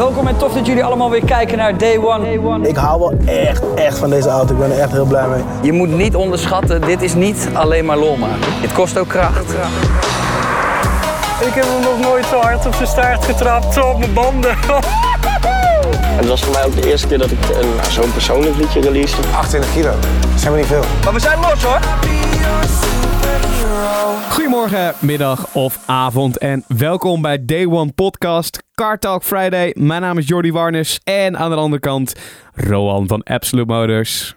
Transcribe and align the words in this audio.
Welkom 0.00 0.26
en 0.26 0.36
tof 0.36 0.52
dat 0.52 0.66
jullie 0.66 0.84
allemaal 0.84 1.10
weer 1.10 1.24
kijken 1.24 1.58
naar 1.58 1.78
Day 1.78 1.98
One. 1.98 2.68
Ik 2.68 2.76
hou 2.76 2.98
wel 2.98 3.12
echt, 3.26 3.74
echt 3.74 3.98
van 3.98 4.10
deze 4.10 4.28
auto. 4.28 4.52
Ik 4.52 4.58
ben 4.58 4.70
er 4.70 4.78
echt 4.78 4.92
heel 4.92 5.04
blij 5.04 5.28
mee. 5.28 5.42
Je 5.62 5.72
moet 5.72 5.96
niet 5.96 6.14
onderschatten, 6.16 6.80
dit 6.80 7.02
is 7.02 7.14
niet 7.14 7.48
alleen 7.52 7.84
maar 7.84 7.96
lol 7.96 8.16
maken. 8.16 8.52
Het 8.60 8.72
kost 8.72 8.98
ook 8.98 9.08
kracht. 9.08 9.50
Ik 11.40 11.54
heb 11.54 11.64
hem 11.64 11.82
nog 11.82 12.00
nooit 12.00 12.24
zo 12.24 12.38
hard 12.38 12.66
op 12.66 12.74
zijn 12.74 12.88
staart 12.88 13.24
getrapt, 13.24 13.74
zo 13.74 13.80
op 13.80 13.98
mijn 13.98 14.12
banden. 14.12 14.56
Het 15.96 16.26
was 16.28 16.42
voor 16.44 16.52
mij 16.52 16.64
ook 16.64 16.74
de 16.74 16.88
eerste 16.90 17.06
keer 17.06 17.18
dat 17.18 17.30
ik 17.30 17.38
een- 17.48 17.90
zo'n 17.92 18.12
persoonlijk 18.12 18.56
liedje 18.56 18.80
release. 18.80 19.16
28 19.32 19.72
kilo. 19.72 19.94
Dat 20.30 20.40
zijn 20.40 20.52
we 20.52 20.58
niet 20.58 20.68
veel. 20.68 20.84
Maar 21.04 21.12
we 21.12 21.20
zijn 21.20 21.38
los 21.40 21.62
hoor. 21.62 21.80
Goedemorgen, 24.30 24.94
middag 24.98 25.46
of 25.54 25.78
avond 25.86 26.38
en 26.38 26.64
welkom 26.68 27.22
bij 27.22 27.44
Day 27.44 27.66
One 27.66 27.92
Podcast 27.92 28.62
Car 28.74 28.98
Talk 28.98 29.22
Friday. 29.24 29.74
Mijn 29.78 30.00
naam 30.00 30.18
is 30.18 30.26
Jordi 30.28 30.52
Warnes 30.52 31.00
en 31.04 31.36
aan 31.38 31.50
de 31.50 31.56
andere 31.56 31.80
kant 31.80 32.12
Rowan 32.54 33.06
van 33.08 33.22
Absolute 33.22 33.72
Motors. 33.72 34.34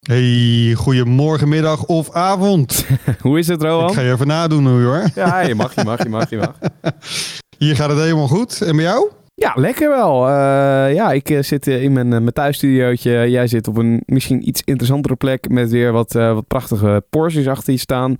Hey, 0.00 0.72
goedemorgen, 0.76 1.48
middag 1.48 1.84
of 1.84 2.10
avond. 2.12 2.86
Hoe 3.20 3.38
is 3.38 3.46
het, 3.48 3.62
Rowan? 3.62 3.88
Ik 3.88 3.94
ga 3.94 4.00
je 4.00 4.12
even 4.12 4.26
nadoen 4.26 4.62
nu 4.62 4.84
hoor. 4.84 5.02
Ja, 5.14 5.40
je 5.40 5.54
mag, 5.54 5.74
je 5.74 5.84
mag, 5.84 6.02
je 6.02 6.08
mag, 6.08 6.30
je 6.30 6.36
mag. 6.36 6.52
Hier 7.58 7.76
gaat 7.76 7.88
het 7.90 7.98
helemaal 7.98 8.28
goed. 8.28 8.60
En 8.62 8.76
bij 8.76 8.84
jou? 8.84 9.10
Ja, 9.34 9.52
lekker 9.54 9.88
wel. 9.88 10.28
Eh, 10.28 10.94
ja, 10.94 11.12
ik 11.12 11.30
eh, 11.30 11.42
zit 11.42 11.66
eh, 11.66 11.82
in 11.82 11.92
mijn, 11.92 12.08
mijn 12.08 12.32
thuisstudiootje. 12.32 13.30
Jij 13.30 13.46
zit 13.46 13.68
op 13.68 13.76
een 13.76 14.02
misschien 14.06 14.48
iets 14.48 14.62
interessantere 14.64 15.16
plek 15.16 15.48
met 15.48 15.70
weer 15.70 15.92
wat, 15.92 16.12
wat 16.12 16.46
prachtige 16.46 17.04
Porsches 17.10 17.46
achter 17.48 17.72
je 17.72 17.78
staan. 17.78 18.16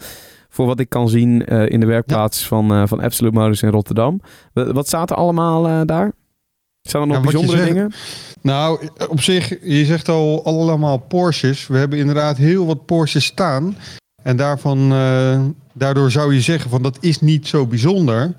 Voor 0.49 0.67
wat 0.67 0.81
ik 0.81 0.89
kan 0.89 1.09
zien 1.09 1.41
in 1.47 1.81
de 1.81 1.87
werkplaats 1.87 2.47
van, 2.47 2.89
van 2.89 3.01
Absolute 3.01 3.37
Motors 3.39 3.63
in 3.63 3.69
Rotterdam. 3.71 4.21
Wa- 4.53 4.73
Wat 4.73 4.87
staat 4.87 5.11
er 5.11 5.17
allemaal 5.17 5.87
daar? 5.87 6.13
Zijn 6.81 7.03
er 7.03 7.09
nog 7.09 7.17
Ja, 7.17 7.23
bijzondere 7.23 7.57
zegt- 7.59 7.69
dingen? 7.71 7.93
Nou, 8.41 8.89
op 9.09 9.21
zich, 9.21 9.49
je 9.63 9.85
zegt 9.85 10.09
al 10.09 10.45
allemaal 10.45 10.99
Porsches. 10.99 11.67
We 11.67 11.77
hebben 11.79 11.99
inderdaad 11.99 12.37
heel 12.37 12.67
wat 12.67 12.85
Porsches 12.87 13.25
staan. 13.25 13.77
En 14.23 14.37
daarvan, 14.37 14.89
daardoor 15.73 16.11
zou 16.11 16.35
je 16.35 16.41
zeggen 16.41 16.71
van 16.71 16.83
dat 16.83 16.99
is 17.01 17.21
niet 17.21 17.47
zo 17.47 17.67
bijzonder. 17.67 18.35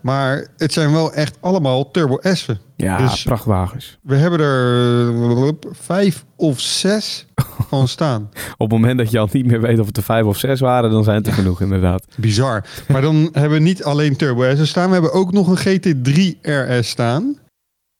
Maar 0.00 0.46
het 0.56 0.72
zijn 0.72 0.92
wel 0.92 1.12
echt 1.12 1.36
allemaal 1.40 1.90
Turbo 1.90 2.18
S'en. 2.22 2.58
Ja, 2.76 2.96
Dus- 2.96 3.22
prachtwagens. 3.22 3.98
We 4.02 4.16
hebben 4.16 4.40
er 4.40 5.54
vijf 5.72 6.24
of 6.36 6.60
zes 6.60 7.26
van 7.68 7.88
staan. 7.88 8.22
Op 8.56 8.70
het 8.70 8.80
moment 8.80 8.98
dat 8.98 9.10
je 9.10 9.18
al 9.18 9.28
niet 9.32 9.46
meer 9.46 9.60
weet 9.60 9.78
of 9.78 9.86
het 9.86 9.96
er 9.96 10.02
vijf 10.02 10.24
of 10.24 10.38
zes 10.38 10.60
waren, 10.60 10.90
dan 10.90 11.04
zijn 11.04 11.16
het 11.16 11.26
er 11.26 11.32
genoeg 11.32 11.60
inderdaad. 11.60 12.06
Bizar. 12.16 12.64
Maar 12.88 13.02
dan 13.02 13.28
hebben 13.32 13.58
we 13.58 13.64
niet 13.64 13.84
alleen 13.84 14.16
Turbo 14.16 14.54
S'en 14.54 14.66
staan. 14.66 14.86
We 14.86 14.92
hebben 14.92 15.12
ook 15.12 15.32
nog 15.32 15.48
een 15.48 15.80
GT3 15.80 16.40
RS 16.42 16.88
staan. 16.88 17.38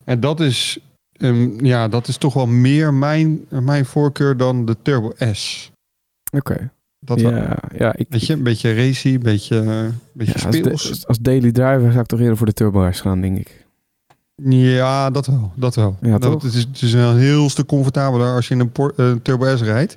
En 0.05 0.21
dat 0.21 0.41
is, 0.41 0.79
ehm, 1.13 1.65
ja, 1.65 1.89
dat 1.89 2.09
is 2.09 2.17
toch 2.17 2.35
wel 2.35 2.47
meer 2.47 2.95
mijn, 2.95 3.47
mijn 3.49 3.85
voorkeur 3.85 4.37
dan 4.37 4.65
de 4.65 4.77
Turbo 4.83 5.13
S. 5.33 5.71
Oké. 6.33 6.71
Dat 7.01 7.21
wel. 7.21 7.31
Ja, 7.35 7.59
ja, 7.77 7.97
ik, 7.97 8.07
Weet 8.09 8.27
je, 8.27 8.33
een 8.33 8.43
beetje 8.43 8.75
racy, 8.75 9.09
een 9.15 9.19
beetje, 9.23 9.57
een 9.57 9.99
beetje 10.13 10.39
ja, 10.39 10.47
als, 10.47 10.57
speels. 10.57 11.01
de- 11.01 11.07
als 11.07 11.19
daily 11.19 11.53
driver 11.53 11.89
zou 11.91 11.99
ik 12.01 12.07
toch 12.07 12.21
eerder 12.21 12.37
voor 12.37 12.47
de 12.47 12.53
Turbo 12.53 12.93
S 12.93 13.01
gaan, 13.01 13.21
denk 13.21 13.39
ik. 13.39 13.67
Ja, 14.45 15.11
dat 15.11 15.27
wel. 15.27 15.53
Dat 15.57 15.75
wel. 15.75 15.97
Ja, 16.01 16.19
dat, 16.19 16.23
toch? 16.33 16.43
Het, 16.43 16.55
is, 16.55 16.61
het 16.63 16.83
is 16.83 16.93
een 16.93 17.17
heel 17.19 17.49
stuk 17.51 17.67
comfortabeler 17.67 18.35
als 18.35 18.49
je 18.49 18.55
in 18.55 18.61
een 18.61 18.73
Por- 18.73 18.93
eh, 18.97 19.13
Turbo 19.23 19.57
S 19.57 19.61
rijdt. 19.63 19.97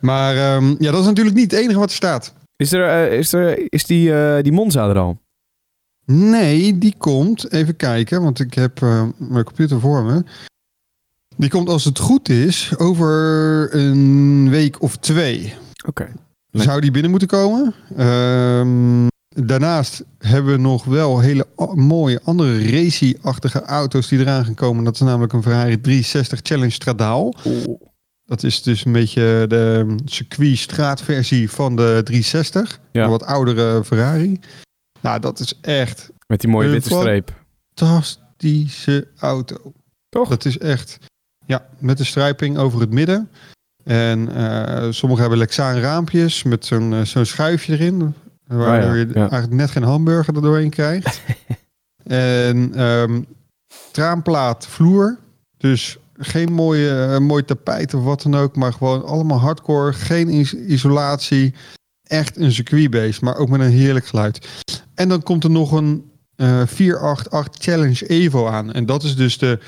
Maar 0.00 0.36
ehm, 0.36 0.74
ja, 0.78 0.90
dat 0.90 1.00
is 1.00 1.06
natuurlijk 1.06 1.36
niet 1.36 1.50
het 1.50 1.60
enige 1.60 1.78
wat 1.78 1.88
er 1.88 1.94
staat. 1.94 2.34
Is, 2.56 2.72
er, 2.72 2.88
eh, 3.10 3.18
is, 3.18 3.32
er, 3.32 3.72
is 3.72 3.84
die, 3.84 4.14
eh, 4.14 4.42
die 4.42 4.52
Monza 4.52 4.88
er 4.88 4.98
al? 4.98 5.18
Nee, 6.04 6.78
die 6.78 6.94
komt. 6.98 7.52
Even 7.52 7.76
kijken, 7.76 8.22
want 8.22 8.40
ik 8.40 8.54
heb 8.54 8.82
eh, 8.82 9.02
mijn 9.16 9.44
computer 9.44 9.80
voor 9.80 10.02
me. 10.04 10.24
Die 11.36 11.50
komt 11.50 11.68
als 11.68 11.84
het 11.84 11.98
goed 11.98 12.28
is 12.28 12.72
over 12.78 13.68
een 13.74 14.48
week 14.50 14.82
of 14.82 14.96
twee. 14.96 15.54
Oké. 15.86 16.12
Zou 16.50 16.80
die 16.80 16.90
binnen 16.90 17.10
moeten 17.10 17.28
komen? 17.28 17.74
Ehm, 17.96 19.06
daarnaast 19.28 20.04
hebben 20.18 20.52
we 20.52 20.58
nog 20.58 20.84
wel 20.84 21.20
hele 21.20 21.46
mooie 21.74 22.20
andere 22.24 22.70
racy-achtige 22.70 23.62
auto's 23.62 24.08
die 24.08 24.18
eraan 24.18 24.44
gaan 24.44 24.54
komen. 24.54 24.84
Dat 24.84 24.94
is 24.94 25.00
namelijk 25.00 25.32
een 25.32 25.42
Ferrari 25.42 25.80
360 25.80 26.40
Challenge 26.42 26.70
Stradaal. 26.70 27.34
Dat 28.24 28.42
is 28.42 28.62
dus 28.62 28.84
een 28.84 28.92
beetje 28.92 29.44
de 29.48 29.94
circuit-straatversie 30.04 31.50
van 31.50 31.76
de 31.76 32.00
360. 32.04 32.80
Ja. 32.92 33.04
Een 33.04 33.10
wat 33.10 33.24
oudere 33.24 33.84
Ferrari. 33.84 34.40
Nou, 35.00 35.20
dat 35.20 35.40
is 35.40 35.58
echt 35.60 36.10
Met 36.26 36.40
die 36.40 36.50
mooie 36.50 36.68
witte 36.68 36.88
streep. 36.88 37.44
fantastische 37.74 39.08
auto. 39.18 39.72
Toch? 40.08 40.28
Dat 40.28 40.44
is 40.44 40.58
echt, 40.58 40.98
ja, 41.46 41.66
met 41.78 41.98
de 41.98 42.04
strijping 42.04 42.58
over 42.58 42.80
het 42.80 42.90
midden. 42.90 43.30
En 43.86 44.34
eh 44.34 44.86
sommige 44.90 45.20
hebben 45.20 45.38
Lexaan 45.38 45.78
raampjes 45.78 46.42
met 46.42 46.64
zo'n 46.66 46.92
eh, 46.94 47.00
zo'n 47.02 47.24
schuifje 47.24 47.72
erin. 47.72 48.14
Waardoor 48.46 48.90
Oh 48.90 48.96
ja, 48.96 49.00
je 49.00 49.06
ja. 49.08 49.14
eigenlijk 49.14 49.52
net 49.52 49.70
geen 49.70 49.82
hamburger 49.82 50.34
er 50.36 50.42
doorheen 50.42 50.70
krijgt. 50.70 51.20
en 52.06 52.74
ehm 52.74 53.20
traanplaat 53.92 54.66
vloer. 54.66 55.18
Dus 55.56 55.98
geen 56.18 56.52
mooie, 56.52 57.04
eh, 57.04 57.18
mooi 57.18 57.44
tapijt 57.44 57.94
of 57.94 58.02
wat 58.04 58.22
dan 58.22 58.34
ook. 58.34 58.56
Maar 58.56 58.72
gewoon 58.72 59.04
allemaal 59.04 59.38
hardcore. 59.38 59.92
Geen 59.92 60.28
is- 60.28 60.54
isolatie. 60.54 61.54
Echt 62.02 62.36
een 62.36 62.52
circuitbeest. 62.52 63.20
Maar 63.20 63.36
ook 63.36 63.48
met 63.48 63.60
een 63.60 63.70
heerlijk 63.70 64.06
geluid. 64.06 64.48
En 64.94 65.08
dan 65.08 65.22
komt 65.22 65.44
er 65.44 65.50
nog 65.50 65.72
een 65.72 66.10
eh 66.36 66.62
488 66.66 67.62
Challenge 67.62 68.06
Evo 68.06 68.46
aan. 68.46 68.72
En 68.72 68.86
dat 68.86 69.02
is 69.02 69.16
dus 69.16 69.38
de 69.38 69.58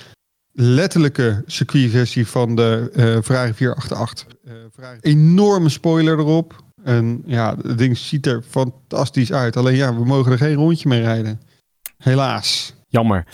letterlijke 0.60 1.42
circuitversie 1.46 2.26
van 2.26 2.56
de 2.56 2.90
eh 2.94 3.04
Ferrari 3.22 3.54
488. 3.54 4.26
Eh, 4.44 4.52
Ferrari. 4.72 4.98
Enorme 5.00 5.68
spoiler 5.68 6.18
erop. 6.18 6.64
En 6.84 7.22
ja, 7.26 7.56
het 7.62 7.78
ding 7.78 7.96
ziet 7.96 8.26
er 8.26 8.42
fantastisch 8.48 9.32
uit. 9.32 9.56
Alleen 9.56 9.76
ja, 9.76 9.94
we 9.94 10.04
mogen 10.04 10.32
er 10.32 10.38
geen 10.38 10.54
rondje 10.54 10.88
mee 10.88 11.00
rijden. 11.00 11.40
Helaas. 11.96 12.74
Jammer. 12.88 13.26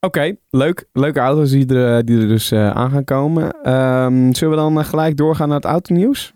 Oké, 0.00 0.36
leuk. 0.50 0.88
Leuke 0.92 1.20
auto's 1.20 1.50
die 1.50 1.74
er, 1.74 2.04
die 2.04 2.20
er 2.20 2.28
dus 2.28 2.50
eh, 2.50 2.70
aan 2.70 2.90
gaan 2.90 3.04
komen. 3.04 3.50
Ehm, 3.62 4.32
zullen 4.32 4.54
we 4.54 4.60
dan 4.60 4.78
eh, 4.78 4.84
gelijk 4.84 5.16
doorgaan 5.16 5.48
naar 5.48 5.56
het 5.56 5.66
autonieuws? 5.66 6.32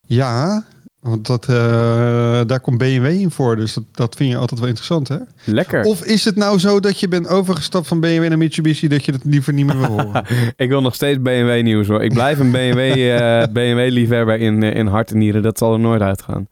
Ja, 0.00 0.64
want 1.04 1.26
dat, 1.26 1.48
eh, 1.48 2.40
daar 2.46 2.60
komt 2.60 2.78
BMW 2.78 3.06
in 3.06 3.30
voor. 3.30 3.56
Dus 3.56 3.74
dat, 3.74 3.84
dat 3.92 4.16
vind 4.16 4.30
je 4.30 4.36
altijd 4.36 4.60
wel 4.60 4.68
interessant, 4.68 5.08
hè? 5.08 5.16
Lekker. 5.44 5.82
Of 5.82 6.04
is 6.04 6.24
het 6.24 6.36
nou 6.36 6.58
zo 6.58 6.80
dat 6.80 7.00
je 7.00 7.08
bent 7.08 7.28
overgestapt 7.28 7.86
van 7.86 8.00
BMW 8.00 8.28
naar 8.28 8.38
Mitsubishi... 8.38 8.88
dat 8.88 9.04
je 9.04 9.12
dat 9.12 9.24
liever 9.24 9.52
niet 9.52 9.66
meer 9.66 9.78
wil 9.78 10.00
horen? 10.00 10.24
Ik 10.56 10.68
wil 10.68 10.80
nog 10.80 10.94
steeds 10.94 11.22
BMW 11.22 11.62
nieuws 11.62 11.86
hoor. 11.86 12.04
Ik 12.04 12.12
blijf 12.12 12.38
een 12.38 12.50
BMW, 12.50 12.78
eh, 13.18 13.42
BMW 13.52 13.90
liefhebber 13.90 14.40
in, 14.40 14.62
eh, 14.62 14.76
in 14.76 14.86
hart 14.86 15.10
en 15.10 15.18
nieren. 15.18 15.42
Dat 15.42 15.58
zal 15.58 15.72
er 15.72 15.80
nooit 15.80 16.00
uitgaan. 16.00 16.48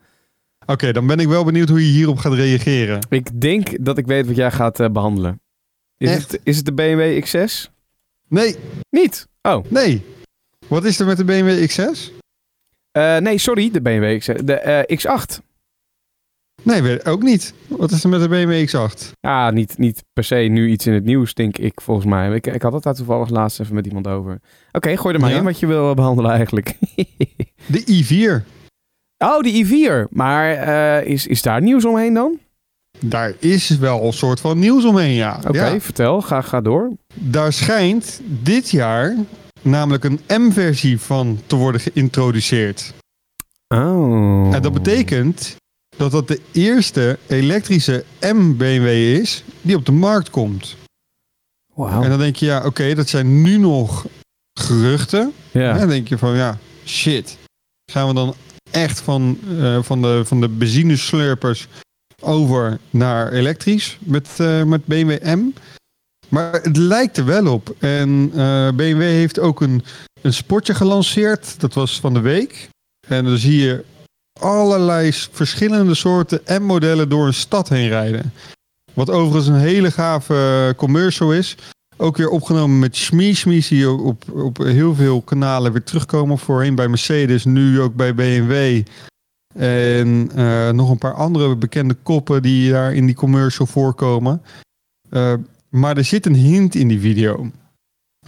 Oké, 0.67 0.93
dan 0.93 1.07
ben 1.07 1.19
ik 1.19 1.29
wel 1.29 1.45
benieuwd 1.45 1.69
hoe 1.69 1.87
je 1.87 1.93
hierop 1.93 2.19
gaat 2.19 2.35
reageren. 2.35 3.07
Ik 3.09 3.41
denk 3.41 3.85
dat 3.85 3.99
ik 3.99 4.07
weet 4.07 4.27
wat 4.27 4.37
jij 4.37 4.51
gaat 4.51 4.81
eh, 4.81 4.91
behandelen. 4.91 5.41
Is 5.97 6.11
Echt? 6.11 6.33
het, 6.33 6.41
is 6.45 6.57
het 6.57 6.65
de 6.65 6.73
BMW 6.73 7.25
X6? 7.25 7.71
Nee, 8.29 8.57
Niet. 8.91 9.27
Oh. 9.43 9.65
nee. 9.69 10.05
Wat 10.69 10.85
is 10.85 11.01
er 11.01 11.07
met 11.07 11.17
de 11.17 11.25
BMW 11.25 11.71
X6? 11.71 12.22
Eh, 12.93 13.17
nee, 13.17 13.39
sorry. 13.39 13.71
De 13.71 13.81
BMW 13.83 14.21
X6. 14.21 14.45
De 14.45 14.55
eh, 14.55 14.99
X8. 14.99 15.41
Nee, 16.63 16.83
weet- 16.83 17.07
ook 17.07 17.23
niet. 17.23 17.55
Wat 17.69 17.91
is 17.91 18.03
er 18.05 18.09
met 18.11 18.21
de 18.21 18.29
BMW 18.29 18.69
X8? 18.69 19.11
Ja, 19.21 19.51
niet, 19.51 19.79
niet 19.79 20.05
per 20.13 20.25
se 20.25 20.35
nu 20.35 20.69
iets 20.71 20.87
in 20.87 20.93
het 20.93 21.05
nieuws, 21.05 21.35
denk 21.35 21.59
ik, 21.59 21.81
volgens 21.81 22.07
mij. 22.07 22.31
Ik, 22.35 22.47
ik 22.47 22.63
had 22.63 22.73
het 22.73 22.83
daar 22.83 22.95
toevallig 22.95 23.29
laatst 23.29 23.61
even 23.61 23.75
met 23.75 23.87
iemand 23.87 24.07
over. 24.07 24.41
Oké, 24.73 24.97
gooi 24.97 25.15
er 25.15 25.21
maar 25.21 25.31
Ja? 25.31 25.37
in 25.37 25.45
wat 25.45 25.59
je 25.61 25.67
wil 25.67 25.95
behandelen 25.95 26.31
eigenlijk. 26.31 26.75
De 27.67 27.83
i4. 28.43 28.47
oh, 29.19 29.41
die 29.41 29.67
i4. 29.67 30.09
Maar 30.11 30.53
eh, 30.53 31.07
is, 31.11 31.27
is 31.27 31.43
daar 31.43 31.63
nieuws 31.63 31.85
omheen 31.85 32.15
dan? 32.15 32.39
Daar 33.01 33.33
is 33.39 33.79
wel 33.79 34.05
een 34.05 34.13
soort 34.13 34.41
van 34.41 34.59
nieuws 34.59 34.85
omheen, 34.85 35.15
ja. 35.15 35.41
Oké, 35.47 35.67
ja. 35.67 35.81
vertel. 35.81 36.21
Ga, 36.21 36.41
ga 36.41 36.61
door. 36.61 36.91
Daar 37.15 37.53
schijnt 37.53 38.21
dit 38.43 38.71
jaar 38.71 39.15
namelijk 39.63 40.05
een 40.05 40.21
M-versie 40.27 41.01
van 41.01 41.41
te 41.47 41.57
worden 41.57 41.81
geïntroduceerd. 41.81 42.95
Oh. 43.69 44.55
En 44.55 44.63
dat 44.63 44.73
betekent 44.73 45.57
dat 45.97 46.11
dat 46.11 46.29
de 46.29 46.41
eerste 46.53 47.19
elektrische 47.27 48.05
M-BMW 48.21 48.87
is 49.21 49.45
die 49.61 49.77
op 49.77 49.87
de 49.87 49.93
markt 49.93 50.31
komt. 50.31 50.77
Wauw. 51.75 52.03
En 52.03 52.11
dan 52.11 52.19
denk 52.19 52.37
je, 52.37 52.47
ja, 52.47 52.65
oké, 52.65 52.95
dat 52.95 53.09
zijn 53.09 53.43
nu 53.43 53.57
nog 53.57 54.07
geruchten. 54.61 55.33
Ja. 55.51 55.73
En 55.73 55.79
dan 55.79 55.89
denk 55.89 56.09
je 56.09 56.19
van, 56.19 56.37
ja, 56.37 56.59
shit. 56.85 57.39
Gaan 57.93 58.09
we 58.09 58.15
dan 58.15 58.35
echt 58.71 59.01
van, 59.01 59.39
eh, 59.59 59.83
van, 59.83 60.03
de, 60.03 60.23
van 60.25 60.41
de 60.41 60.49
benzineslurpers 60.49 61.69
over 62.21 62.79
naar 62.91 63.33
elektrisch 63.33 63.99
met, 64.01 64.41
eh, 64.41 64.63
met 64.63 64.87
BMW 64.87 65.25
M? 65.25 65.53
Maar 66.33 66.53
het 66.53 66.77
lijkt 66.77 67.17
er 67.17 67.25
wel 67.25 67.53
op. 67.53 67.75
En 67.79 68.31
eh, 68.35 68.69
BMW 68.69 69.01
heeft 69.01 69.39
ook 69.39 69.61
een, 69.61 69.85
een 70.23 70.33
sportje 70.33 70.75
gelanceerd. 70.75 71.61
Dat 71.61 71.75
was 71.75 72.01
van 72.01 72.15
de 72.15 72.21
week. 72.21 72.69
En 73.09 73.25
dan 73.25 73.37
zie 73.37 73.57
je 73.57 73.85
allerlei 74.41 75.13
verschillende 75.13 75.95
soorten 75.95 76.41
M-modellen 76.47 77.09
door 77.09 77.27
een 77.27 77.35
stad 77.35 77.69
heen 77.69 77.89
rijden. 77.89 78.33
Wat 78.95 79.11
overigens 79.11 79.47
een 79.47 79.61
hele 79.61 79.91
gave 79.91 80.75
commercial 80.77 81.33
is. 81.33 81.57
Ook 81.97 82.17
weer 82.17 82.29
opgenomen 82.29 82.79
met 82.79 82.97
Shmee. 82.97 83.35
Shmee 83.35 83.61
zie 83.61 83.91
op, 83.91 84.31
op 84.31 84.57
heel 84.59 84.95
veel 84.95 85.23
kanalen 85.23 85.73
weer 85.73 85.85
terugkomen. 85.85 86.39
Voorheen 86.39 86.75
bij 86.75 86.89
Mercedes, 86.89 87.45
nu 87.45 87.81
ook 87.81 87.95
bij 87.95 88.15
BMW. 88.15 88.83
En 89.55 90.31
eh, 90.35 90.71
nog 90.71 90.91
een 90.91 90.99
paar 90.99 91.15
andere 91.15 91.57
bekende 91.57 91.95
koppen 91.95 92.43
die 92.43 92.71
daar 92.71 92.95
in 92.95 93.07
die 93.07 93.15
commercial 93.15 93.67
voorkomen. 93.67 94.43
Eh, 95.11 95.35
maar 95.73 95.97
er 95.97 96.05
zit 96.05 96.27
een 96.27 96.35
hint 96.35 96.75
in 96.75 96.89
die 96.89 97.01
video. 97.01 97.51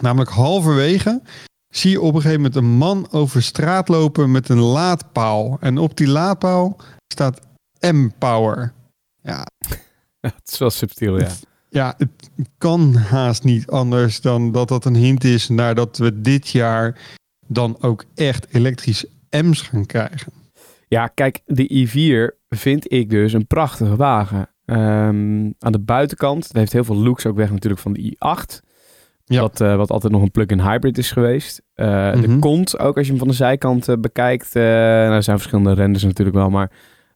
Namelijk 0.00 0.30
halverwege 0.30 1.22
zie 1.68 1.90
je 1.90 2.00
op 2.00 2.14
een 2.14 2.20
gegeven 2.20 2.42
moment 2.42 2.56
een 2.56 2.76
man 2.76 3.10
over 3.10 3.42
straat 3.42 3.88
lopen 3.88 4.30
met 4.30 4.48
een 4.48 4.60
laadpaal. 4.60 5.56
En 5.60 5.78
op 5.78 5.96
die 5.96 6.08
laadpaal 6.08 6.76
staat 7.12 7.40
M-Power. 7.80 8.72
Ja, 9.22 9.46
Het 10.20 10.52
is 10.52 10.58
wel 10.58 10.70
subtiel, 10.70 11.20
ja. 11.20 11.30
ja, 11.68 11.94
het 11.96 12.50
kan 12.58 12.94
haast 12.94 13.44
niet 13.44 13.66
anders 13.66 14.20
dan 14.20 14.52
dat 14.52 14.68
dat 14.68 14.84
een 14.84 14.94
hint 14.94 15.24
is 15.24 15.48
naar 15.48 15.74
dat 15.74 15.98
we 15.98 16.20
dit 16.20 16.48
jaar 16.48 17.00
dan 17.46 17.76
ook 17.80 18.04
echt 18.14 18.54
elektrisch 18.54 19.04
M's 19.30 19.62
gaan 19.62 19.86
krijgen. 19.86 20.32
Ja, 20.88 21.06
kijk, 21.06 21.40
de 21.44 21.88
i4 21.88 22.38
vind 22.48 22.92
ik 22.92 23.10
dus 23.10 23.32
een 23.32 23.46
prachtige 23.46 23.96
wagen. 23.96 24.48
Ehm, 24.66 25.50
aan 25.58 25.72
de 25.72 25.80
buitenkant, 25.80 26.46
het 26.46 26.56
heeft 26.56 26.72
heel 26.72 26.84
veel 26.84 26.96
looks 26.96 27.26
ook 27.26 27.36
weg 27.36 27.50
natuurlijk 27.50 27.82
van 27.82 27.92
de 27.92 28.00
i8. 28.16 28.60
Ja. 29.24 29.40
Wat, 29.40 29.60
eh, 29.60 29.76
wat 29.76 29.90
altijd 29.90 30.12
nog 30.12 30.22
een 30.22 30.30
plug-in 30.30 30.60
hybrid 30.60 30.98
is 30.98 31.12
geweest. 31.12 31.62
Eh, 31.74 32.12
De 32.20 32.28
Mhm. 32.28 32.38
kont, 32.38 32.78
ook 32.78 32.96
als 32.96 33.04
je 33.04 33.10
hem 33.10 33.20
van 33.20 33.28
de 33.28 33.34
zijkant 33.34 33.88
eh, 33.88 33.96
bekijkt. 33.96 34.54
nou, 34.54 34.64
er 35.14 35.22
zijn 35.22 35.38
verschillende 35.38 35.72
renders 35.72 36.04
natuurlijk 36.04 36.36
wel, 36.36 36.50
maar 36.50 36.70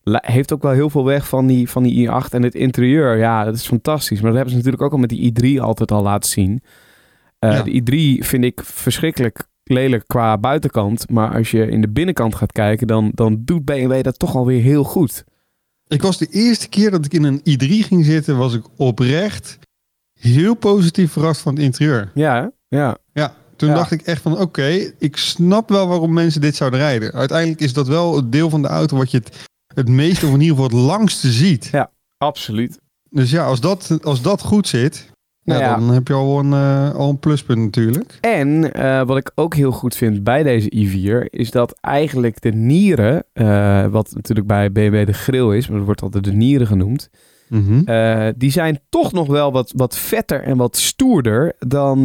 heeft 0.05 0.53
ook 0.53 0.63
wel 0.63 0.73
heel 0.73 0.91
veel 0.91 1.05
weg 1.05 1.29
van 1.29 1.47
die, 1.47 1.69
van 1.71 1.83
die 1.83 2.09
i8. 2.09 2.35
En 2.35 2.43
het 2.43 2.55
interieur, 2.55 3.17
ja, 3.17 3.45
dat 3.45 3.55
is 3.55 3.67
fantastisch. 3.67 4.21
Maar 4.21 4.27
dat 4.33 4.35
hebben 4.35 4.51
ze 4.51 4.57
natuurlijk 4.57 4.83
ook 4.83 4.93
al 4.93 4.99
met 4.99 5.09
die 5.09 5.33
i3 5.33 5.61
altijd 5.63 5.91
al 5.91 6.03
laten 6.03 6.31
zien. 6.31 6.61
Ja. 7.39 7.63
De 7.63 7.71
i3 7.71 8.25
vind 8.25 8.45
ik 8.45 8.61
verschrikkelijk 8.65 9.45
lelijk 9.65 10.05
qua 10.07 10.39
buitenkant. 10.39 11.11
Maar 11.11 11.35
als 11.35 11.51
je 11.51 11.67
in 11.71 11.81
de 11.81 11.89
binnenkant 11.89 12.35
gaat 12.35 12.53
kijken, 12.53 12.87
dan, 12.87 13.11
dan 13.15 13.43
doet 13.45 13.65
BMW 13.65 14.03
dat 14.03 14.19
toch 14.19 14.37
alweer 14.37 14.63
heel 14.63 14.85
goed. 14.85 15.25
Ik 15.89 16.03
was 16.03 16.19
de 16.19 16.27
eerste 16.31 16.69
keer 16.69 16.91
dat 16.91 17.05
ik 17.05 17.13
in 17.13 17.23
een 17.25 17.39
i3 17.41 17.87
ging 17.87 18.05
zitten, 18.05 18.37
was 18.37 18.55
ik 18.55 18.65
oprecht 18.77 19.59
heel 20.21 20.55
positief 20.55 21.13
verrast 21.13 21.41
van 21.41 21.55
het 21.55 21.63
interieur. 21.63 22.11
Ja, 22.15 22.51
ja. 22.69 22.97
Ja, 23.13 23.35
toen 23.57 23.69
Ja. 23.69 23.75
dacht 23.75 23.91
ik 23.91 24.03
echt 24.03 24.23
van 24.23 24.39
oké, 24.39 24.93
ik 24.99 25.17
snap 25.17 25.69
wel 25.69 25.87
waarom 25.89 26.13
mensen 26.13 26.41
dit 26.41 26.57
zouden 26.57 26.79
rijden. 26.81 27.13
Uiteindelijk 27.13 27.61
is 27.61 27.73
dat 27.73 27.87
wel 27.89 28.17
het 28.17 28.33
deel 28.33 28.51
van 28.51 28.63
de 28.63 28.69
auto 28.69 28.97
wat 28.97 29.11
je 29.11 29.19
het, 29.19 29.47
het 29.75 29.89
meeste 29.89 30.27
of 30.27 30.33
in 30.33 30.41
ieder 30.41 30.57
geval 30.57 30.79
het 30.79 30.87
langste 30.87 31.31
ziet. 31.33 31.71
absoluut. 32.19 32.79
Dus 33.11 33.31
ja, 33.31 33.45
als 33.45 33.61
dat, 33.61 33.99
als 34.03 34.23
dat 34.23 34.43
goed 34.43 34.69
zit, 34.69 35.11
Nou 35.49 35.61
ja, 35.61 35.69
ja. 35.69 35.77
dan 35.77 35.91
heb 35.91 36.09
je 36.09 36.15
al 36.15 36.39
een, 36.39 36.53
eh, 36.53 36.95
al 36.95 37.09
een 37.09 37.19
pluspunt 37.19 37.59
natuurlijk. 37.59 38.19
En 38.21 38.73
eh, 38.73 39.03
wat 39.03 39.17
ik 39.17 39.31
ook 39.35 39.55
heel 39.55 39.73
goed 39.73 39.97
vind 39.97 40.25
bij 40.25 40.43
deze 40.43 40.73
i4 40.77 41.31
is 41.31 41.51
dat 41.51 41.79
eigenlijk 41.81 42.41
de 42.41 42.53
nieren, 42.53 43.25
eh, 43.33 43.87
wat 43.87 44.13
natuurlijk 44.15 44.47
bij 44.47 44.73
BMW 44.73 45.07
de 45.07 45.13
grill 45.13 45.57
is, 45.57 45.69
maar 45.69 45.77
dat 45.77 45.87
wordt 45.87 46.03
altijd 46.03 46.25
de 46.25 46.33
nieren 46.33 46.67
genoemd, 46.67 47.11
Mhm. 47.49 48.33
die 48.37 48.51
zijn 48.51 48.81
toch 48.89 49.13
nog 49.13 49.27
wel 49.27 49.53
wat, 49.53 49.73
wat 49.77 49.97
vetter 49.97 50.43
en 50.43 50.57
wat 50.57 50.77
stoerder 50.77 51.55
dan, 51.59 52.03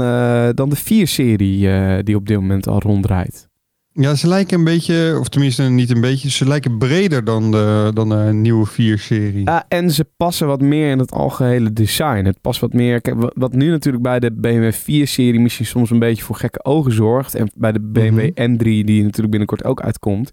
dan 0.56 0.70
de 0.70 0.76
4-serie 0.76 1.70
eh, 1.70 2.04
die 2.04 2.16
op 2.16 2.28
dit 2.28 2.38
moment 2.38 2.68
al 2.68 2.80
ronddraait. 2.80 3.50
Ja, 3.96 4.16
ze 4.16 4.28
lijken 4.28 4.58
een 4.58 4.64
beetje, 4.64 5.18
of 5.20 5.30
tenminste 5.30 5.64
niet 5.64 5.90
een 5.90 6.02
beetje, 6.02 6.30
ze 6.30 6.48
lijken 6.48 6.78
breder 6.78 7.24
dan 7.24 7.52
de, 7.52 7.92
dan 7.94 8.10
de 8.10 8.30
nieuwe 8.32 8.68
4-serie. 8.72 9.46
Ja, 9.46 9.66
en 9.68 9.92
ze 9.92 10.06
passen 10.18 10.48
wat 10.48 10.62
meer 10.62 10.92
in 10.92 11.00
het 11.00 11.12
algehele 11.12 11.74
design. 11.74 12.26
Het 12.26 12.42
past 12.42 12.60
wat 12.60 12.74
meer. 12.74 13.02
Kijk, 13.02 13.32
wat 13.36 13.54
nu 13.54 13.70
natuurlijk 13.70 14.04
bij 14.04 14.20
de 14.20 14.32
BMW 14.32 14.74
4-serie 14.74 15.40
misschien 15.40 15.66
soms 15.66 15.90
een 15.90 16.00
beetje 16.00 16.24
voor 16.24 16.36
gekke 16.36 16.64
ogen 16.66 16.92
zorgt. 16.92 17.36
En 17.36 17.50
bij 17.56 17.72
de 17.72 17.80
BMW 17.80 18.30
Mhm. 18.36 18.52
M3, 18.54 18.58
die 18.64 19.02
natuurlijk 19.04 19.30
binnenkort 19.30 19.64
ook 19.64 19.82
uitkomt. 19.82 20.32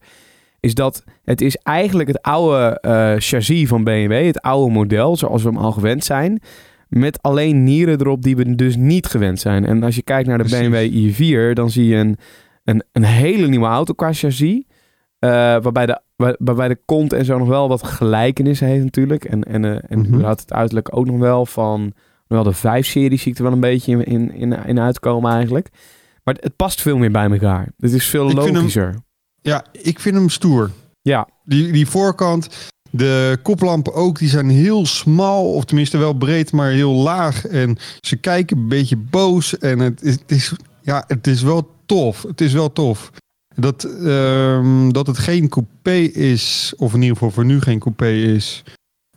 Is 0.61 0.75
dat 0.75 1.05
het 1.25 1.41
is 1.41 1.57
eigenlijk 1.57 2.09
het 2.09 2.23
oude 2.23 2.79
eh, 2.81 3.15
chassis 3.19 3.69
van 3.69 3.85
BMW. 3.85 4.27
Het 4.27 4.41
oude 4.41 4.73
model, 4.73 5.17
zoals 5.17 5.43
we 5.43 5.49
hem 5.49 5.59
al 5.59 5.73
gewend 5.73 6.05
zijn. 6.05 6.41
Met 6.89 7.23
alleen 7.23 7.65
nieren 7.65 8.01
erop 8.01 8.23
die 8.23 8.37
we 8.37 8.55
dus 8.55 8.77
niet 8.77 9.07
gewend 9.07 9.41
zijn. 9.41 9.65
En 9.67 9.83
als 9.83 9.95
je 9.97 10.03
kijkt 10.03 10.29
naar 10.29 10.39
de 10.39 10.45
Precies. 10.45 10.69
BMW 10.69 11.51
i4, 11.51 11.53
dan 11.55 11.71
zie 11.71 11.87
je 11.87 11.97
een, 11.97 12.17
een, 12.71 12.83
een 12.93 13.05
hele 13.05 13.47
nieuwe 13.49 13.67
auto 13.67 13.93
qua 13.95 14.13
chassis. 14.13 14.63
Eh, 15.19 15.31
waarbij, 15.31 15.87
de, 15.87 16.01
waar- 16.17 16.37
waarbij 16.39 16.69
de 16.69 16.79
kont 16.85 17.13
en 17.13 17.25
zo 17.25 17.39
nog 17.39 17.49
wel 17.49 17.69
wat 17.69 17.83
gelijkenissen 17.83 18.67
heeft 18.67 18.85
natuurlijk. 18.85 19.25
En, 19.25 19.43
en, 19.45 19.65
eh, 19.65 19.79
en 19.89 20.07
überhaupt 20.07 20.41
het 20.41 20.53
uiterlijk 20.53 20.97
ook 20.97 21.07
nog 21.07 21.19
wel 21.19 21.47
van... 21.47 21.93
Wel 22.27 22.43
de 22.43 22.55
5-serie 22.57 23.19
zie 23.19 23.33
ik 23.33 23.39
er 23.39 23.43
wel 23.45 23.53
een 23.53 23.61
beetje 23.61 23.93
in, 23.93 24.05
in, 24.05 24.33
in, 24.35 24.53
in 24.67 24.81
uitkomen 24.81 25.33
eigenlijk. 25.33 25.69
Maar 26.25 26.35
het, 26.35 26.45
het 26.45 26.57
past 26.57 26.81
veel 26.81 26.97
meer 26.97 27.11
bij 27.11 27.31
elkaar. 27.31 27.69
Het 27.79 27.93
is 27.93 28.07
veel 28.07 28.25
Ik 28.29 28.31
vind 28.31 28.45
hem- 28.45 28.55
logischer. 28.55 28.95
Ja, 29.41 29.65
ik 29.73 30.01
vind 30.01 30.15
hem 30.15 30.29
stoer. 30.29 30.71
Ja, 31.03 31.29
Die, 31.45 31.73
die 31.73 31.87
voorkant, 31.87 32.71
de 32.91 33.39
koplampen 33.43 33.95
ook, 33.95 34.19
die 34.19 34.29
zijn 34.29 34.49
heel 34.49 34.87
smal. 34.87 35.53
Of 35.55 35.65
tenminste 35.65 35.99
wel 35.99 36.13
breed, 36.13 36.53
maar 36.53 36.71
heel 36.71 36.93
laag. 36.93 37.47
En 37.47 37.77
ze 38.01 38.17
kijken 38.17 38.57
een 38.57 38.69
beetje 38.69 38.97
boos. 38.97 39.59
En 39.59 39.79
het 39.79 40.03
is, 40.03 40.13
het 40.13 40.31
is, 40.31 40.53
ja, 40.83 41.05
het 41.07 41.27
is 41.27 41.43
wel 41.43 41.71
tof. 41.97 42.23
Het 42.23 42.41
is 42.41 42.53
wel 42.53 42.73
tof. 42.73 43.11
Dat, 43.55 43.85
ehm, 43.85 44.91
dat 44.91 45.07
het 45.07 45.19
geen 45.19 45.49
coupé 45.49 45.97
is, 46.19 46.73
of 46.77 46.95
in 46.95 47.01
ieder 47.01 47.17
geval 47.17 47.31
voor 47.31 47.45
nu 47.45 47.61
geen 47.61 47.79
coupé 47.79 48.09
is. 48.11 48.63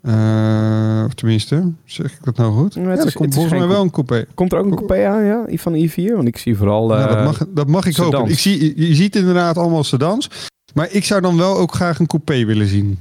Eh, 0.02 1.04
of 1.06 1.14
tenminste, 1.14 1.72
zeg 1.86 2.12
ik 2.14 2.24
dat 2.24 2.38
nou 2.38 2.54
goed? 2.54 2.74
Ja, 2.74 2.82
Ja, 2.82 2.90
het 2.90 3.00
er 3.00 3.06
is- 3.06 3.14
komt 3.14 3.34
volgens 3.34 3.60
mij 3.60 3.68
wel 3.68 3.82
een 3.82 3.90
coupé. 3.92 4.26
komt 4.34 4.52
er 4.54 4.58
ook 4.60 4.66
een 4.66 4.76
coupé 4.76 5.06
aan 5.08 5.24
ja, 5.24 5.46
van 5.50 5.74
de 5.74 5.80
i4? 5.90 6.16
Want 6.16 6.28
ik 6.28 6.38
zie 6.38 6.58
vooral... 6.58 6.88
Nou, 6.88 7.08
dat, 7.08 7.18
eh, 7.18 7.24
mag, 7.24 7.46
dat 7.50 7.68
mag 7.68 7.86
ik 7.86 7.94
sedans. 7.94 8.14
hopen. 8.14 8.32
Ik 8.32 8.40
zie, 8.40 8.88
je- 8.88 8.96
ziet 8.96 9.16
inderdaad 9.16 9.58
allemaal 9.58 9.84
sedans. 9.84 10.30
Maar 10.74 10.92
ik 10.92 11.04
zou 11.06 11.22
dan 11.22 11.38
wel 11.38 11.58
ook 11.58 11.74
graag 11.74 12.00
een 12.00 12.08
coupé 12.08 12.46
willen 12.46 12.68
zien. 12.68 13.00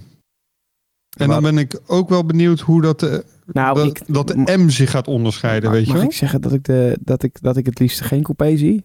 En 1.16 1.28
dan 1.28 1.42
ben 1.42 1.58
ik 1.58 1.80
ook 1.86 2.08
wel 2.08 2.24
benieuwd 2.24 2.60
hoe 2.60 2.80
dat, 2.82 3.00
de, 3.00 3.24
nou, 3.46 3.74
dat, 3.76 3.86
ik, 3.86 4.02
dat 4.06 4.28
de 4.28 4.56
M 4.56 4.69
zich 4.69 4.90
gaat 4.90 5.06
onderscheiden, 5.08 5.70
weet 5.70 5.82
je 5.86 5.88
mag 5.92 5.96
wel? 6.00 6.06
ik 6.10 6.12
zeggen 6.16 6.40
dat 6.40 6.52
ik, 6.52 6.64
de, 6.64 6.98
dat, 7.00 7.22
ik, 7.22 7.42
dat 7.42 7.56
ik 7.56 7.66
het 7.66 7.78
liefst 7.78 8.00
geen 8.00 8.22
coupé 8.22 8.56
zie? 8.56 8.84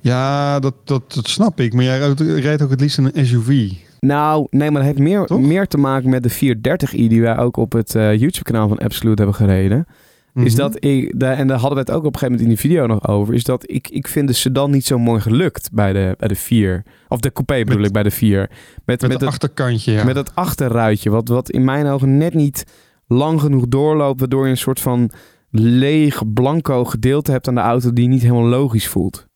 Ja, 0.00 0.58
dat, 0.60 0.74
dat, 0.84 1.12
dat 1.14 1.28
snap 1.28 1.60
ik. 1.60 1.72
Maar 1.74 1.84
jij 1.84 1.98
rijdt- 2.18 2.62
ook 2.62 2.70
het 2.70 2.80
liefst 2.80 2.98
in 2.98 3.10
een 3.14 3.26
SUV. 3.26 3.70
Nou, 4.00 4.46
nee, 4.50 4.70
maar 4.70 4.82
dat 4.82 4.90
heeft 4.90 5.08
meer, 5.08 5.24
Toch? 5.26 5.40
meer 5.40 5.66
te 5.66 5.78
maken 5.78 6.10
met 6.10 6.22
de 6.22 6.30
430i 6.30 7.08
die 7.08 7.20
wij 7.22 7.38
ook 7.38 7.56
op 7.56 7.72
het 7.72 7.94
eh, 7.94 8.10
YouTube-kanaal 8.16 8.68
van 8.68 8.78
Absolute 8.78 9.22
hebben 9.22 9.40
gereden. 9.40 9.86
Is 10.34 10.52
Mhm. 10.54 10.56
dat 10.62 10.84
ik, 10.84 11.10
en 11.22 11.46
daar 11.46 11.58
hadden 11.58 11.72
we 11.72 11.78
het 11.78 11.90
ook 11.90 12.04
op 12.04 12.12
een 12.12 12.18
gegeven 12.18 12.26
moment 12.26 12.42
in 12.42 12.48
die 12.48 12.58
video 12.58 12.86
nog 12.86 13.08
over, 13.08 13.34
is 13.34 13.44
dat 13.44 13.70
ik, 13.70 13.88
ik 13.88 14.08
vind 14.08 14.28
de 14.28 14.34
sedan 14.34 14.70
niet 14.70 14.84
zo 14.84 14.98
mooi 14.98 15.20
gelukt 15.20 15.68
bij 15.72 15.92
de, 15.92 16.14
bij 16.18 16.28
de 16.28 16.34
4. 16.34 16.82
Of 17.08 17.20
de 17.20 17.32
coupé 17.32 17.58
bedoel 17.58 17.76
Met- 17.76 17.86
ik 17.86 17.92
bij 17.92 18.02
de 18.02 18.10
4. 18.10 18.38
Met, 18.40 18.48
Met, 18.84 19.00
met, 19.02 19.10
het 19.12 19.20
het, 19.20 19.28
achterkantje, 19.28 19.92
ja. 19.92 20.04
met 20.04 20.16
het 20.16 20.34
achterruitje, 20.34 21.10
wat, 21.10 21.28
wat 21.28 21.50
in 21.50 21.64
mijn 21.64 21.86
ogen 21.86 22.16
net 22.16 22.34
niet 22.34 22.64
lang 23.06 23.40
genoeg 23.40 23.68
doorloopt, 23.68 24.20
waardoor 24.20 24.44
je 24.44 24.50
een 24.50 24.56
soort 24.56 24.80
van 24.80 25.10
leeg, 25.50 26.32
blanco 26.32 26.84
gedeelte 26.84 27.30
hebt 27.30 27.48
aan 27.48 27.54
de 27.54 27.60
auto 27.60 27.92
die 27.92 28.08
niet 28.08 28.22
helemaal 28.22 28.48
logisch 28.48 28.88
voelt. 28.88 29.26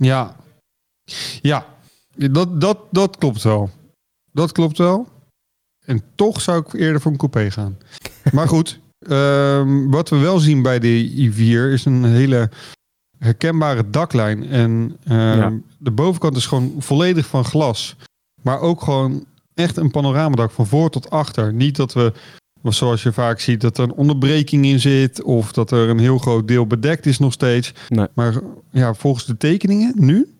Ja. 0.00 0.36
Ja, 1.42 1.66
dat, 2.16 2.60
dat, 2.60 2.78
dat 2.90 3.16
klopt 3.16 3.42
wel. 3.42 3.70
Dat 4.32 4.52
klopt 4.52 4.78
wel. 4.78 5.08
En 5.84 6.02
toch 6.14 6.40
zou 6.40 6.60
ik 6.66 6.72
eerder 6.72 7.00
voor 7.00 7.10
een 7.12 7.16
coupé 7.18 7.50
gaan. 7.50 7.78
maar 8.32 8.48
goed, 8.48 8.80
ehm, 8.98 9.88
wat 9.88 10.08
we 10.08 10.16
wel 10.16 10.38
zien 10.38 10.62
bij 10.62 10.78
de 10.78 11.10
i4 11.30 11.72
is 11.72 11.84
een 11.84 12.04
hele 12.04 12.50
herkenbare 13.18 13.90
daklijn. 13.90 14.48
En 14.48 14.96
ehm, 15.04 15.38
Ja. 15.38 15.52
de 15.78 15.90
bovenkant 15.90 16.36
is 16.36 16.46
gewoon 16.46 16.74
volledig 16.78 17.26
van 17.26 17.44
glas. 17.44 17.96
Maar 18.42 18.60
ook 18.60 18.82
gewoon 18.82 19.24
echt 19.54 19.76
een 19.76 19.90
panoramadak 19.90 20.50
van 20.50 20.66
voor 20.66 20.90
tot 20.90 21.10
achter. 21.10 21.52
Niet 21.52 21.76
dat 21.76 21.92
we, 21.92 22.12
zoals 22.62 23.02
je 23.02 23.12
vaak 23.12 23.40
ziet, 23.40 23.60
dat 23.60 23.78
er 23.78 23.84
een 23.84 23.92
onderbreking 23.92 24.64
in 24.66 24.80
zit. 24.80 25.22
Of 25.22 25.52
dat 25.52 25.70
er 25.70 25.88
een 25.88 25.98
heel 25.98 26.18
groot 26.18 26.48
deel 26.48 26.66
bedekt 26.66 27.06
is 27.06 27.18
nog 27.18 27.32
steeds. 27.32 27.72
Nee. 27.88 28.06
Maar 28.14 28.40
ja, 28.70 28.94
volgens 28.94 29.26
de 29.26 29.36
tekeningen 29.36 29.92
nu 29.96 30.34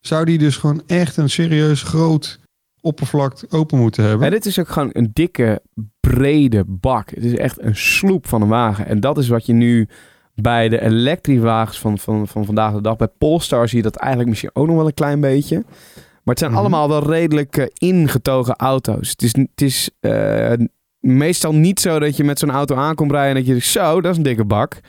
zou 0.00 0.24
die 0.24 0.38
dus 0.38 0.56
gewoon 0.56 0.82
echt 0.86 1.16
een 1.16 1.30
serieus 1.30 1.82
groot 1.82 2.40
oppervlak 2.80 3.44
open 3.50 3.78
moeten 3.78 4.04
hebben. 4.04 4.26
En 4.26 4.32
dit 4.32 4.46
is 4.46 4.58
ook 4.58 4.68
gewoon 4.68 4.90
een 4.92 5.10
dikke, 5.12 5.62
brede 6.00 6.64
bak. 6.66 7.10
Het 7.10 7.24
is 7.24 7.36
echt 7.36 7.62
een 7.62 7.76
sloep 7.76 8.26
van 8.26 8.42
een 8.42 8.48
wagen. 8.48 8.86
En 8.86 9.00
dat 9.00 9.18
is 9.18 9.28
wat 9.28 9.46
je 9.46 9.52
nu 9.52 9.88
bij 10.34 10.68
de 10.68 10.80
elektrische 10.80 11.42
wagens 11.42 11.78
van, 11.78 11.98
van, 11.98 12.28
van 12.28 12.44
vandaag 12.44 12.74
de 12.74 12.80
dag... 12.80 12.96
Bij 12.96 13.08
Polestar 13.18 13.68
zie 13.68 13.76
je 13.76 13.82
dat 13.82 13.96
eigenlijk 13.96 14.28
misschien 14.28 14.50
ook 14.52 14.66
nog 14.66 14.76
wel 14.76 14.86
een 14.86 14.94
klein 14.94 15.20
beetje. 15.20 15.56
Maar 15.94 16.34
het 16.34 16.38
zijn 16.38 16.50
Mhm. 16.50 16.60
allemaal 16.60 16.88
wel 16.88 17.10
redelijk 17.10 17.56
eh, 17.56 17.66
ingetogen 17.74 18.56
auto's. 18.56 19.08
Het 19.08 19.22
is, 19.22 19.32
het 19.36 19.60
is 19.62 19.90
eh, 20.00 20.52
meestal 21.02 21.54
niet 21.54 21.80
zo 21.80 21.98
dat 21.98 22.16
je 22.16 22.24
met 22.24 22.38
zo'n 22.38 22.50
auto 22.50 22.74
aankomt 22.74 23.10
rijden... 23.10 23.28
en 23.30 23.34
dat 23.36 23.44
je 23.44 23.50
denkt, 23.50 23.66
zo, 23.66 24.00
dat 24.00 24.10
is 24.10 24.16
een 24.16 24.22
dikke 24.22 24.44
bak. 24.44 24.80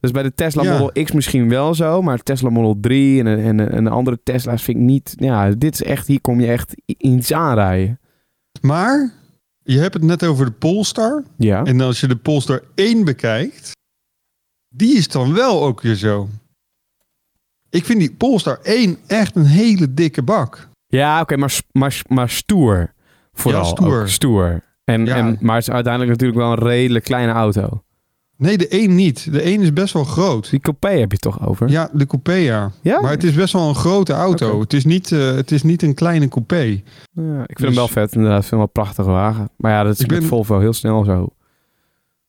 Dus 0.00 0.10
bij 0.10 0.22
de 0.22 0.34
Tesla 0.34 0.62
Ja. 0.62 0.78
Model 0.78 1.04
X 1.04 1.12
misschien 1.12 1.48
wel 1.48 1.74
zo, 1.74 2.02
maar 2.02 2.18
Tesla 2.18 2.50
Model 2.50 2.78
3 2.80 3.24
en, 3.24 3.26
en, 3.26 3.70
en 3.70 3.84
de 3.84 3.90
andere 3.90 4.20
Tesla's 4.22 4.62
vind 4.62 4.76
ik 4.78 4.82
niet. 4.82 5.14
Ja, 5.18 5.50
dit 5.50 5.72
is 5.74 5.82
echt, 5.82 6.06
hier 6.06 6.20
kom 6.20 6.40
je 6.40 6.46
echt 6.46 6.74
iets 6.86 7.32
aanrijden. 7.32 8.00
Maar 8.60 9.12
je 9.62 9.78
hebt 9.78 9.94
het 9.94 10.02
net 10.02 10.24
over 10.24 10.44
de 10.46 10.52
Polestar. 10.52 11.24
Ja. 11.36 11.64
En 11.64 11.80
als 11.80 12.00
je 12.00 12.06
de 12.06 12.16
Polestar 12.16 12.62
1 12.74 13.04
bekijkt, 13.04 13.70
die 14.68 14.96
is 14.96 15.08
dan 15.08 15.34
wel 15.34 15.64
ook 15.64 15.80
weer 15.80 15.94
zo. 15.94 16.28
Ik 17.70 17.84
vind 17.84 17.98
die 17.98 18.14
Polestar 18.14 18.58
1 18.62 18.98
echt 19.06 19.36
een 19.36 19.46
hele 19.46 19.94
dikke 19.94 20.22
bak. 20.22 20.68
Ja, 20.86 21.20
oké, 21.20 21.36
maar, 21.36 21.60
maar, 21.72 22.02
maar 22.08 22.30
stoer. 22.30 22.92
Vooral. 23.32 23.62
Ja, 23.64 23.68
stoer. 23.68 24.00
ook 24.00 24.08
stoer. 24.08 24.62
En, 24.84 25.06
Ja. 25.06 25.16
en, 25.16 25.36
maar 25.40 25.56
het 25.56 25.66
is 25.68 25.72
uiteindelijk 25.74 26.12
natuurlijk 26.12 26.38
wel 26.40 26.52
een 26.52 26.70
redelijk 26.72 27.04
kleine 27.04 27.32
auto. 27.32 27.82
Nee, 28.36 28.58
de 28.58 28.68
1 28.68 28.94
niet. 28.94 29.32
De 29.32 29.40
1 29.42 29.60
is 29.60 29.72
best 29.72 29.92
wel 29.94 30.04
groot. 30.04 30.50
Die 30.50 30.60
coupé 30.60 30.88
heb 30.88 31.12
je 31.12 31.18
toch 31.18 31.46
over? 31.46 31.68
Ja, 31.68 31.90
de 31.92 32.06
coupé 32.06 32.32
ja. 32.32 32.70
Ja? 32.82 33.00
Maar 33.00 33.10
het 33.10 33.24
is 33.24 33.34
best 33.34 33.52
wel 33.52 33.68
een 33.68 33.74
grote 33.74 34.12
auto. 34.12 34.60
Het, 34.60 34.72
is 34.72 34.84
niet, 34.84 35.12
eh, 35.12 35.34
het 35.34 35.50
is 35.50 35.62
niet 35.62 35.82
een 35.82 35.94
kleine 35.94 36.28
coupé. 36.28 36.62
Ja, 36.62 37.40
ik 37.46 37.46
vind 37.46 37.58
hem 37.58 37.66
Dus- 37.68 37.76
wel 37.76 37.88
vet, 37.88 38.12
inderdaad. 38.14 38.42
Ik 38.42 38.48
vind 38.48 38.50
hem 38.50 38.58
wel 38.58 38.66
een 38.66 38.72
prachtige 38.84 39.10
wagen. 39.10 39.50
Maar 39.56 39.72
ja, 39.72 39.82
dat 39.82 39.92
is 39.94 40.00
Ik 40.00 40.10
met 40.10 40.18
ben- 40.18 40.28
Volvo 40.28 40.58
heel 40.58 40.72
snel 40.72 41.04
zo. 41.04 41.28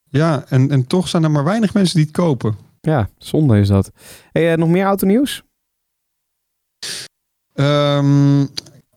Ja, 0.09 0.43
en, 0.49 0.71
en 0.71 0.87
toch 0.87 1.07
zijn 1.07 1.23
er 1.23 1.31
maar 1.31 1.43
weinig 1.43 1.73
mensen 1.73 1.95
die 1.95 2.05
het 2.05 2.13
kopen. 2.15 2.55
Ja, 2.81 3.09
zonde 3.17 3.59
is 3.59 3.67
dat. 3.67 3.91
Hey, 4.31 4.51
eh, 4.51 4.57
nog 4.57 4.69
meer 4.69 4.85
autonieuws? 4.85 5.43
Ehm, 7.53 8.45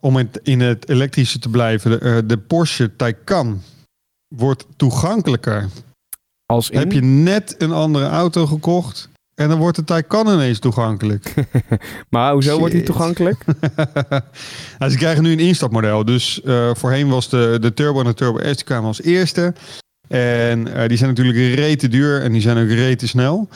om 0.09 0.19
in, 0.19 0.31
in 0.43 0.61
het 0.61 0.89
elektrische 0.89 1.39
te 1.39 1.49
blijven, 1.49 1.91
de, 1.91 1.99
eh, 1.99 2.19
de 2.25 2.39
Porsche 2.39 2.97
Taycan 2.97 3.63
wordt 4.35 4.67
toegankelijker. 4.77 5.69
Als 6.47 6.71
in... 6.71 6.79
Heb 6.79 6.93
je 6.93 7.03
net 7.03 7.55
een 7.59 7.73
andere 7.73 8.07
auto 8.07 8.47
gekocht 8.47 9.09
en 9.35 9.49
dan 9.49 9.59
wordt 9.59 9.77
de 9.77 9.85
Taycan 9.85 10.27
ineens 10.27 10.59
toegankelijk. 10.59 11.35
Maar 12.11 12.33
hoezo 12.33 12.59
wordt 12.59 12.75
die 12.75 12.83
toegankelijk? 12.83 13.45
nou, 14.79 14.91
ze 14.93 14.97
krijgen 14.97 15.23
nu 15.23 15.33
een 15.33 15.39
instapmodel. 15.39 16.05
Dus 16.05 16.43
eh, 16.43 16.75
voorheen 16.75 17.09
was 17.09 17.29
de, 17.29 17.59
de 17.61 17.75
Turbo 17.75 18.01
en 18.01 18.07
de 18.07 18.15
Turbo 18.15 18.39
S 18.39 18.57
die 18.57 18.65
kwamen 18.65 18.87
als 18.87 19.03
eerste. 19.03 19.55
En 20.09 20.75
eh, 20.75 20.89
die 20.89 20.97
zijn 20.97 21.11
natuurlijk 21.11 21.55
rete 21.55 21.89
duur 21.89 22.23
en 22.23 22.33
die 22.33 22.41
zijn 22.41 22.57
ook 22.57 22.69
rete 22.69 23.09
snel. 23.09 23.49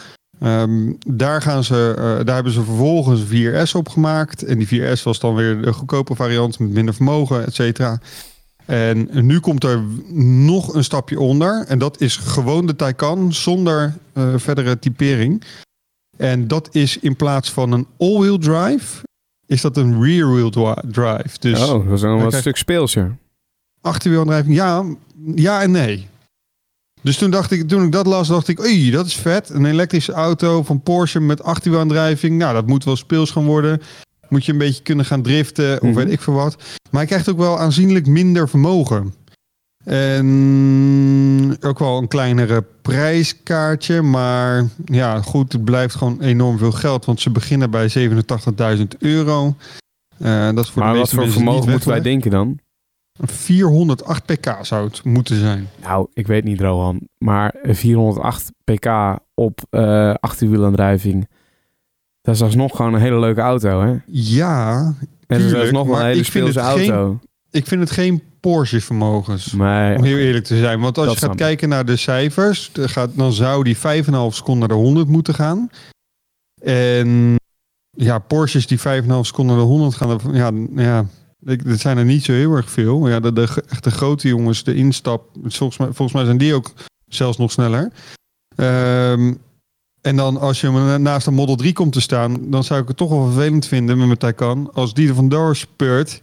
Ehm, 0.42 0.92
daar, 1.06 1.42
gaan 1.42 1.64
ze, 1.64 1.94
eh, 1.96 2.24
daar 2.26 2.34
hebben 2.34 2.52
ze 2.52 2.62
vervolgens 2.62 3.20
een 3.20 3.26
4S 3.26 3.74
op 3.74 3.88
gemaakt. 3.88 4.42
En 4.44 4.58
die 4.58 4.66
4S 4.66 5.02
was 5.02 5.18
dan 5.20 5.34
weer 5.34 5.62
de 5.62 5.72
goedkope 5.72 6.14
variant 6.14 6.58
met 6.58 6.70
minder 6.70 6.94
vermogen, 6.94 7.46
et 7.46 7.54
cetera. 7.54 8.00
En 8.64 9.08
nu 9.12 9.40
komt 9.40 9.64
er 9.64 9.82
nog 10.14 10.74
een 10.74 10.84
stapje 10.84 11.20
onder. 11.20 11.64
En 11.68 11.78
dat 11.78 12.00
is 12.00 12.16
gewoon 12.16 12.66
de 12.66 12.76
Taycan 12.76 13.32
zonder 13.32 13.94
eh, 14.12 14.34
verdere 14.36 14.78
typering. 14.78 15.42
En 16.16 16.48
dat 16.48 16.68
is 16.74 16.98
in 16.98 17.16
plaats 17.16 17.52
van 17.52 17.72
een 17.72 17.86
all-wheel 17.98 18.38
drive, 18.38 19.02
is 19.46 19.60
dat 19.60 19.76
een 19.76 20.02
rear-wheel 20.04 20.50
dri- 20.50 20.90
drive. 20.90 21.38
Dus 21.38 21.60
oh, 21.60 21.88
dat 21.88 21.92
is 21.92 22.02
een 22.02 22.32
stuk 22.32 22.56
speelser. 22.56 23.16
achterwielaandrijving, 23.80 24.54
ja, 24.54 24.84
ja 25.34 25.62
en 25.62 25.70
nee. 25.70 26.08
Dus 27.02 27.16
toen 27.18 27.30
dacht 27.30 27.50
ik, 27.50 27.68
toen 27.68 27.84
ik 27.84 27.92
dat 27.92 28.06
las, 28.06 28.28
dacht 28.28 28.48
ik, 28.48 28.60
oei, 28.60 28.90
dat 28.90 29.06
is 29.06 29.14
vet. 29.16 29.48
Een 29.50 29.64
elektrische 29.64 30.12
auto 30.12 30.62
van 30.62 30.80
Porsche 30.82 31.20
met 31.20 31.42
achterwielaandrijving. 31.42 32.38
Nou, 32.38 32.54
dat 32.54 32.66
moet 32.66 32.84
wel 32.84 32.96
speels 32.96 33.30
gaan 33.30 33.44
worden. 33.44 33.80
Moet 34.28 34.44
je 34.44 34.52
een 34.52 34.58
beetje 34.58 34.82
kunnen 34.82 35.04
gaan 35.04 35.22
driften 35.22 35.74
of 35.82 35.88
Mhm. 35.88 35.94
weet 35.94 36.10
ik 36.12 36.20
veel 36.20 36.34
wat. 36.34 36.56
Maar 36.90 37.00
hij 37.00 37.06
krijgt 37.06 37.28
ook 37.30 37.38
wel 37.38 37.58
aanzienlijk 37.58 38.06
minder 38.06 38.48
vermogen. 38.48 39.14
En 39.84 41.56
ook 41.60 41.78
wel 41.78 41.98
een 41.98 42.08
kleinere 42.08 42.64
prijskaartje. 42.82 44.02
Maar 44.02 44.68
ja, 44.84 45.20
goed, 45.22 45.52
het 45.52 45.64
blijft 45.64 45.94
gewoon 45.94 46.20
enorm 46.20 46.58
veel 46.58 46.72
geld. 46.72 47.04
Want 47.04 47.20
ze 47.20 47.30
beginnen 47.30 47.70
bij 47.70 47.88
87.000 47.88 48.96
euro. 48.98 49.54
Eh, 50.18 50.44
dat 50.54 50.64
is 50.64 50.70
voor 50.70 50.82
Maar 50.82 50.92
de 50.92 50.98
wat 50.98 51.10
voor 51.10 51.30
vermogen 51.30 51.70
moeten 51.70 51.88
wij 51.88 52.00
denken 52.00 52.30
dan? 52.30 52.58
408 53.22 54.24
pk 54.26 54.56
zou 54.62 54.86
het 54.86 55.04
moeten 55.04 55.36
zijn. 55.38 55.68
Nou, 55.82 56.06
ik 56.14 56.26
weet 56.26 56.44
niet, 56.44 56.60
Rohan. 56.60 57.00
Maar 57.18 57.54
408 57.62 58.52
pk 58.64 58.86
op 59.34 59.60
eh 59.70 60.14
achterwielaandrijving. 60.20 61.28
Dat 62.20 62.34
is 62.34 62.42
alsnog 62.42 62.76
gewoon 62.76 62.94
een 62.94 63.00
hele 63.00 63.18
leuke 63.18 63.40
auto, 63.40 63.80
hè? 63.80 63.90
En 63.90 64.02
Ja, 64.06 64.94
dat 65.26 65.40
is 65.40 65.54
alsnog 65.54 65.86
wel 65.86 65.96
een 65.98 66.04
hele 66.06 66.20
ik 66.20 66.26
vind 66.26 66.48
speelse 66.52 66.78
geen- 66.78 66.90
auto. 66.92 67.18
ik 67.50 67.66
vind 67.66 67.80
het 67.80 67.90
geen 67.90 68.22
Porsche-vermogens. 68.40 69.52
Om 69.96 70.04
heel 70.04 70.18
eerlijk 70.18 70.44
te 70.44 70.56
zijn. 70.58 70.80
Want 70.80 70.98
als 70.98 71.12
je 71.12 71.26
gaat 71.26 71.34
kijken 71.36 71.68
naar 71.68 71.84
de 71.84 71.96
cijfers, 71.96 72.70
dan 72.72 72.88
gaat, 72.88 73.10
dan 73.16 73.32
zou 73.32 73.64
die 73.64 73.76
5,5 73.76 74.34
seconden 74.34 74.68
naar 74.68 74.78
de 74.78 74.84
100 74.84 75.08
moeten 75.08 75.34
gaan. 75.34 75.70
En 76.62 77.34
ja, 77.90 78.18
Porsches 78.18 78.66
die 78.66 78.78
5,5 78.80 79.26
seconden 79.26 79.56
naar 79.56 79.64
de 79.64 79.70
100 79.70 79.94
gaan, 79.94 80.18
ja, 80.32 80.50
ja, 80.82 81.04
ik- 81.44 81.64
dat 81.68 81.78
zijn 81.80 81.98
er 81.98 82.04
niet 82.04 82.24
zo 82.24 82.32
heel 82.32 82.52
erg 82.54 82.70
veel. 82.70 83.08
Ja, 83.08 83.20
de, 83.20 83.32
de 83.32 83.48
echte 83.68 83.90
grote 83.90 84.28
jongens, 84.28 84.64
de 84.64 84.74
instap, 84.74 85.24
volgens 85.42 85.78
mij, 85.78 85.86
volgens 85.86 86.12
mij 86.12 86.24
zijn 86.24 86.38
die 86.38 86.54
ook 86.54 86.72
zelfs 87.08 87.38
nog 87.38 87.52
sneller. 87.52 87.92
Ehm, 88.56 89.34
en 90.00 90.16
dan 90.16 90.36
als 90.36 90.60
je 90.60 90.68
naast 90.98 91.26
een 91.26 91.34
Model 91.34 91.56
3 91.56 91.72
komt 91.72 91.92
te 91.92 92.00
staan, 92.00 92.50
dan 92.50 92.64
zou 92.64 92.82
ik 92.82 92.88
het 92.88 92.96
toch 92.96 93.10
wel 93.10 93.24
vervelend 93.24 93.66
vinden 93.66 93.96
met 93.98 94.06
mijn 94.06 94.18
Taycan 94.18 94.70
als 94.72 94.94
die 94.94 95.08
er 95.08 95.14
vandoor 95.14 95.56
speurt 95.56 96.20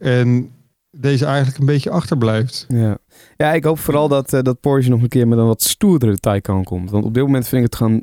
en 0.00 0.50
deze 0.96 1.24
eigenlijk 1.24 1.58
een 1.58 1.66
beetje 1.66 1.90
achterblijft. 1.90 2.64
Ja. 2.68 2.98
ja, 3.36 3.52
ik 3.52 3.64
hoop 3.64 3.78
vooral 3.78 4.08
dat, 4.08 4.32
eh, 4.32 4.42
dat 4.42 4.60
Porsche 4.60 4.90
nog 4.90 5.02
een 5.02 5.08
keer 5.08 5.28
met 5.28 5.38
een 5.38 5.46
wat 5.46 5.62
stoerdere 5.62 6.18
Taycan 6.18 6.64
komt. 6.64 6.90
Want 6.90 7.04
op 7.04 7.14
dit 7.14 7.22
moment 7.22 7.48
vind 7.48 7.64
ik 7.64 7.70
het 7.70 7.76
gewoon... 7.76 7.96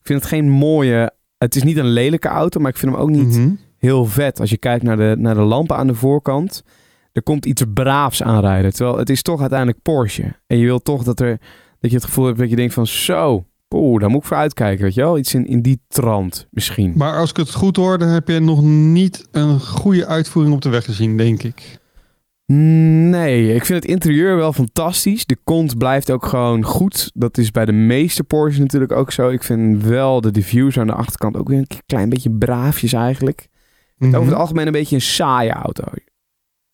Ik 0.00 0.10
vind 0.10 0.20
het 0.20 0.28
geen 0.28 0.48
mooie... 0.50 1.12
Het 1.38 1.56
is 1.56 1.62
niet 1.62 1.76
een 1.76 1.88
lelijke 1.92 2.28
auto, 2.28 2.60
maar 2.60 2.70
ik 2.70 2.76
vind 2.76 2.92
hem 2.92 3.00
ook 3.00 3.10
niet 3.10 3.36
Mhm. 3.36 3.50
Heel 3.84 4.04
vet. 4.04 4.40
Als 4.40 4.50
je 4.50 4.58
kijkt 4.58 4.84
naar 4.84 4.96
de, 4.96 5.14
naar 5.18 5.34
de 5.34 5.40
lampen 5.40 5.76
aan 5.76 5.86
de 5.86 5.94
voorkant... 5.94 6.62
Er 7.12 7.22
komt 7.22 7.46
iets 7.46 7.62
braafs 7.74 8.22
aanrijden. 8.22 8.72
Terwijl 8.72 8.98
het 8.98 9.10
is 9.10 9.22
toch 9.22 9.40
uiteindelijk 9.40 9.82
Porsche. 9.82 10.36
En 10.46 10.58
je 10.58 10.64
wil 10.64 10.78
toch 10.78 11.04
dat, 11.04 11.20
er, 11.20 11.40
dat 11.80 11.90
je 11.90 11.96
het 11.96 12.04
gevoel 12.04 12.26
hebt 12.26 12.38
dat 12.38 12.50
je 12.50 12.56
denkt 12.56 12.74
van... 12.74 12.86
Zo, 12.86 13.44
oeh, 13.74 14.00
daar 14.00 14.10
moet 14.10 14.20
ik 14.20 14.26
voor 14.26 14.36
uitkijken, 14.36 14.84
weet 14.84 14.94
je 14.94 15.00
wel? 15.00 15.18
Iets 15.18 15.34
in, 15.34 15.46
in 15.46 15.62
die 15.62 15.80
trant 15.88 16.46
misschien. 16.50 16.92
Maar 16.96 17.18
als 17.18 17.30
ik 17.30 17.36
het 17.36 17.52
goed 17.52 17.76
hoor, 17.76 17.98
dan 17.98 18.08
heb 18.08 18.28
je 18.28 18.40
nog 18.40 18.62
niet 18.62 19.28
een 19.30 19.60
goede 19.60 20.06
uitvoering 20.06 20.54
op 20.54 20.62
de 20.62 20.68
weg 20.68 20.84
gezien, 20.84 21.16
denk 21.16 21.42
ik. 21.42 21.78
Nee, 22.46 23.54
ik 23.54 23.64
vind 23.64 23.82
het 23.82 23.92
interieur 23.92 24.36
wel 24.36 24.52
fantastisch. 24.52 25.26
De 25.26 25.38
kont 25.44 25.78
blijft 25.78 26.10
ook 26.10 26.26
gewoon 26.26 26.62
goed. 26.62 27.10
Dat 27.14 27.38
is 27.38 27.50
bij 27.50 27.64
de 27.64 27.72
meeste 27.72 28.24
Porsche 28.24 28.60
natuurlijk 28.60 28.92
ook 28.92 29.12
zo. 29.12 29.28
Ik 29.28 29.42
vind 29.42 29.82
wel 29.84 30.20
de 30.20 30.30
diffuser 30.30 30.80
aan 30.80 30.86
de 30.86 30.92
achterkant 30.92 31.36
ook 31.36 31.48
weer 31.48 31.58
een 31.58 31.80
klein 31.86 32.08
beetje 32.08 32.30
braafjes 32.30 32.92
eigenlijk. 32.92 33.48
Mhm. 34.06 34.16
Over 34.16 34.28
het 34.28 34.40
algemeen 34.40 34.66
een 34.66 34.72
beetje 34.72 34.94
een 34.94 35.02
saaie 35.02 35.52
auto. 35.52 35.84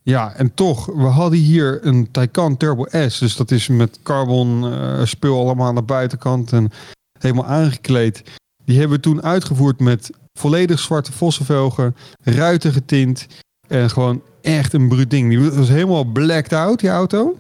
Ja, 0.02 0.32
en 0.34 0.54
toch, 0.54 0.86
we 0.86 1.06
hadden 1.06 1.38
hier 1.38 1.86
een 1.86 2.10
Taycan 2.10 2.56
Turbo 2.56 2.86
S. 3.08 3.18
Dus 3.18 3.36
dat 3.36 3.50
is 3.50 3.68
met 3.68 3.98
carbon 4.02 4.72
eh, 4.72 5.04
spul 5.04 5.40
allemaal 5.40 5.66
aan 5.66 5.74
de 5.74 5.82
buitenkant 5.82 6.52
en 6.52 6.70
helemaal 7.18 7.46
aangekleed. 7.46 8.22
Die 8.64 8.78
hebben 8.78 8.96
we 8.96 9.02
toen 9.02 9.22
uitgevoerd 9.22 9.80
met 9.80 10.10
volledig 10.32 10.78
zwarte 10.78 11.12
vossenvelgen, 11.12 11.96
ruiten 12.22 12.72
getint 12.72 13.26
en 13.68 13.90
gewoon 13.90 14.22
echt 14.42 14.72
een 14.72 14.88
bruut 14.88 15.10
ding. 15.10 15.28
Die 15.28 15.50
was 15.50 15.68
helemaal 15.68 16.04
blacked 16.04 16.52
out, 16.52 16.80
die 16.80 16.90
auto. 16.90 17.38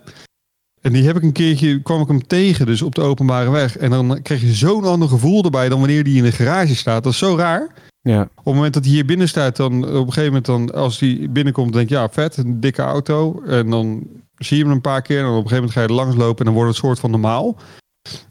En 0.80 0.92
die 0.92 1.04
heb 1.04 1.16
ik 1.16 1.22
een 1.22 1.32
keertje, 1.32 1.82
kwam 1.82 2.00
ik 2.00 2.08
hem 2.08 2.26
tegen, 2.26 2.66
dus 2.66 2.82
op 2.82 2.94
de 2.94 3.00
openbare 3.00 3.50
weg. 3.50 3.76
En 3.76 3.90
dan 3.90 4.22
krijg 4.22 4.40
je 4.40 4.52
zo'n 4.52 4.84
ander 4.84 5.08
gevoel 5.08 5.44
erbij 5.44 5.68
dan 5.68 5.78
wanneer 5.78 6.04
die 6.04 6.16
in 6.16 6.22
de 6.22 6.32
garage 6.32 6.76
staat. 6.76 7.04
Dat 7.04 7.12
is 7.12 7.18
zo 7.18 7.36
raar. 7.36 7.68
Ja, 8.02 8.22
Op 8.22 8.44
het 8.44 8.54
moment 8.54 8.74
dat 8.74 8.84
hij 8.84 8.92
hier 8.92 9.04
binnen 9.04 9.28
staat, 9.28 9.56
dan 9.56 9.84
op 9.84 10.06
een 10.06 10.12
gegeven 10.12 10.24
moment, 10.24 10.46
dan, 10.46 10.72
als 10.74 11.00
hij 11.00 11.26
binnenkomt, 11.30 11.72
denk 11.72 11.88
je, 11.88 11.94
ja, 11.94 12.08
vet, 12.08 12.36
een 12.36 12.60
dikke 12.60 12.82
auto. 12.82 13.42
En 13.42 13.70
dan 13.70 14.06
zie 14.36 14.56
je 14.56 14.62
hem 14.62 14.72
een 14.72 14.80
paar 14.80 15.02
keer 15.02 15.18
en 15.18 15.24
dan 15.24 15.36
op 15.36 15.42
een 15.42 15.48
gegeven 15.48 15.64
moment 15.64 15.78
ga 15.78 15.80
je 15.80 15.88
er 15.88 16.04
langs 16.04 16.16
lopen 16.16 16.38
en 16.38 16.44
dan 16.44 16.54
wordt 16.54 16.68
het 16.68 16.78
soort 16.78 16.98
van 16.98 17.10
normaal. 17.10 17.56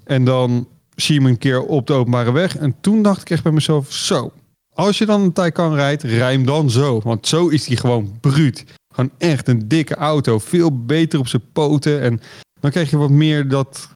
En 0.03 0.23
dan 0.23 0.67
zie 0.95 1.15
je 1.15 1.21
hem 1.21 1.29
een 1.29 1.37
keer 1.37 1.61
op 1.61 1.87
de 1.87 1.93
openbare 1.93 2.31
weg. 2.31 2.57
En 2.57 2.75
toen 2.81 3.01
dacht 3.01 3.21
ik 3.21 3.29
echt 3.29 3.43
bij 3.43 3.51
mezelf, 3.51 3.91
zo, 3.91 4.31
als 4.73 4.97
je 4.97 5.05
dan 5.05 5.21
een 5.21 5.33
Taycan 5.33 5.73
rijdt, 5.73 6.03
rij 6.03 6.31
hem 6.31 6.45
dan 6.45 6.69
zo. 6.69 6.99
Want 7.03 7.27
zo 7.27 7.47
is 7.47 7.67
hij 7.67 7.75
gewoon 7.75 8.17
bruut. 8.19 8.65
Gewoon 8.93 9.11
echt 9.17 9.47
een 9.47 9.67
dikke 9.67 9.95
auto, 9.95 10.39
veel 10.39 10.85
beter 10.85 11.19
op 11.19 11.27
zijn 11.27 11.51
poten. 11.53 12.01
En 12.01 12.21
dan 12.59 12.71
krijg 12.71 12.89
je 12.89 12.97
wat 12.97 13.09
meer 13.09 13.47
dat, 13.47 13.89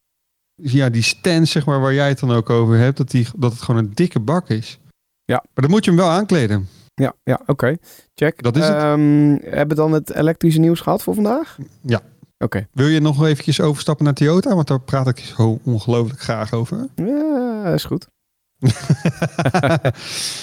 ja, 0.55 0.89
die 0.89 1.01
stance, 1.01 1.51
zeg 1.51 1.65
maar, 1.65 1.79
waar 1.79 1.93
jij 1.93 2.07
het 2.07 2.19
dan 2.19 2.31
ook 2.31 2.49
over 2.49 2.77
hebt, 2.77 2.97
dat, 2.97 3.11
die, 3.11 3.27
dat 3.35 3.51
het 3.51 3.61
gewoon 3.61 3.83
een 3.83 3.91
dikke 3.93 4.19
bak 4.19 4.49
is. 4.49 4.79
Ja. 5.33 5.43
Maar 5.53 5.63
dan 5.63 5.69
moet 5.69 5.85
je 5.85 5.91
hem 5.91 5.99
wel 5.99 6.09
aankleden. 6.09 6.67
ja, 6.93 7.13
ja 7.23 7.41
oké. 7.45 7.77
Check. 8.15 8.43
Dat 8.43 8.55
is 8.57 8.67
het. 8.67 8.75
Ehm, 8.75 9.37
hebben 9.41 9.67
we 9.67 9.75
dan 9.75 9.91
het 9.91 10.13
elektrische 10.13 10.59
nieuws 10.59 10.79
gehad 10.79 11.03
voor 11.03 11.13
vandaag? 11.13 11.57
Ja. 11.81 12.01
Oké. 12.37 12.67
Wil 12.71 12.87
je 12.87 12.99
nog 12.99 13.25
eventjes 13.25 13.61
overstappen 13.61 14.05
naar 14.05 14.13
Toyota? 14.13 14.55
Want 14.55 14.67
daar 14.67 14.79
praat 14.79 15.07
ik 15.07 15.19
zo 15.19 15.59
ongelooflijk 15.63 16.21
graag 16.21 16.53
over. 16.53 16.87
Ja, 16.95 17.73
is 17.73 17.83
goed. 17.83 18.07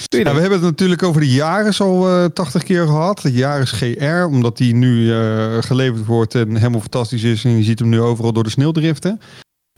Ja, 0.08 0.34
we 0.34 0.40
hebben 0.40 0.52
het 0.52 0.62
natuurlijk 0.62 1.02
over 1.02 1.20
de 1.20 1.32
Yaris 1.32 1.80
al 1.80 2.08
eh 2.08 2.24
80 2.24 2.62
keer 2.62 2.86
gehad. 2.86 3.22
De 3.22 3.32
Yaris 3.32 3.70
GR, 3.72 4.24
omdat 4.24 4.56
die 4.56 4.74
nu 4.74 5.12
eh, 5.12 5.56
geleverd 5.60 6.06
wordt 6.06 6.34
en 6.34 6.56
helemaal 6.56 6.80
fantastisch 6.80 7.22
is. 7.22 7.44
En 7.44 7.56
je 7.56 7.62
ziet 7.62 7.78
hem 7.78 7.88
nu 7.88 8.00
overal 8.00 8.32
door 8.32 8.44
de 8.44 8.50
sneeuw 8.50 8.72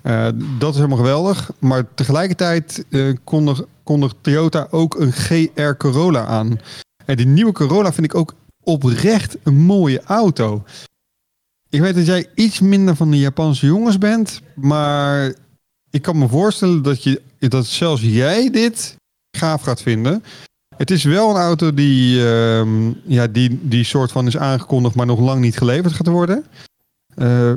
Eh, 0.03 0.29
dat 0.59 0.71
is 0.71 0.77
helemaal 0.77 0.99
geweldig. 0.99 1.51
Maar 1.59 1.85
tegelijkertijd 1.95 2.85
kondigt, 3.25 3.63
kondigt 3.83 4.17
Toyota 4.21 4.67
ook 4.71 4.95
een 5.01 5.13
GR 5.13 5.73
Corolla 5.77 6.25
aan. 6.25 6.59
En 7.05 7.17
die 7.17 7.27
nieuwe 7.27 7.53
Corolla 7.53 7.93
vind 7.93 8.07
ik 8.07 8.15
ook 8.15 8.35
oprecht 8.63 9.37
een 9.43 9.57
mooie 9.57 10.03
auto. 10.03 10.65
ik 11.69 11.81
weet 11.81 11.95
dat 11.95 12.07
jij 12.07 12.27
iets 12.35 12.61
minder 12.61 12.97
van 12.97 13.11
de 13.11 13.19
Japanse 13.19 13.67
jongens 13.67 13.99
bent, 13.99 14.41
maar 14.55 15.35
ik 15.91 16.03
kan 16.03 16.19
me 16.19 16.29
voorstellen 16.29 16.83
dat, 16.83 17.03
je, 17.03 17.23
dat 17.39 17.67
zelfs 17.67 18.03
jij 18.03 18.51
dit 18.51 18.97
gaaf 19.37 19.63
gaat 19.63 19.83
vinden. 19.83 20.23
Het 20.77 20.91
is 20.91 21.05
wel 21.05 21.31
een 21.31 21.37
auto 21.37 21.75
die, 21.75 22.27
ehm, 22.27 22.93
ja, 23.05 23.27
die, 23.27 23.59
die 23.63 23.85
soort 23.85 24.13
van 24.13 24.27
is 24.27 24.37
aangekondigd, 24.37 24.95
maar 24.95 25.07
nog 25.07 25.21
lang 25.21 25.41
niet 25.41 25.57
geleverd 25.57 25.95
gaat 25.95 26.07
worden. 26.07 26.45
Eh, 27.15 27.53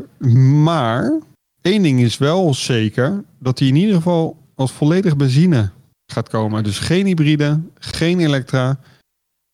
maar 0.63 1.19
één 1.65 1.81
ding 1.81 2.01
is 2.01 2.17
wel 2.17 2.53
zeker, 2.53 3.23
dat 3.39 3.59
hij 3.59 3.67
in 3.67 3.75
ieder 3.75 3.95
geval 3.95 4.37
als 4.55 4.71
volledig 4.71 5.17
benzine 5.17 5.69
gaat 6.05 6.29
komen. 6.29 6.63
Dus 6.63 6.79
geen 6.79 7.05
hybride, 7.05 7.61
geen 7.79 8.19
elektra, 8.19 8.79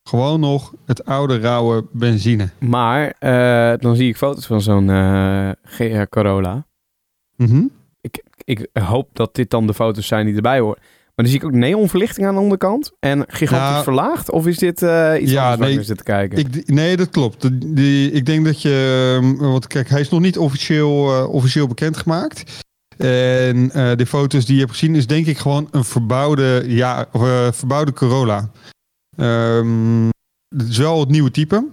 gewoon 0.08 0.40
nog 0.40 0.74
het 0.86 1.04
oude 1.04 1.38
rauwe 1.38 1.84
benzine. 1.92 2.48
Maar 2.58 3.14
eh, 3.18 3.78
dan 3.78 3.96
zie 3.96 4.08
ik 4.08 4.16
foto's 4.16 4.46
van 4.46 4.60
zo'n 4.60 4.90
eh, 4.90 5.50
GR 5.62 6.02
Corolla. 6.08 6.66
Mhm. 7.36 7.64
Ik 8.44 8.68
hoop 8.72 9.08
dat 9.12 9.34
dit 9.34 9.50
dan 9.50 9.66
de 9.66 9.74
foto's 9.74 10.06
zijn 10.06 10.26
die 10.26 10.34
erbij 10.34 10.60
horen. 10.60 10.82
Maar 11.14 11.24
dan 11.24 11.34
zie 11.34 11.42
ik 11.42 11.44
ook 11.44 11.60
neonverlichting 11.60 12.26
aan 12.26 12.34
de 12.34 12.40
onderkant. 12.40 12.92
En 12.98 13.24
gigantisch 13.26 13.76
Ja. 13.76 13.82
verlaagd? 13.82 14.30
Of 14.30 14.46
is 14.46 14.58
dit 14.58 14.82
eh, 14.82 15.14
iets 15.20 15.30
Ja, 15.30 15.40
anders 15.42 15.58
waar 15.58 15.58
nee, 15.58 15.68
ik 15.70 15.74
naar 15.76 15.84
zit 15.84 15.96
te 15.96 16.02
kijken? 16.02 16.38
Ik, 16.38 16.68
nee, 16.70 16.96
dat 16.96 17.10
klopt. 17.10 17.48
Die, 17.76 18.10
ik 18.10 18.26
denk 18.26 18.44
dat 18.44 18.62
je. 18.62 19.18
ehm, 19.22 19.36
Want 19.36 19.66
kijk, 19.66 19.88
hij 19.88 20.00
is 20.00 20.08
nog 20.08 20.20
niet 20.20 20.38
officieel, 20.38 21.14
eh, 21.16 21.28
officieel 21.32 21.66
bekendgemaakt. 21.66 22.64
En 22.98 23.70
eh, 23.72 23.96
de 23.96 24.06
foto's 24.06 24.44
die 24.44 24.54
je 24.54 24.60
hebt 24.60 24.72
gezien, 24.72 24.94
is 24.94 25.06
denk 25.06 25.26
ik 25.26 25.38
gewoon 25.38 25.68
een 25.70 25.84
verbouwde, 25.84 26.64
ja, 26.66 27.06
of, 27.12 27.22
verbouwde 27.56 27.92
Corolla. 27.92 28.50
Ehm, 29.16 30.06
het 30.56 30.68
is 30.68 30.78
wel 30.78 31.00
het 31.00 31.08
nieuwe 31.08 31.30
type. 31.30 31.66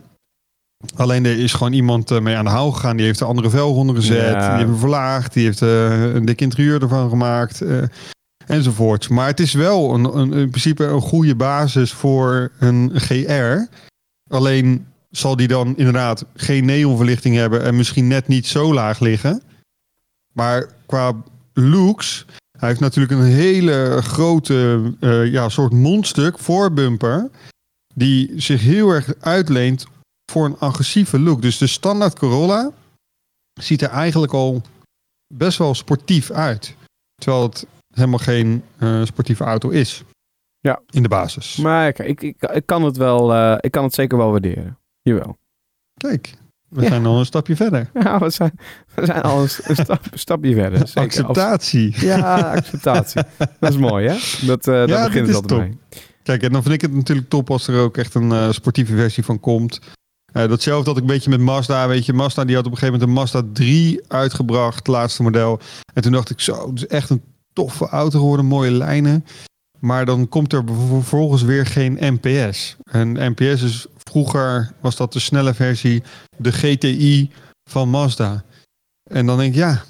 Alleen 0.95 1.25
er 1.25 1.39
is 1.39 1.53
gewoon 1.53 1.73
iemand 1.73 2.19
mee 2.21 2.35
aan 2.35 2.45
de 2.45 2.51
haal 2.51 2.71
gegaan. 2.71 2.97
Die 2.97 3.05
heeft 3.05 3.19
de 3.19 3.25
andere 3.25 3.49
velg 3.49 3.75
onder 3.75 3.95
gezet. 3.95 4.17
Ja. 4.33 4.39
Die 4.39 4.49
heeft 4.57 4.69
hem 4.69 4.77
verlaagd. 4.77 5.33
Die 5.33 5.45
heeft 5.45 5.61
een 5.61 6.25
dik 6.25 6.41
interieur 6.41 6.81
ervan 6.81 7.09
gemaakt. 7.09 7.61
eh, 7.61 7.83
enzovoort. 8.49 9.09
Maar 9.09 9.27
het 9.27 9.39
is 9.39 9.53
wel 9.53 9.93
een, 9.93 10.17
een, 10.17 10.33
in 10.33 10.49
principe 10.49 10.83
een 10.83 11.01
goede 11.01 11.35
basis 11.35 11.91
voor 11.93 12.51
een 12.59 12.91
GR. 12.93 13.67
Alleen 14.29 14.87
zal 15.09 15.35
die 15.35 15.47
dan 15.47 15.77
inderdaad 15.77 16.25
geen 16.35 16.65
neonverlichting 16.65 17.35
hebben 17.35 17.63
en 17.63 17.75
misschien 17.75 18.07
net 18.07 18.27
niet 18.27 18.47
zo 18.47 18.73
laag 18.73 18.99
liggen. 18.99 19.41
Maar 20.33 20.69
qua 20.85 21.13
looks, 21.53 22.25
hij 22.57 22.67
heeft 22.67 22.79
natuurlijk 22.79 23.21
een 23.21 23.27
hele 23.27 23.99
grote 24.01 24.81
eh, 24.99 25.31
ja, 25.31 25.49
soort 25.49 25.73
mondstuk 25.73 26.39
voorbumper. 26.39 27.29
Die 27.95 28.41
zich 28.41 28.61
heel 28.61 28.89
erg 28.89 29.13
uitleent 29.19 29.85
voor 30.31 30.45
een 30.45 30.59
agressieve 30.59 31.19
look. 31.19 31.41
Dus 31.41 31.57
de 31.57 31.67
standaard 31.67 32.19
Corolla 32.19 32.71
ziet 33.61 33.81
er 33.81 33.89
eigenlijk 33.89 34.33
al 34.33 34.61
best 35.33 35.57
wel 35.57 35.75
sportief 35.75 36.31
uit. 36.31 36.75
Terwijl 37.15 37.43
het 37.43 37.65
helemaal 37.99 38.19
geen 38.19 38.63
eh, 38.77 39.03
sportieve 39.05 39.43
auto 39.43 39.69
is. 39.69 40.03
Ja. 40.59 40.81
In 40.89 41.03
de 41.03 41.09
basis. 41.09 41.55
Maar 41.55 41.87
ik, 41.87 41.99
ik, 42.21 42.35
ik 42.53 42.65
kan 42.65 42.83
het 42.83 42.97
wel, 42.97 43.33
eh, 43.33 43.55
ik 43.59 43.71
kan 43.71 43.83
het 43.83 43.93
zeker 43.93 44.17
wel 44.17 44.31
waarderen. 44.31 44.77
Jawel. 45.01 45.37
Kijk, 45.97 46.33
we 46.69 46.81
Ja. 46.81 46.87
zijn 46.87 47.05
al 47.05 47.19
een 47.19 47.25
stapje 47.25 47.55
verder. 47.55 47.89
Ja, 48.03 48.19
we 48.19 48.29
zijn, 48.29 48.51
we 48.95 49.05
zijn 49.05 49.21
al 49.21 49.41
een, 49.41 49.49
een 49.63 49.75
stap, 49.75 50.05
een 50.11 50.19
stapje 50.19 50.53
verder. 50.53 50.87
Zeker. 50.87 51.01
Acceptatie. 51.01 52.05
Ja, 52.05 52.39
acceptatie. 52.55 53.21
Dat 53.59 53.69
is 53.69 53.77
mooi, 53.77 54.07
hè? 54.07 54.45
Dat, 54.47 54.63
daar 54.63 54.87
Ja, 54.87 55.05
begint 55.05 55.13
dit 55.13 55.21
het 55.21 55.29
is 55.29 55.35
altijd 55.35 55.49
top. 55.59 55.59
mee. 55.59 56.03
Kijk, 56.23 56.43
en 56.43 56.51
dan 56.51 56.61
vind 56.61 56.73
ik 56.73 56.81
het 56.81 56.93
natuurlijk 56.93 57.29
top 57.29 57.51
als 57.51 57.67
er 57.67 57.79
ook 57.79 57.97
echt 57.97 58.13
een 58.13 58.53
sportieve 58.53 58.95
versie 58.95 59.23
van 59.25 59.39
komt. 59.39 59.79
Eh, 60.33 60.47
datzelfde 60.49 60.87
had 60.89 60.95
ik 60.97 61.01
een 61.03 61.09
beetje 61.09 61.29
met 61.29 61.39
Mazda. 61.39 61.87
Weet 61.87 62.05
je, 62.05 62.13
Mazda 62.13 62.45
die 62.45 62.55
had 62.55 62.65
op 62.65 62.71
een 62.71 62.77
gegeven 62.77 62.99
moment 62.99 63.17
een 63.17 63.23
Mazda 63.23 63.49
3 63.53 64.01
uitgebracht, 64.07 64.87
laatste 64.87 65.23
model. 65.23 65.59
En 65.93 66.01
toen 66.01 66.11
dacht 66.11 66.29
ik 66.29 66.39
zo, 66.39 66.69
het 66.69 66.75
is 66.77 66.87
echt 66.87 67.09
een 67.09 67.21
toffe 67.59 67.87
auto 67.87 68.19
geworden, 68.19 68.45
mooie 68.45 68.71
lijnen. 68.71 69.25
Maar 69.79 70.05
dan 70.05 70.29
komt 70.29 70.53
er 70.53 70.63
vervolgens 70.65 71.41
weer 71.41 71.65
geen 71.65 71.97
NPS. 71.99 72.77
En 72.91 73.31
NPS 73.31 73.61
is 73.61 73.87
vroeger 73.97 74.71
was 74.79 74.95
dat 74.95 75.13
de 75.13 75.19
snelle 75.19 75.53
versie, 75.53 76.03
de 76.37 76.51
GTI 76.51 77.31
van 77.69 77.89
Mazda. 77.89 78.43
En 79.03 79.25
dan 79.25 79.37
denk 79.37 79.53
ik, 79.53 79.59
ja, 79.59 79.83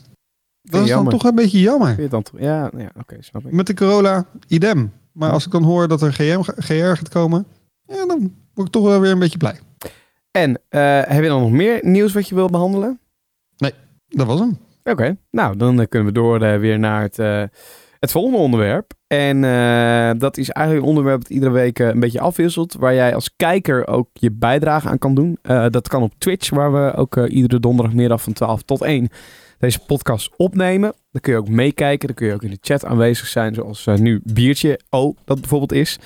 dat 0.61 0.81
is 0.81 0.87
jammer. 0.87 1.09
dan 1.09 1.19
toch 1.19 1.29
een 1.29 1.35
beetje 1.35 1.59
jammer. 1.59 2.09
Dan 2.09 2.25
Ja, 2.37 2.71
ja 2.77 2.91
oké, 2.99 3.17
snap 3.19 3.45
ik. 3.45 3.51
Met 3.51 3.67
de 3.67 3.73
Corolla, 3.73 4.25
idem. 4.47 4.93
Maar 5.11 5.31
als 5.31 5.45
ik 5.45 5.51
dan 5.51 5.63
hoor 5.63 5.87
dat 5.87 6.01
er 6.01 6.13
GM, 6.13 6.41
GR 6.41 6.73
gaat 6.73 7.09
komen, 7.09 7.45
ja, 7.81 8.05
dan 8.05 8.33
word 8.53 8.67
ik 8.67 8.73
toch 8.73 8.83
wel 8.83 8.99
weer 8.99 9.11
een 9.11 9.19
beetje 9.19 9.37
blij. 9.37 9.59
En 10.31 10.61
eh, 10.69 11.01
heb 11.01 11.23
je 11.23 11.29
dan 11.29 11.41
nog 11.41 11.51
meer 11.51 11.79
nieuws 11.81 12.13
wat 12.13 12.27
je 12.27 12.35
wilt 12.35 12.51
behandelen? 12.51 12.99
Dat 14.07 14.27
was 14.27 14.39
hem. 14.39 14.57
Oké, 14.89 15.17
nou 15.31 15.57
dan 15.57 15.81
eh, 15.81 15.87
kunnen 15.87 16.07
we 16.07 16.13
door 16.13 16.41
eh, 16.41 16.59
weer 16.59 16.79
naar 16.79 17.01
het, 17.01 17.19
eh, 17.19 17.43
het 17.99 18.11
volgende 18.11 18.37
onderwerp. 18.37 18.93
En 19.07 19.41
dat 20.17 20.37
is 20.37 20.49
eigenlijk 20.49 20.85
een 20.85 20.91
onderwerp 20.91 21.21
dat 21.21 21.31
iedere 21.31 21.51
week 21.51 21.79
een 21.79 21.99
beetje 21.99 22.19
afwisselt. 22.19 22.73
Waar 22.73 22.93
jij 22.93 23.15
als 23.15 23.35
kijker 23.35 23.87
ook 23.87 24.09
je 24.13 24.31
bijdrage 24.31 24.89
aan 24.89 24.97
kan 24.97 25.15
doen. 25.15 25.37
Dat 25.69 25.87
kan 25.87 26.03
op 26.03 26.13
Twitch, 26.17 26.49
waar 26.49 26.73
we 26.73 26.93
ook 26.95 27.17
iedere 27.17 27.59
donderdagmiddag 27.59 28.21
van 28.21 28.33
12 28.33 28.61
tot 28.61 28.81
1 28.81 29.09
deze 29.59 29.79
podcast 29.79 30.31
opnemen. 30.37 30.93
Dan 31.11 31.21
kun 31.21 31.33
je 31.33 31.39
ook 31.39 31.49
meekijken. 31.49 32.07
Dan 32.07 32.15
kun 32.15 32.27
je 32.27 32.33
ook 32.33 32.43
in 32.43 32.49
de 32.49 32.57
chat 32.61 32.85
aanwezig 32.85 33.27
zijn. 33.27 33.53
Zoals 33.53 33.85
nu 33.85 34.21
Biertje 34.23 34.79
O 34.89 35.13
dat 35.25 35.39
bijvoorbeeld 35.39 35.71
is. 35.71 35.99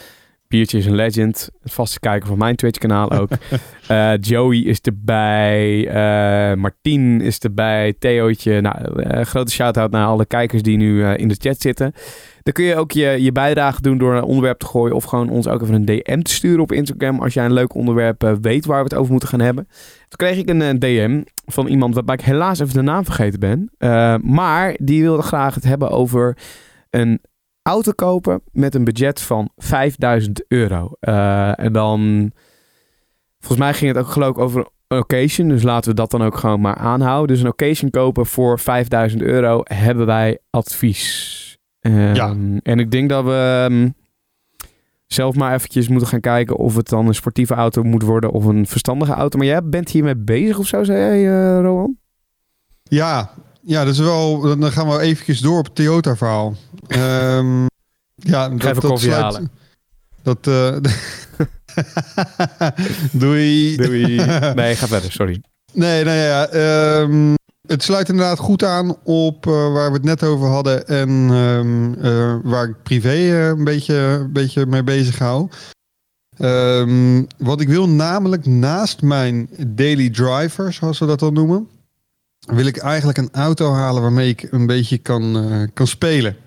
Biertje 0.53 0.77
is 0.77 0.85
een 0.85 0.95
legend. 0.95 1.49
Een 1.61 1.69
vaste 1.71 1.99
kijker 1.99 2.27
van 2.27 2.37
mijn 2.37 2.55
Twitch 2.55 2.79
kanaal 2.79 3.11
ook. 3.11 3.29
Eh, 3.87 4.13
Joey 4.19 4.57
is 4.57 4.81
erbij. 4.81 5.87
eh 5.87 6.57
Martien 6.57 7.21
is 7.21 7.39
erbij. 7.39 7.93
Theootje. 7.99 8.61
Nou, 8.61 9.01
eh, 9.01 9.25
grote 9.25 9.51
shout-out 9.51 9.91
naar 9.91 10.05
alle 10.05 10.25
kijkers 10.25 10.61
die 10.61 10.77
nu 10.77 11.05
in 11.05 11.27
de 11.27 11.35
chat 11.37 11.61
zitten. 11.61 11.93
Dan 12.43 12.53
kun 12.53 12.63
je 12.63 12.75
ook 12.75 12.91
je, 12.91 13.17
je 13.21 13.31
bijdrage 13.31 13.81
doen 13.81 13.97
door 13.97 14.15
een 14.15 14.23
onderwerp 14.23 14.59
te 14.59 14.65
gooien. 14.65 14.95
Of 14.95 15.03
gewoon 15.03 15.29
ons 15.29 15.47
ook 15.47 15.61
even 15.61 15.73
een 15.73 15.85
DM 15.85 16.21
te 16.21 16.33
sturen 16.33 16.59
op 16.59 16.71
Instagram. 16.71 17.19
Als 17.19 17.33
jij 17.33 17.45
een 17.45 17.53
leuk 17.53 17.75
onderwerp 17.75 18.37
weet 18.41 18.65
waar 18.65 18.77
we 18.77 18.83
het 18.83 18.95
over 18.95 19.11
moeten 19.11 19.29
gaan 19.29 19.39
hebben. 19.39 19.67
Toen 20.07 20.27
kreeg 20.27 20.37
ik 20.37 20.49
een 20.49 20.61
eh, 20.61 20.79
DM 20.79 21.21
van 21.45 21.67
iemand 21.67 21.93
waarbij 21.93 22.15
ik 22.15 22.21
helaas 22.21 22.59
even 22.59 22.73
de 22.73 22.81
naam 22.81 23.05
vergeten 23.05 23.39
ben. 23.39 23.71
Maar 24.21 24.75
die 24.81 25.01
wilde 25.01 25.23
graag 25.23 25.55
het 25.55 25.63
hebben 25.63 25.89
over 25.89 26.37
een 26.89 27.19
auto 27.63 27.91
kopen 27.91 28.41
met 28.52 28.76
een 28.76 28.84
budget 28.84 29.21
van 29.21 29.49
5000 29.56 30.43
euro. 30.47 30.91
Eh, 30.99 31.60
en 31.60 31.73
dan, 31.73 32.32
volgens 33.39 33.60
mij 33.62 33.73
ging 33.73 33.95
het 33.95 34.06
ook 34.06 34.12
geloof 34.12 34.30
ik 34.30 34.38
over 34.38 34.67
een 34.88 34.97
occasion. 34.99 35.47
Dus 35.47 35.63
laten 35.63 35.89
we 35.89 35.95
dat 35.95 36.12
dan 36.12 36.23
ook 36.23 36.38
gewoon 36.38 36.62
maar 36.62 36.76
aanhouden. 36.76 37.36
Dus 37.36 37.43
een 37.45 37.52
occasion 37.52 37.89
kopen 37.89 38.26
voor 38.26 38.60
5000 38.60 39.21
euro 39.21 39.62
hebben 39.63 40.06
wij 40.06 40.39
advies. 40.49 41.41
Ehm, 41.80 42.13
Ja. 42.15 42.36
En 42.63 42.80
ik 42.80 42.91
denk 42.91 43.10
dat 43.10 43.23
we 43.26 43.65
ehm, 43.69 43.89
zelf 45.08 45.36
maar 45.36 45.54
eventjes 45.54 45.88
moeten 45.88 46.08
gaan 46.08 46.19
kijken 46.19 46.56
of 46.58 46.76
het 46.76 46.89
dan 46.89 47.08
een 47.08 47.15
sportieve 47.15 47.54
auto 47.54 47.84
moet 47.84 48.04
worden 48.04 48.32
of 48.32 48.45
een 48.45 48.65
verstandige 48.65 49.13
auto. 49.13 49.38
Maar 49.38 49.47
jij 49.47 49.63
bent 49.63 49.89
hiermee 49.89 50.15
bezig 50.15 50.58
of 50.60 50.67
zo, 50.67 50.84
zei 50.84 51.21
jij, 51.21 51.60
Rowan? 51.62 51.97
Ja, 52.84 53.30
ja, 53.65 53.84
dat 53.84 53.93
is 53.93 53.99
wel. 53.99 54.58
Dan 54.60 54.71
gaan 54.71 54.89
we 54.89 54.99
eventjes 54.99 55.39
door 55.39 55.58
op 55.58 55.65
het 55.65 55.76
Toyota 55.76 56.15
verhaal. 56.15 56.56
Ehm 56.88 57.65
ja, 58.15 58.49
dat, 58.49 58.63
even 58.63 58.82
koffie 58.89 59.12
halen. 59.12 59.52
Dat. 60.23 60.47
eh, 60.47 60.76
Doei. 63.12 63.76
Doei. 63.76 64.15
Nee, 64.56 64.76
ga 64.76 64.88
verder, 64.88 65.12
sorry. 65.12 65.41
Nee, 65.73 66.04
nee, 66.04 66.19
ja. 66.19 66.47
ehm, 66.47 67.34
het 67.67 67.84
sluit 67.84 68.10
inderdaad 68.10 68.39
goed 68.39 68.63
aan 68.63 68.95
op 69.04 69.47
eh, 69.47 69.73
waar 69.73 69.88
we 69.88 69.95
het 69.97 70.04
net 70.06 70.23
over 70.23 70.47
hadden 70.47 70.88
en 70.88 71.10
ehm, 71.30 71.93
eh, 72.06 72.36
waar 72.43 72.69
ik 72.69 72.84
privé 72.84 73.49
een, 73.49 73.63
beetje, 73.63 73.95
een 73.95 74.32
beetje 74.32 74.65
mee 74.65 74.84
bezig 74.84 75.19
hou. 75.19 75.49
Wat 77.38 77.62
ik 77.62 77.67
wil 77.67 77.89
namelijk 77.89 78.45
naast 78.45 79.02
mijn 79.02 79.49
daily 79.67 80.10
driver, 80.10 80.73
zoals 80.73 80.99
we 80.99 81.06
dat 81.06 81.19
dan 81.19 81.34
noemen, 81.34 81.67
wil 82.45 82.65
ik 82.65 82.77
eigenlijk 82.77 83.17
een 83.17 83.32
auto 83.32 83.71
halen 83.71 84.01
waarmee 84.01 84.29
ik 84.29 84.47
een 84.51 84.65
beetje 84.65 84.97
kan, 84.97 85.38
eh, 85.38 85.67
kan 85.73 85.88
spelen. 85.88 86.38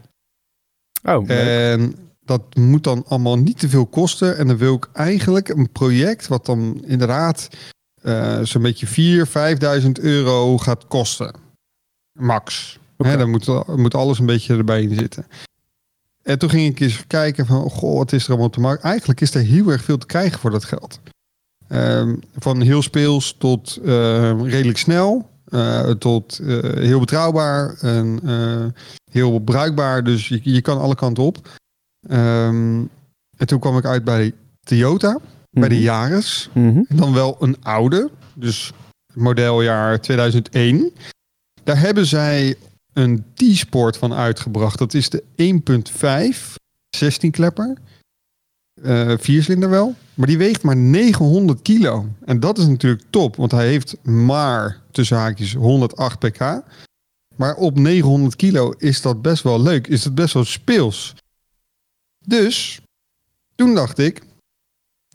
Oh, 1.03 1.27
leuk. 1.27 1.47
En 1.47 1.97
dat 2.25 2.55
moet 2.55 2.85
dan 2.85 3.05
allemaal 3.09 3.39
niet 3.39 3.59
te 3.59 3.69
veel 3.69 3.87
kosten. 3.87 4.37
En 4.39 4.47
dan 4.47 4.57
wil 4.57 4.75
ik 4.75 4.89
eigenlijk 4.93 5.49
een 5.49 5.73
project 5.73 6.29
wat 6.29 6.47
dan 6.47 6.83
inderdaad 6.85 7.49
eh, 8.03 8.41
zo'n 8.43 8.63
beetje 8.63 8.87
4.000, 8.87 9.29
5.000 9.83 10.01
euro 10.01 10.59
gaat 10.59 10.87
kosten. 10.87 11.35
Max. 12.13 12.79
Hè, 12.97 13.17
dan 13.17 13.31
moet, 13.31 13.77
moet 13.77 13.95
alles 13.95 14.19
een 14.19 14.27
beetje 14.27 14.57
erbij 14.57 14.83
in 14.83 14.95
zitten. 14.95 15.27
En 16.23 16.39
toen 16.39 16.51
ging 16.51 16.73
ik 16.73 16.81
eens 16.81 17.07
kijken 17.07 17.47
van, 17.47 17.71
goh, 17.71 17.97
wat 17.97 18.13
is 18.13 18.25
er 18.25 18.31
allemaal 18.31 18.51
te 18.51 18.61
maken? 18.61 18.83
Eigenlijk 18.83 19.21
is 19.21 19.35
er 19.35 19.41
heel 19.41 19.69
erg 19.69 19.85
veel 19.85 19.99
te 19.99 20.07
krijgen 20.07 20.39
voor 20.39 20.51
dat 20.51 20.65
geld. 20.65 21.01
Ehm, 21.69 22.17
van 22.39 22.61
heel 22.61 22.83
speels 22.83 23.35
tot 23.39 23.77
eh, 23.77 24.41
redelijk 24.43 24.79
snel. 24.79 25.31
Eh, 25.51 25.91
tot 25.91 26.39
eh, 26.39 26.59
heel 26.63 27.01
betrouwbaar 27.01 27.75
en 27.81 28.21
eh, 28.25 28.83
heel 29.11 29.39
bruikbaar. 29.39 30.05
Dus 30.05 30.29
je, 30.29 30.41
je 30.43 30.61
kan 30.61 30.79
alle 30.79 30.95
kanten 30.95 31.25
op. 31.25 31.49
Ehm, 32.09 32.85
en 33.37 33.47
toen 33.47 33.61
kwam 33.61 33.77
ik 33.79 33.85
uit 33.85 34.05
bij 34.05 34.33
Toyota, 34.61 35.19
bij 35.51 35.69
de 35.69 35.75
Mhm. 35.75 35.85
Yaris. 35.85 36.51
Mhm. 36.53 36.83
En 36.89 36.97
dan 36.97 37.13
wel 37.13 37.37
een 37.41 37.57
oude. 37.63 38.11
Dus 38.35 38.73
modeljaar 39.15 40.01
2001. 40.01 40.93
Daar 41.65 41.79
hebben 41.79 42.07
zij 42.07 42.57
een 42.93 43.25
T-Sport 43.35 43.97
van 43.97 44.13
uitgebracht. 44.15 44.79
Dat 44.79 44.95
is 44.95 45.11
de 45.11 45.25
1.5 45.37 46.55
16 46.97 47.31
Eh 48.83 49.13
viercilinder 49.19 49.71
wel. 49.71 49.95
Maar 50.15 50.27
die 50.27 50.39
weegt 50.39 50.63
maar 50.63 50.77
900 50.77 51.63
kilo. 51.63 52.09
En 52.25 52.41
dat 52.41 52.59
is 52.59 52.67
natuurlijk 52.67 53.03
top. 53.11 53.37
Want 53.37 53.51
hij 53.51 53.67
heeft 53.67 53.97
maar 54.03 54.81
tussen 54.91 55.17
haakjes 55.17 55.55
108 55.55 56.19
pk. 56.19 56.63
Maar 57.37 57.55
op 57.55 57.79
900 57.79 58.37
kilo 58.37 58.71
is 58.79 59.03
dat 59.03 59.23
best 59.23 59.43
wel 59.43 59.63
leuk. 59.63 59.87
Is 59.87 60.03
dat 60.03 60.15
best 60.15 60.35
wel 60.35 60.45
speels. 60.45 61.15
Dus 62.27 62.81
toen 63.55 63.75
dacht 63.75 63.99
ik, 63.99 64.23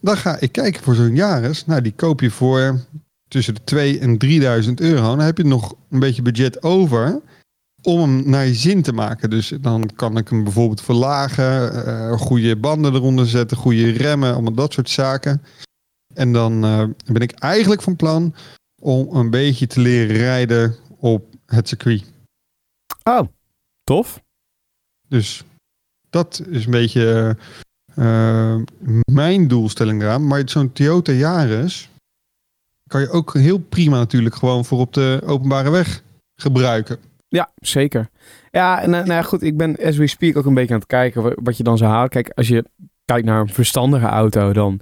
dan 0.01 0.17
ga 0.17 0.39
ik 0.39 0.51
kijken 0.51 0.83
voor 0.83 0.95
zo'n 0.95 1.15
Yaris. 1.15 1.65
Nou, 1.65 1.81
die 1.81 1.93
koop 1.95 2.21
je 2.21 2.31
voor 2.31 2.79
tussen 3.27 3.55
de 3.55 3.63
2 3.63 3.99
en 3.99 4.17
3000 4.17 4.81
euro. 4.81 5.01
Dan 5.01 5.19
heb 5.19 5.37
je 5.37 5.43
nog 5.43 5.75
een 5.89 5.99
beetje 5.99 6.21
budget 6.21 6.63
over 6.63 7.21
om 7.81 7.99
hem 7.99 8.29
naar 8.29 8.45
je 8.45 8.53
zin 8.53 8.81
te 8.81 8.93
maken. 8.93 9.29
Dus 9.29 9.53
dan 9.61 9.89
kan 9.95 10.17
ik 10.17 10.27
hem 10.27 10.43
bijvoorbeeld 10.43 10.81
verlagen, 10.81 11.85
eh, 11.85 12.11
goede 12.11 12.55
banden 12.55 12.93
eronder 12.93 13.27
zetten, 13.27 13.57
goede 13.57 13.91
remmen, 13.91 14.33
allemaal 14.33 14.53
dat 14.53 14.73
soort 14.73 14.89
zaken. 14.89 15.41
En 16.13 16.33
dan 16.33 16.63
eh, 16.63 16.83
ben 17.05 17.21
ik 17.21 17.31
eigenlijk 17.31 17.81
van 17.81 17.95
plan 17.95 18.35
om 18.81 19.15
een 19.15 19.29
beetje 19.29 19.67
te 19.67 19.79
leren 19.79 20.15
rijden 20.15 20.75
op 20.97 21.25
het 21.45 21.67
circuit. 21.67 22.03
Oh, 23.03 23.27
tof. 23.83 24.21
Dus 25.07 25.43
dat 26.09 26.43
is 26.49 26.65
een 26.65 26.71
beetje 26.71 27.37
eh, 27.95 28.55
mijn 29.11 29.47
doelstelling 29.47 30.01
eraan. 30.01 30.27
Maar 30.27 30.41
zo'n 30.45 30.71
Toyota 30.71 31.11
Yaris 31.11 31.89
kan 32.87 33.01
je 33.01 33.09
ook 33.09 33.33
heel 33.33 33.59
prima 33.59 33.97
natuurlijk 33.97 34.35
gewoon 34.35 34.65
voor 34.65 34.79
op 34.79 34.93
de 34.93 35.21
openbare 35.25 35.69
weg 35.69 36.03
gebruiken. 36.35 36.99
Ja, 37.31 37.51
zeker. 37.55 38.09
Ja, 38.51 38.81
en, 38.81 38.89
nou 38.89 39.05
ja, 39.05 39.21
goed, 39.21 39.41
ik 39.41 39.57
ben 39.57 39.77
as 39.83 39.97
we 39.97 40.07
speak 40.07 40.37
ook 40.37 40.45
een 40.45 40.53
beetje 40.53 40.73
aan 40.73 40.79
het 40.79 40.87
kijken 40.89 41.23
wa- 41.23 41.35
wat 41.43 41.57
je 41.57 41.63
dan 41.63 41.77
zou 41.77 41.91
halen. 41.91 42.09
Kijk, 42.09 42.31
als 42.35 42.47
je 42.47 42.65
kijkt 43.05 43.25
naar 43.25 43.39
een 43.41 43.49
verstandige 43.49 44.05
auto, 44.05 44.53
dan 44.53 44.79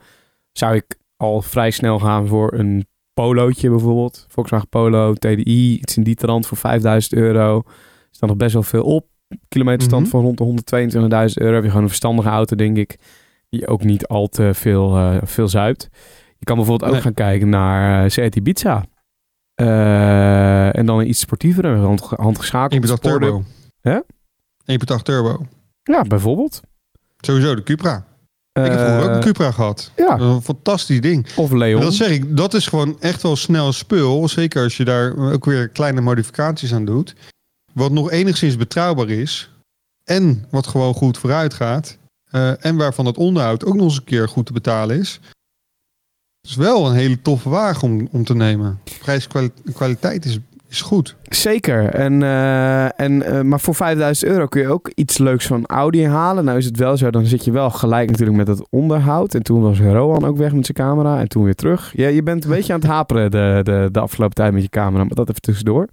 zou 0.52 0.76
ik 0.76 0.98
al 1.18 1.42
vrij 1.42 1.72
snel 1.72 2.00
gaan 2.00 2.28
voor 2.28 2.54
een 2.54 2.86
polootje 3.14 3.70
bijvoorbeeld. 3.70 4.26
Volkswagen 4.30 4.68
Polo, 4.70 5.14
TDI, 5.14 5.78
iets 5.80 5.98
in 5.98 6.04
die 6.04 6.16
trant 6.16 6.48
voor 6.48 6.58
5000 6.58 7.14
euro. 7.14 7.58
Er 7.58 7.64
staat 8.12 8.30
nog 8.30 8.38
best 8.38 8.54
wel 8.54 8.64
veel 8.64 8.84
op. 8.84 9.08
Kilometerstand 9.48 10.02
Mhm. 10.02 10.12
van 10.12 10.22
rond 10.22 10.38
de 10.38 10.44
122.000 10.44 11.40
euro. 11.42 11.54
Heb 11.54 11.64
je 11.64 11.68
gewoon 11.70 11.84
een 11.84 11.90
verstandige 11.90 12.30
auto, 12.30 12.56
denk 12.56 12.78
ik. 12.78 12.98
Die 13.50 13.68
ook 13.68 13.84
niet 13.84 14.08
al 14.08 14.28
te 14.28 14.54
veel, 14.54 14.96
eh, 14.98 15.18
veel 15.24 15.48
zuipt. 15.48 15.90
Je 16.38 16.46
kan 16.46 16.56
bijvoorbeeld 16.56 16.88
ook 16.90 16.96
Nee. 16.96 17.04
gaan 17.06 17.14
kijken 17.14 17.50
naar 17.50 18.04
uh, 18.04 18.10
Seat 18.10 18.36
Ibiza. 18.36 18.86
Eh, 19.60 20.76
en 20.78 20.86
dan 20.86 21.00
een 21.00 21.10
iets 21.10 21.20
sportievere, 21.20 21.76
hand, 21.78 22.02
handgeschakeld 22.02 22.86
1.8 22.86 22.94
spoorde. 22.98 23.26
turbo. 23.26 23.44
Hè? 23.82 24.00
1.8 24.66 25.02
turbo. 25.04 25.46
Ja, 25.84 26.02
bijvoorbeeld. 26.04 26.60
Sowieso 27.18 27.56
de 27.56 27.64
Cupra. 27.64 28.06
ik 28.54 28.64
heb 28.66 28.80
vroeger 28.80 29.04
ook 29.04 29.10
Eh, 29.10 29.16
een 29.16 29.22
Cupra 29.22 29.52
gehad. 29.52 29.92
Ja, 29.96 30.16
Dat 30.18 30.30
is 30.30 30.36
een 30.36 30.42
fantastisch 30.42 31.02
ding. 31.02 31.28
of 31.36 31.52
En 31.52 31.58
Leon. 31.58 31.82
dat 31.82 31.94
zeg 31.94 32.10
ik, 32.10 32.38
dat 32.38 32.54
is 32.54 32.68
gewoon 32.68 32.96
echt 33.00 33.22
wel 33.22 33.36
snel 33.36 33.72
spul. 33.74 34.28
Zeker 34.30 34.64
als 34.64 34.78
je 34.78 34.86
daar 34.86 35.18
ook 35.32 35.46
weer 35.46 35.68
kleine 35.70 36.02
modificaties 36.02 36.74
aan 36.74 36.86
doet. 36.86 37.16
Wat 37.74 37.92
nog 37.92 38.12
enigszins 38.12 38.56
betrouwbaar 38.58 39.10
is. 39.10 39.52
En 40.04 40.46
wat 40.50 40.68
gewoon 40.68 40.94
goed 40.94 41.18
vooruit 41.18 41.54
gaat. 41.54 41.98
eh, 42.30 42.66
en 42.66 42.76
waarvan 42.76 43.06
het 43.06 43.18
onderhoud 43.18 43.66
ook 43.66 43.74
nog 43.76 43.84
eens 43.86 43.98
een 43.98 44.04
keer 44.04 44.28
goed 44.30 44.46
te 44.46 44.54
betalen 44.54 45.00
is. 45.00 45.20
Het 46.42 46.50
is 46.50 46.56
wel 46.56 46.88
een 46.88 46.96
hele 46.96 47.22
toffe 47.22 47.50
wagen 47.50 47.88
om, 47.88 48.08
om 48.12 48.24
te 48.24 48.36
nemen. 48.36 48.80
Prijs-kwaliteit 49.00 50.26
is, 50.26 50.40
is 50.70 50.82
goed. 50.82 51.16
Zeker. 51.24 51.86
En, 51.86 52.24
eh, 52.24 53.00
en, 53.00 53.22
eh, 53.22 53.42
maar 53.42 53.60
voor 53.60 53.76
5000 53.76 54.32
euro 54.32 54.46
kun 54.46 54.62
je 54.62 54.68
ook 54.68 54.92
iets 54.96 55.18
leuks 55.18 55.48
van 55.48 55.66
Audi 55.66 56.06
halen. 56.06 56.46
Nou 56.46 56.58
is 56.58 56.66
het 56.66 56.78
wel 56.78 56.98
zo, 56.98 57.10
dan 57.10 57.26
zit 57.26 57.46
je 57.46 57.52
wel 57.52 57.70
gelijk 57.70 58.10
natuurlijk 58.10 58.38
met 58.38 58.48
het 58.48 58.68
onderhoud. 58.70 59.34
En 59.34 59.44
toen 59.44 59.62
was 59.62 59.80
Rowan 59.80 60.26
ook 60.26 60.38
weg 60.38 60.54
met 60.54 60.66
zijn 60.66 60.88
camera 60.90 61.20
en 61.20 61.28
toen 61.28 61.44
weer 61.44 61.56
terug. 61.56 61.92
Ja, 61.96 62.08
je 62.08 62.24
bent 62.24 62.44
een 62.44 62.50
beetje 62.50 62.74
aan 62.74 62.80
het 62.80 62.90
haperen 62.90 63.32
de, 63.32 63.60
de, 63.64 63.90
de 63.92 64.00
afgelopen 64.00 64.36
tijd 64.36 64.54
met 64.54 64.62
je 64.62 64.70
camera, 64.70 65.04
maar 65.04 65.16
dat 65.16 65.30
even 65.30 65.42
tussendoor. 65.42 65.88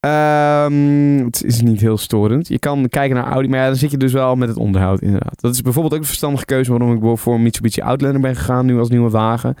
Ehm, 0.00 1.24
het 1.24 1.44
is 1.44 1.60
niet 1.60 1.80
heel 1.80 1.98
storend. 1.98 2.48
Je 2.48 2.58
kan 2.58 2.88
kijken 2.88 3.16
naar 3.16 3.26
Audi, 3.26 3.48
maar 3.48 3.58
ja, 3.58 3.66
dan 3.66 3.76
zit 3.76 3.90
je 3.90 3.96
dus 3.96 4.12
wel 4.12 4.36
met 4.36 4.48
het 4.48 4.56
onderhoud 4.58 5.00
inderdaad. 5.00 5.40
Dat 5.40 5.54
is 5.54 5.62
bijvoorbeeld 5.62 5.94
ook 5.94 6.00
een 6.00 6.06
verstandige 6.06 6.44
keuze 6.44 6.70
waarom 6.70 7.10
ik 7.12 7.18
voor 7.18 7.34
een 7.34 7.42
Mitsubishi 7.42 7.80
Outlander 7.80 8.20
ben 8.20 8.36
gegaan 8.36 8.66
nu 8.66 8.78
als 8.78 8.88
nieuwe 8.88 9.10
wagen. 9.10 9.54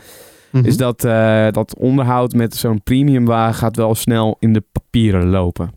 Mhm. 0.50 0.64
Is 0.66 0.76
dat 0.76 1.04
eh, 1.04 1.48
dat 1.50 1.76
onderhoud 1.76 2.32
met 2.32 2.56
zo'n 2.56 2.82
premium 2.82 3.24
wagen 3.24 3.54
gaat 3.54 3.76
wel 3.76 3.94
snel 3.94 4.36
in 4.38 4.52
de 4.52 4.62
papieren 4.72 5.26
lopen. 5.28 5.72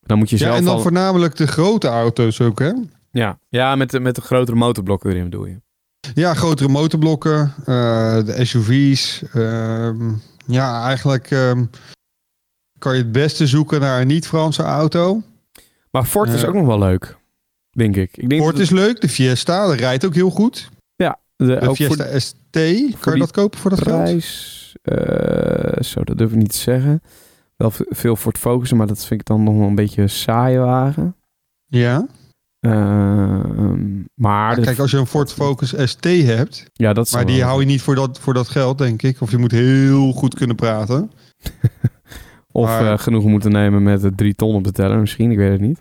Dan 0.00 0.18
moet 0.18 0.30
je 0.30 0.36
ja, 0.38 0.44
zelf 0.44 0.56
en 0.58 0.64
dan 0.64 0.74
al- 0.74 0.80
voornamelijk 0.80 1.36
de 1.36 1.46
grote 1.46 1.88
auto's 1.88 2.40
ook, 2.40 2.58
hè? 2.58 2.72
Ja, 3.10 3.38
ja 3.48 3.74
met, 3.76 3.90
de, 3.90 4.00
met 4.00 4.14
de 4.14 4.20
grotere 4.20 4.56
motorblokken 4.56 5.10
erin 5.10 5.24
bedoel 5.24 5.46
je. 5.46 5.60
Ja, 6.14 6.34
grotere 6.34 6.68
motorblokken, 6.68 7.52
eh, 7.58 8.24
de 8.24 8.44
SUV's. 8.44 9.22
ehm, 9.32 10.10
ja, 10.46 10.84
eigenlijk 10.84 11.30
ehm, 11.30 11.64
kan 12.80 12.96
je 12.96 13.02
het 13.02 13.12
beste 13.12 13.46
zoeken 13.46 13.80
naar 13.80 14.00
een 14.00 14.06
niet-Franse 14.06 14.62
auto. 14.62 15.22
Maar 15.90 16.04
Ford 16.04 16.28
is 16.28 16.40
Ja. 16.40 16.46
ook 16.48 16.54
nog 16.54 16.66
wel 16.66 16.78
leuk, 16.78 17.16
denk 17.70 17.96
ik. 17.96 18.16
ik 18.16 18.28
denk 18.28 18.40
Ford 18.42 18.54
dat 18.54 18.62
is 18.62 18.70
leuk, 18.70 19.00
de 19.00 19.08
Fiesta, 19.08 19.66
dat 19.66 19.78
rijdt 19.78 20.04
ook 20.04 20.14
heel 20.14 20.30
goed. 20.30 20.68
de, 20.96 21.46
De 21.46 21.60
ook 21.68 21.76
Fiesta 21.76 22.04
voor 22.10 22.20
ST, 22.20 22.40
kan 23.00 23.12
je 23.12 23.18
dat 23.18 23.30
kopen 23.30 23.58
voor 23.58 23.70
de 23.70 23.76
dat 23.76 23.84
geld? 23.88 24.02
prijs... 24.02 24.74
eh, 24.82 25.82
zo, 25.82 26.04
dat 26.04 26.18
durf 26.18 26.30
ik 26.30 26.36
niet 26.36 26.52
te 26.52 26.58
zeggen. 26.58 27.02
Wel 27.56 27.70
veel 27.74 28.16
Ford 28.16 28.38
Focus, 28.38 28.72
maar 28.72 28.86
dat 28.86 29.04
vind 29.06 29.20
ik 29.20 29.26
dan 29.26 29.42
nog 29.42 29.54
wel 29.56 29.66
een 29.66 29.74
beetje 29.74 30.08
saaie 30.08 30.58
wagen. 30.58 31.16
Ja. 31.66 32.06
Ehm, 32.60 34.02
maar 34.14 34.54
de- 34.56 34.62
kijk, 34.62 34.78
als 34.78 34.90
je 34.90 34.96
een 34.98 35.06
Ford 35.06 35.32
Focus 35.32 35.74
ST 35.84 36.04
hebt, 36.04 36.64
ja, 36.72 36.92
dat 36.92 37.10
maar 37.12 37.26
die 37.26 37.42
hou 37.42 37.60
je 37.60 37.66
niet 37.66 37.82
voor 37.82 37.94
dat, 37.94 38.18
voor 38.18 38.34
dat 38.34 38.48
geld, 38.48 38.78
denk 38.78 39.02
ik. 39.02 39.20
Of 39.20 39.30
je 39.30 39.38
moet 39.38 39.50
heel 39.52 40.12
goed 40.12 40.34
kunnen 40.34 40.56
praten. 40.56 41.10
Of 42.52 42.66
maar- 42.66 42.92
eh, 42.92 42.98
genoeg 42.98 43.24
moeten 43.24 43.52
nemen 43.52 43.82
met 43.82 44.00
de 44.00 44.14
drie 44.14 44.34
ton 44.34 44.54
op 44.54 44.64
de 44.64 44.72
teller 44.72 44.98
misschien, 44.98 45.30
ik 45.30 45.36
weet 45.36 45.52
het 45.52 45.60
niet. 45.60 45.80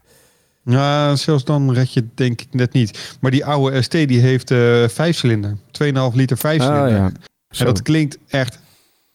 Ja, 0.64 1.16
zelfs 1.16 1.44
dan 1.44 1.74
red 1.74 1.94
je 1.94 2.00
het 2.00 2.18
denk 2.18 2.42
ik 2.42 2.54
net 2.54 2.74
niet. 2.74 3.18
Maar 3.22 3.32
die 3.32 3.46
oude 3.46 3.82
ST 3.82 3.92
die 3.92 4.20
heeft 4.20 4.52
eh 4.52 4.88
vijf 4.88 5.16
cilinder. 5.18 5.58
2,5 5.72 6.16
liter 6.16 6.38
vijf 6.38 6.62
cilinder. 6.62 6.84
Ah, 6.84 6.90
ja. 6.90 7.12
En 7.58 7.66
dat 7.66 7.82
klinkt 7.82 8.18
echt 8.28 8.60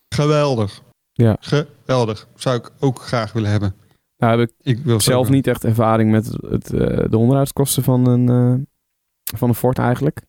geweldig. 0.09 0.83
Ja. 1.13 1.37
Geweldig. 1.41 2.29
Zou 2.35 2.57
ik 2.57 2.71
ook 2.81 3.01
graag 3.01 3.33
willen 3.33 3.51
hebben. 3.51 3.75
Nou, 4.17 4.41
heb 4.41 4.49
ik 4.49 4.55
Ik 4.77 4.85
wil 4.85 5.01
zelf 5.01 5.29
niet 5.29 5.47
echt 5.47 5.65
ervaring 5.65 6.11
met 6.11 6.27
het, 6.27 6.73
eh, 6.73 7.05
de 7.11 7.17
onderhoudskosten 7.19 7.83
van 7.83 8.07
een, 8.09 8.29
eh, 8.29 8.63
van 9.39 9.49
een 9.49 9.55
Ford 9.55 9.79
eigenlijk. 9.79 10.21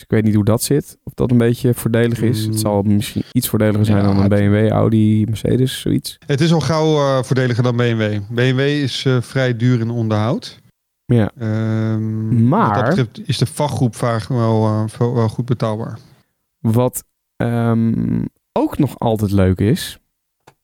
Dus 0.00 0.08
ik 0.08 0.14
weet 0.14 0.24
niet 0.24 0.34
hoe 0.34 0.44
dat 0.44 0.62
zit. 0.62 0.98
Of 1.04 1.14
dat 1.14 1.30
een 1.30 1.36
beetje 1.38 1.74
voordelig 1.74 2.20
is. 2.22 2.44
Mm. 2.44 2.50
Het 2.50 2.60
zal 2.60 2.82
misschien 2.82 3.22
iets 3.32 3.48
voordeliger 3.48 3.84
zijn 3.86 3.98
Ja, 3.98 4.02
dan 4.04 4.18
een 4.22 4.28
BMW, 4.28 4.68
Audi, 4.70 5.24
Mercedes, 5.26 5.80
zoiets. 5.80 6.18
Het 6.26 6.40
is 6.40 6.52
al 6.52 6.60
gauw 6.60 6.96
eh, 6.96 7.22
voordeliger 7.22 7.62
dan 7.62 7.76
BMW. 7.76 8.18
BMW 8.30 8.60
is 8.60 9.04
eh, 9.04 9.20
vrij 9.20 9.56
duur 9.56 9.80
in 9.80 9.90
onderhoud. 9.90 10.58
Ja. 11.04 11.30
Ehm, 11.38 12.48
Maar- 12.48 12.96
dat 12.96 13.08
is 13.24 13.38
de 13.38 13.46
vakgroep 13.46 13.94
vaak 13.94 14.28
wel, 14.28 14.66
eh, 14.66 14.84
wel, 14.98 15.28
goed 15.28 15.44
betaalbaar. 15.44 15.98
Wat 16.60 17.04
ehm, 17.36 18.24
ook 18.52 18.78
nog 18.78 18.98
altijd 18.98 19.30
leuk 19.30 19.58
is, 19.58 19.98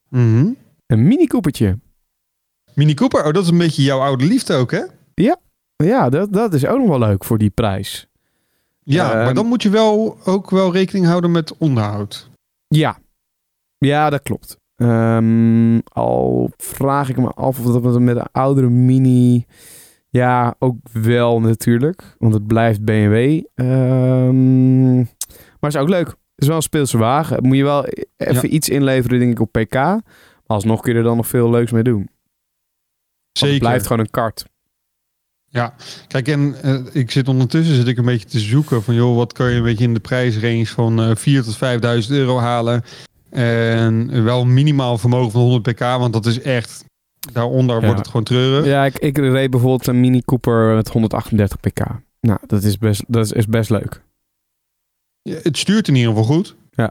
Mhm. 0.09 0.47
een 0.87 1.07
mini 1.09 1.27
Coopertje. 1.27 1.79
Mini 2.75 2.95
Cooper, 2.95 3.25
oh, 3.27 3.33
dat 3.33 3.43
is 3.43 3.49
een 3.51 3.59
beetje 3.59 3.83
jouw 3.83 4.01
oude 4.01 4.25
liefde 4.25 4.55
ook, 4.55 4.71
hè? 4.71 4.83
Ja, 5.85 6.09
dat, 6.09 6.33
dat 6.33 6.55
is 6.55 6.67
ook 6.67 6.79
nog 6.79 6.89
wel 6.89 6.99
leuk 6.99 7.25
voor 7.25 7.39
die 7.39 7.51
prijs. 7.51 8.07
Ja, 8.89 9.13
Ehm, 9.13 9.25
maar 9.25 9.35
dan 9.35 9.47
moet 9.47 9.63
je 9.63 9.71
wel 9.71 10.19
ook 10.25 10.51
wel 10.51 10.73
rekening 10.73 11.07
houden 11.07 11.31
met 11.31 11.57
onderhoud. 11.57 12.31
Ja, 12.67 12.99
ja 13.79 14.11
dat 14.11 14.23
klopt. 14.23 14.57
Ehm, 14.77 15.79
al 15.85 16.51
vraag 16.57 17.09
ik 17.09 17.17
me 17.17 17.31
af 17.31 17.67
of 17.67 17.83
dat 17.83 18.01
met 18.01 18.17
een 18.17 18.33
oudere 18.33 18.69
Mini... 18.69 19.45
Ja, 20.09 20.55
ook 20.59 20.77
wel 20.93 21.41
natuurlijk. 21.41 22.17
Want 22.19 22.35
het 22.35 22.47
blijft 22.47 22.85
BMW. 22.85 23.43
Ehm, 23.55 24.97
maar 24.97 25.71
is 25.71 25.77
ook 25.77 25.89
leuk. 25.89 26.07
Het 26.07 26.17
is 26.45 26.47
wel 26.47 26.57
een 26.57 26.63
speelse 26.63 26.99
wagen. 26.99 27.47
Moet 27.47 27.57
je 27.57 27.63
wel 27.65 27.85
even 28.17 28.55
iets 28.55 28.69
inleveren, 28.69 29.19
denk 29.19 29.33
ik, 29.33 29.41
op 29.41 29.53
PK. 29.53 29.75
Maar 29.75 30.03
alsnog 30.47 30.81
kun 30.81 30.93
je 30.93 30.99
er 30.99 31.05
dan 31.05 31.17
nog 31.17 31.27
veel 31.27 31.51
leuks 31.51 31.73
mee 31.73 31.83
doen. 31.83 31.97
Want 31.97 32.09
Zeker. 33.33 33.55
Het 33.55 33.65
blijft 33.65 33.87
gewoon 33.87 34.03
een 34.03 34.11
kart. 34.11 34.45
Kijk, 36.07 36.29
en 36.29 36.55
eh, 36.63 36.79
ik 36.93 37.11
zit 37.11 37.29
ondertussen 37.29 37.75
zit 37.75 37.87
ik 37.87 37.99
een 37.99 38.05
beetje 38.05 38.27
te 38.29 38.39
zoeken 38.41 38.83
van, 38.83 38.95
joh, 38.95 39.17
wat 39.17 39.33
kan 39.33 39.51
je 39.51 39.57
een 39.57 39.63
beetje 39.63 39.85
in 39.85 39.95
de 39.95 40.01
prijsrange 40.01 40.67
van 40.67 41.01
eh 41.03 41.17
4 41.17 41.43
tot 41.43 41.55
5.000 42.05 42.11
euro 42.11 42.39
halen? 42.39 42.83
En 43.31 44.25
wel 44.25 44.45
minimaal 44.45 44.99
vermogen 44.99 45.31
van 45.31 45.41
100 45.41 45.63
pk, 45.63 45.81
want 45.81 46.13
dat 46.13 46.27
is 46.27 46.41
echt, 46.41 46.85
daaronder 47.33 47.77
Ja. 47.77 47.83
wordt 47.85 47.99
het 47.99 48.09
gewoon 48.09 48.25
treurig. 48.25 48.67
Ja, 48.67 48.85
ik, 48.85 48.99
ik 48.99 49.17
reed 49.19 49.51
bijvoorbeeld 49.51 49.87
een 49.87 50.01
Mini 50.01 50.23
Cooper 50.25 50.75
met 50.75 50.89
138 50.89 51.61
pk. 51.61 51.81
Nou, 52.21 52.39
dat 52.47 52.63
is 52.63 52.79
best, 52.79 53.05
dat 53.09 53.25
is, 53.25 53.33
is 53.33 53.47
best 53.47 53.71
leuk. 53.71 54.03
Ja, 55.23 55.37
Het 55.43 55.57
stuurt 55.57 55.89
in 55.89 55.95
ieder 55.95 56.11
geval 56.11 56.25
goed. 56.35 56.55
Ja. 56.71 56.91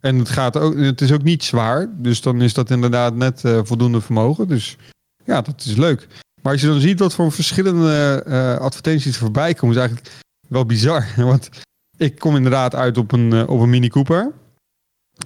En 0.00 0.18
het, 0.18 0.28
gaat 0.28 0.56
ook, 0.56 0.76
het 0.76 1.00
is 1.00 1.12
ook 1.12 1.22
niet 1.22 1.44
zwaar. 1.44 1.88
Dus 1.96 2.20
dan 2.20 2.42
is 2.42 2.54
dat 2.54 2.70
inderdaad 2.70 3.14
net 3.14 3.44
eh, 3.44 3.60
voldoende 3.62 4.00
vermogen. 4.00 4.48
Dus 4.48 4.76
ja, 5.24 5.40
dat 5.40 5.64
is 5.66 5.76
leuk. 5.76 6.06
Maar 6.44 6.52
als 6.52 6.60
je 6.60 6.68
dan 6.68 6.80
ziet 6.80 6.98
wat 6.98 7.14
voor 7.14 7.32
verschillende 7.32 8.22
eh, 8.26 8.56
advertenties 8.56 9.14
er 9.14 9.20
voorbij 9.20 9.54
komen, 9.54 9.76
is 9.76 9.82
eigenlijk 9.82 10.10
wel 10.48 10.66
bizar. 10.66 11.06
Want 11.16 11.48
ik 11.96 12.18
kom 12.18 12.36
inderdaad 12.36 12.74
uit 12.74 12.98
op 12.98 13.12
een, 13.12 13.32
eh, 13.32 13.48
op 13.48 13.60
een 13.60 13.70
Mini 13.70 13.88
Cooper. 13.88 14.32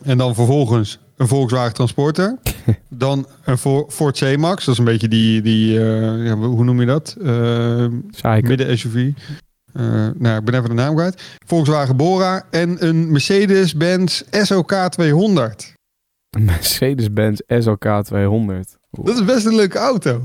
En 0.03 0.19
dan 0.19 0.35
vervolgens 0.35 0.99
een 1.17 1.29
Volkswagen 1.29 1.75
Transporter. 1.75 2.39
dan 2.89 3.27
een 3.45 3.59
Ford 3.89 4.19
C-Max. 4.19 4.65
Dat 4.65 4.75
is 4.75 4.79
een 4.79 4.85
beetje 4.85 5.09
die, 5.09 5.43
die 5.43 5.79
eh, 5.79 6.25
ja, 6.27 6.35
hoe 6.35 6.65
noem 6.65 6.81
je 6.81 6.87
dat? 6.87 7.17
Zeiken. 8.11 8.49
midden 8.49 8.79
SUV. 8.79 9.13
Eh, 9.73 10.09
nou, 10.15 10.39
ik 10.39 10.45
ben 10.45 10.55
even 10.55 10.69
de 10.69 10.75
naam 10.75 10.95
kwijt. 10.95 11.23
Volkswagen 11.47 11.97
Bora 11.97 12.47
en 12.51 12.87
een 12.87 13.11
Mercedes-Benz 13.13 14.23
SOK 14.31 14.73
200. 14.73 15.75
Een 16.31 16.45
Mercedes-Benz 16.45 17.41
SLK 17.47 18.05
200. 18.05 18.77
Oeh, 18.99 19.07
Dat 19.07 19.17
is 19.17 19.25
best 19.25 19.47
een 19.47 19.55
leuke 19.55 19.79
auto. 19.79 20.23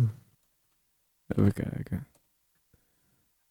Even 1.28 1.54
kijken. 1.54 2.08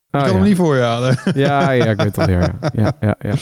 Ik 0.08 0.18
Ah, 0.18 0.20
kan 0.20 0.30
ja. 0.30 0.36
hem 0.36 0.44
niet 0.48 0.56
voor 0.56 0.76
je 0.76 0.82
halen. 0.82 1.18
Ja, 1.34 1.70
ja, 1.70 1.84
ik 1.84 1.96
weet 1.96 2.06
het 2.16 2.18
alweer. 2.18 2.54
Ja, 2.72 2.92
ja, 3.00 3.16
ja. 3.18 3.34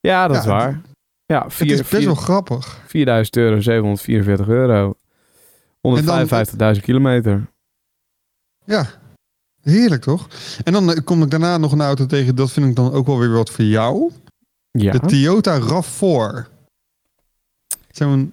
Ja, 0.00 0.28
dat 0.28 0.36
is 0.36 0.44
waar. 0.44 0.80
Ja, 1.26 1.42
Het 1.44 1.54
vier, 1.54 1.72
is 1.80 1.88
best 1.88 2.04
wel 2.04 2.14
grappig. 2.14 2.82
4000 2.86 3.36
euro, 3.36 3.60
744 3.60 4.48
euro. 4.48 4.94
155.000 6.76 6.80
kilometer. 6.82 7.46
Ja, 8.64 8.86
heerlijk 9.62 10.02
toch? 10.02 10.28
En 10.64 10.72
dan 10.72 10.92
eh, 10.92 11.04
kom 11.04 11.22
ik 11.22 11.30
daarna 11.30 11.58
nog 11.58 11.72
een 11.72 11.80
auto 11.80 12.06
tegen. 12.06 12.36
Dat 12.36 12.50
vind 12.52 12.66
ik 12.66 12.76
dan 12.76 12.92
ook 12.92 13.06
wel 13.06 13.18
weer 13.18 13.30
wat 13.32 13.50
voor 13.50 13.64
jou. 13.64 14.12
Ja. 14.70 14.92
De 14.92 15.00
Toyota 15.00 15.58
RAV4. 15.60 16.48
Zo'n... 17.90 18.32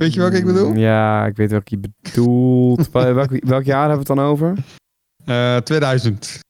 Weet 0.00 0.14
je 0.14 0.20
welke 0.20 0.36
ik 0.36 0.44
bedoel? 0.44 0.74
Ja, 0.74 1.26
ik 1.26 1.36
weet 1.36 1.50
welke 1.50 1.78
je 1.80 1.90
bedoelt. 2.02 2.90
Wel- 2.92 3.14
welk, 3.14 3.30
welk 3.44 3.64
jaar 3.64 3.88
hebben 3.88 4.06
we 4.06 4.12
het 4.12 4.18
dan 4.18 4.26
over? 4.26 4.54
Eh 5.24 5.56
2000. 5.56 6.40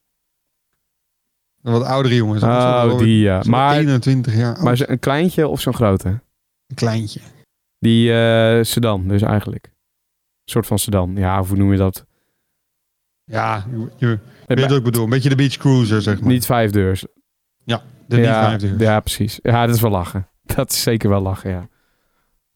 Een 1.63 1.73
wat 1.73 1.83
oudere 1.83 2.15
jongens. 2.15 2.43
Oh, 2.43 2.99
die 2.99 3.19
ja. 3.21 3.37
Maar 3.37 3.47
Maar, 3.49 3.77
21 3.77 4.35
jaar 4.35 4.55
oud. 4.55 4.65
maar 4.65 4.81
een 4.89 4.99
kleintje 4.99 5.49
of 5.49 5.61
zo'n 5.61 5.75
grote? 5.75 6.09
Een 6.09 6.75
kleintje. 6.75 7.21
Die 7.79 8.13
eh, 8.13 8.63
sedan 8.65 9.09
dus 9.09 9.23
eigenlijk. 9.23 9.65
Een 9.67 10.53
soort 10.53 10.67
van 10.67 10.79
sedan. 10.79 11.17
Ja, 11.17 11.45
hoe 11.45 11.57
noem 11.57 11.73
je 11.73 11.79
dat? 11.79 12.07
Ja, 13.25 13.67
je, 13.71 13.91
je 13.97 14.19
weet 14.47 14.61
wat 14.69 14.79
ik 14.79 14.83
bedoel. 14.83 15.05
Een 15.05 15.11
beetje 15.11 15.29
de 15.29 15.35
beach 15.35 15.57
cruiser, 15.57 16.03
zeg 16.03 16.21
maar. 16.21 16.29
Niet 16.29 16.47
vijf 16.47 16.71
deurs. 16.71 17.05
de 17.65 18.17
niet 18.17 18.25
ja, 18.25 18.49
vijf 18.49 18.61
deur. 18.61 18.81
ja, 18.81 19.01
precies. 19.01 19.39
Ja, 19.43 19.67
dat 19.67 19.75
is 19.75 19.81
wel 19.81 19.91
lachen. 19.91 20.29
Dat 20.57 20.71
is 20.71 20.83
zeker 20.83 21.09
wel 21.09 21.21
lachen, 21.21 21.51
ja. 21.51 21.69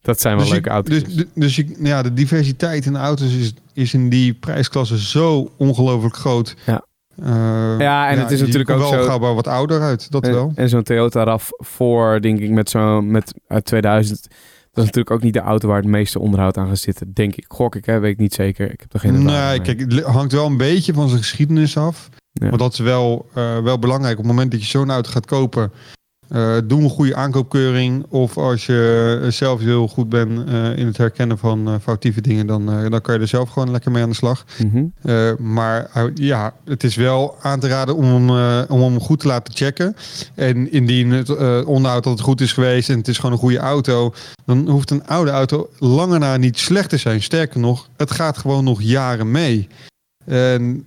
Dat 0.05 0.21
zijn 0.21 0.35
wel 0.35 0.43
Dus, 0.45 0.53
je- 0.53 0.59
leuke 0.61 0.69
auto's. 0.69 1.03
dus, 1.03 1.13
dus, 1.15 1.25
dus 1.33 1.55
je, 1.55 1.75
ja, 1.79 2.01
de 2.01 2.13
diversiteit 2.13 2.85
in 2.85 2.95
auto's 2.97 3.33
is, 3.33 3.53
is 3.73 3.93
in 3.93 4.09
die 4.09 4.33
prijsklasse 4.33 4.99
zo 4.99 5.51
ongelooflijk 5.57 6.15
groot. 6.15 6.55
Ja. 6.65 6.85
Eh, 7.15 7.79
Ja, 7.79 8.09
en 8.09 8.19
het 8.19 8.31
is 8.31 8.39
natuurlijk 8.39 8.69
ook 8.69 8.77
wel 8.79 9.03
zo- 9.03 9.19
wel 9.19 9.35
wat 9.35 9.47
ouder 9.47 9.81
uit, 9.81 10.11
dat 10.11 10.27
wel. 10.27 10.47
En, 10.55 10.63
en 10.63 10.69
zo'n 10.69 10.83
Toyota 10.83 11.23
RAV4, 11.39 12.19
denk 12.21 12.39
ik, 12.39 12.49
met 12.49 12.69
zo'n 12.69 13.11
met 13.11 13.33
uit 13.47 13.65
2000. 13.65 14.21
Dat 14.71 14.83
is 14.83 14.89
natuurlijk 14.91 15.11
ook 15.11 15.21
niet 15.21 15.33
de 15.33 15.39
auto 15.39 15.67
waar 15.67 15.77
het 15.77 15.85
meeste 15.87 16.19
onderhoud 16.19 16.57
aan 16.57 16.67
gaat 16.67 16.77
zitten. 16.77 17.13
Denk 17.13 17.35
ik. 17.35 17.45
Gok 17.47 17.75
ik, 17.75 17.85
hè? 17.85 17.99
Weet 17.99 18.11
ik 18.11 18.17
niet 18.19 18.33
zeker. 18.33 18.71
Ik 18.71 18.79
heb 18.79 18.93
er 18.93 18.99
geen 18.99 19.23
Nee, 19.23 19.61
kijk, 19.61 19.79
het 19.79 20.01
hangt 20.01 20.31
wel 20.31 20.45
een 20.45 20.57
beetje 20.57 20.93
van 20.93 21.07
zijn 21.09 21.21
geschiedenis 21.21 21.77
af. 21.77 22.09
Ja. 22.31 22.49
Maar 22.49 22.57
dat 22.57 22.73
is 22.73 22.79
wel, 22.79 23.25
eh, 23.33 23.59
wel 23.59 23.79
belangrijk. 23.79 24.17
Op 24.17 24.23
het 24.23 24.27
moment 24.33 24.51
dat 24.51 24.61
je 24.61 24.67
zo'n 24.67 24.91
auto 24.91 25.11
gaat 25.11 25.25
kopen, 25.25 25.71
eh, 26.27 26.57
doe 26.63 26.81
een 26.81 26.89
goede 26.89 27.15
aankoopkeuring. 27.15 28.05
Of 28.09 28.37
als 28.37 28.65
je 28.65 29.19
eh, 29.23 29.31
zelf 29.31 29.59
heel 29.59 29.87
goed 29.87 30.09
bent 30.09 30.49
eh, 30.49 30.77
in 30.77 30.85
het 30.85 30.97
herkennen 30.97 31.37
van 31.37 31.79
foutieve 31.81 32.21
dingen, 32.21 32.47
dan, 32.47 32.65
dan 32.65 33.01
kan 33.01 33.15
je 33.15 33.21
er 33.21 33.27
zelf 33.27 33.49
gewoon 33.49 33.71
lekker 33.71 33.91
mee 33.91 34.03
aan 34.03 34.09
de 34.09 34.15
slag. 34.15 34.45
Mhm. 34.57 34.83
Maar 35.51 35.89
ja, 36.13 36.53
het 36.65 36.83
is 36.83 36.95
wel 36.95 37.35
aan 37.41 37.59
te 37.59 37.67
raden 37.67 37.95
om 37.95 38.29
hem, 38.29 38.65
om 38.69 38.81
hem 38.81 38.99
goed 38.99 39.19
te 39.19 39.27
laten 39.27 39.53
checken. 39.53 39.95
En 40.35 40.71
indien 40.71 41.11
het 41.11 41.29
onderhoud 41.65 42.05
altijd 42.05 42.27
goed 42.27 42.41
is 42.41 42.53
geweest 42.53 42.89
en 42.89 42.97
het 42.97 43.07
is 43.07 43.15
gewoon 43.15 43.31
een 43.31 43.37
goede 43.37 43.57
auto, 43.57 44.13
dan 44.45 44.69
hoeft 44.69 44.91
een 44.91 45.07
oude 45.07 45.31
auto 45.31 45.69
langer 45.79 46.19
na 46.19 46.37
niet 46.37 46.59
slecht 46.59 46.89
te 46.89 46.97
zijn. 46.97 47.21
Sterker 47.21 47.59
nog, 47.59 47.89
het 47.97 48.11
gaat 48.11 48.37
gewoon 48.37 48.63
nog 48.63 48.81
jaren 48.81 49.31
mee. 49.31 49.67
En 50.25 50.85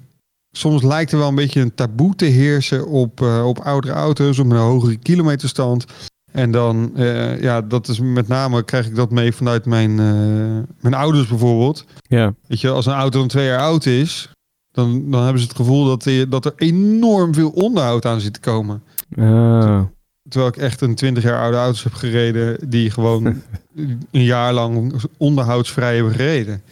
soms 0.52 0.82
lijkt 0.82 1.12
er 1.12 1.18
wel 1.18 1.28
een 1.28 1.34
beetje 1.34 1.60
een 1.60 1.74
taboe 1.74 2.14
te 2.14 2.24
heersen 2.24 2.86
op, 2.86 3.20
eh, 3.20 3.46
op 3.46 3.58
oudere 3.58 3.92
auto's, 3.94 4.38
op 4.38 4.50
een 4.50 4.56
hogere 4.56 4.96
kilometerstand. 4.96 5.84
En 6.32 6.50
dan, 6.50 6.90
eh, 6.96 7.40
ja, 7.40 7.60
dat 7.62 7.88
is 7.88 8.00
met 8.00 8.28
name, 8.28 8.62
krijg 8.64 8.86
ik 8.86 8.94
dat 8.94 9.10
mee 9.10 9.32
vanuit 9.32 9.64
mijn, 9.66 9.90
eh, 9.90 10.72
mijn 10.80 10.94
ouders 10.94 11.26
bijvoorbeeld. 11.26 11.84
Ja. 12.02 12.34
Weet 12.46 12.60
je, 12.60 12.68
als 12.70 12.86
een 12.86 12.92
auto 12.92 13.18
dan 13.18 13.28
twee 13.28 13.46
jaar 13.46 13.58
oud 13.60 13.86
is, 13.86 14.30
dan, 14.72 15.10
dan 15.10 15.22
hebben 15.22 15.42
ze 15.42 15.48
het 15.48 15.56
gevoel 15.56 15.84
dat, 15.84 16.02
die- 16.02 16.28
dat 16.28 16.44
er 16.44 16.52
enorm 16.56 17.34
veel 17.34 17.50
onderhoud 17.50 18.06
aan 18.06 18.20
zit 18.20 18.32
te 18.32 18.40
komen. 18.40 18.82
Ah. 19.16 19.80
Terwijl 20.28 20.52
ik 20.52 20.56
echt 20.56 20.80
een 20.80 20.94
20 20.94 21.22
jaar 21.22 21.42
oude 21.42 21.56
auto's 21.56 21.82
heb 21.84 21.92
gereden 21.94 22.70
die 22.70 22.90
gewoon 22.90 23.24
een 24.10 24.24
jaar 24.24 24.52
lang 24.52 24.92
onderhoudsvrij 25.16 25.94
hebben 25.94 26.12
gereden. 26.12 26.62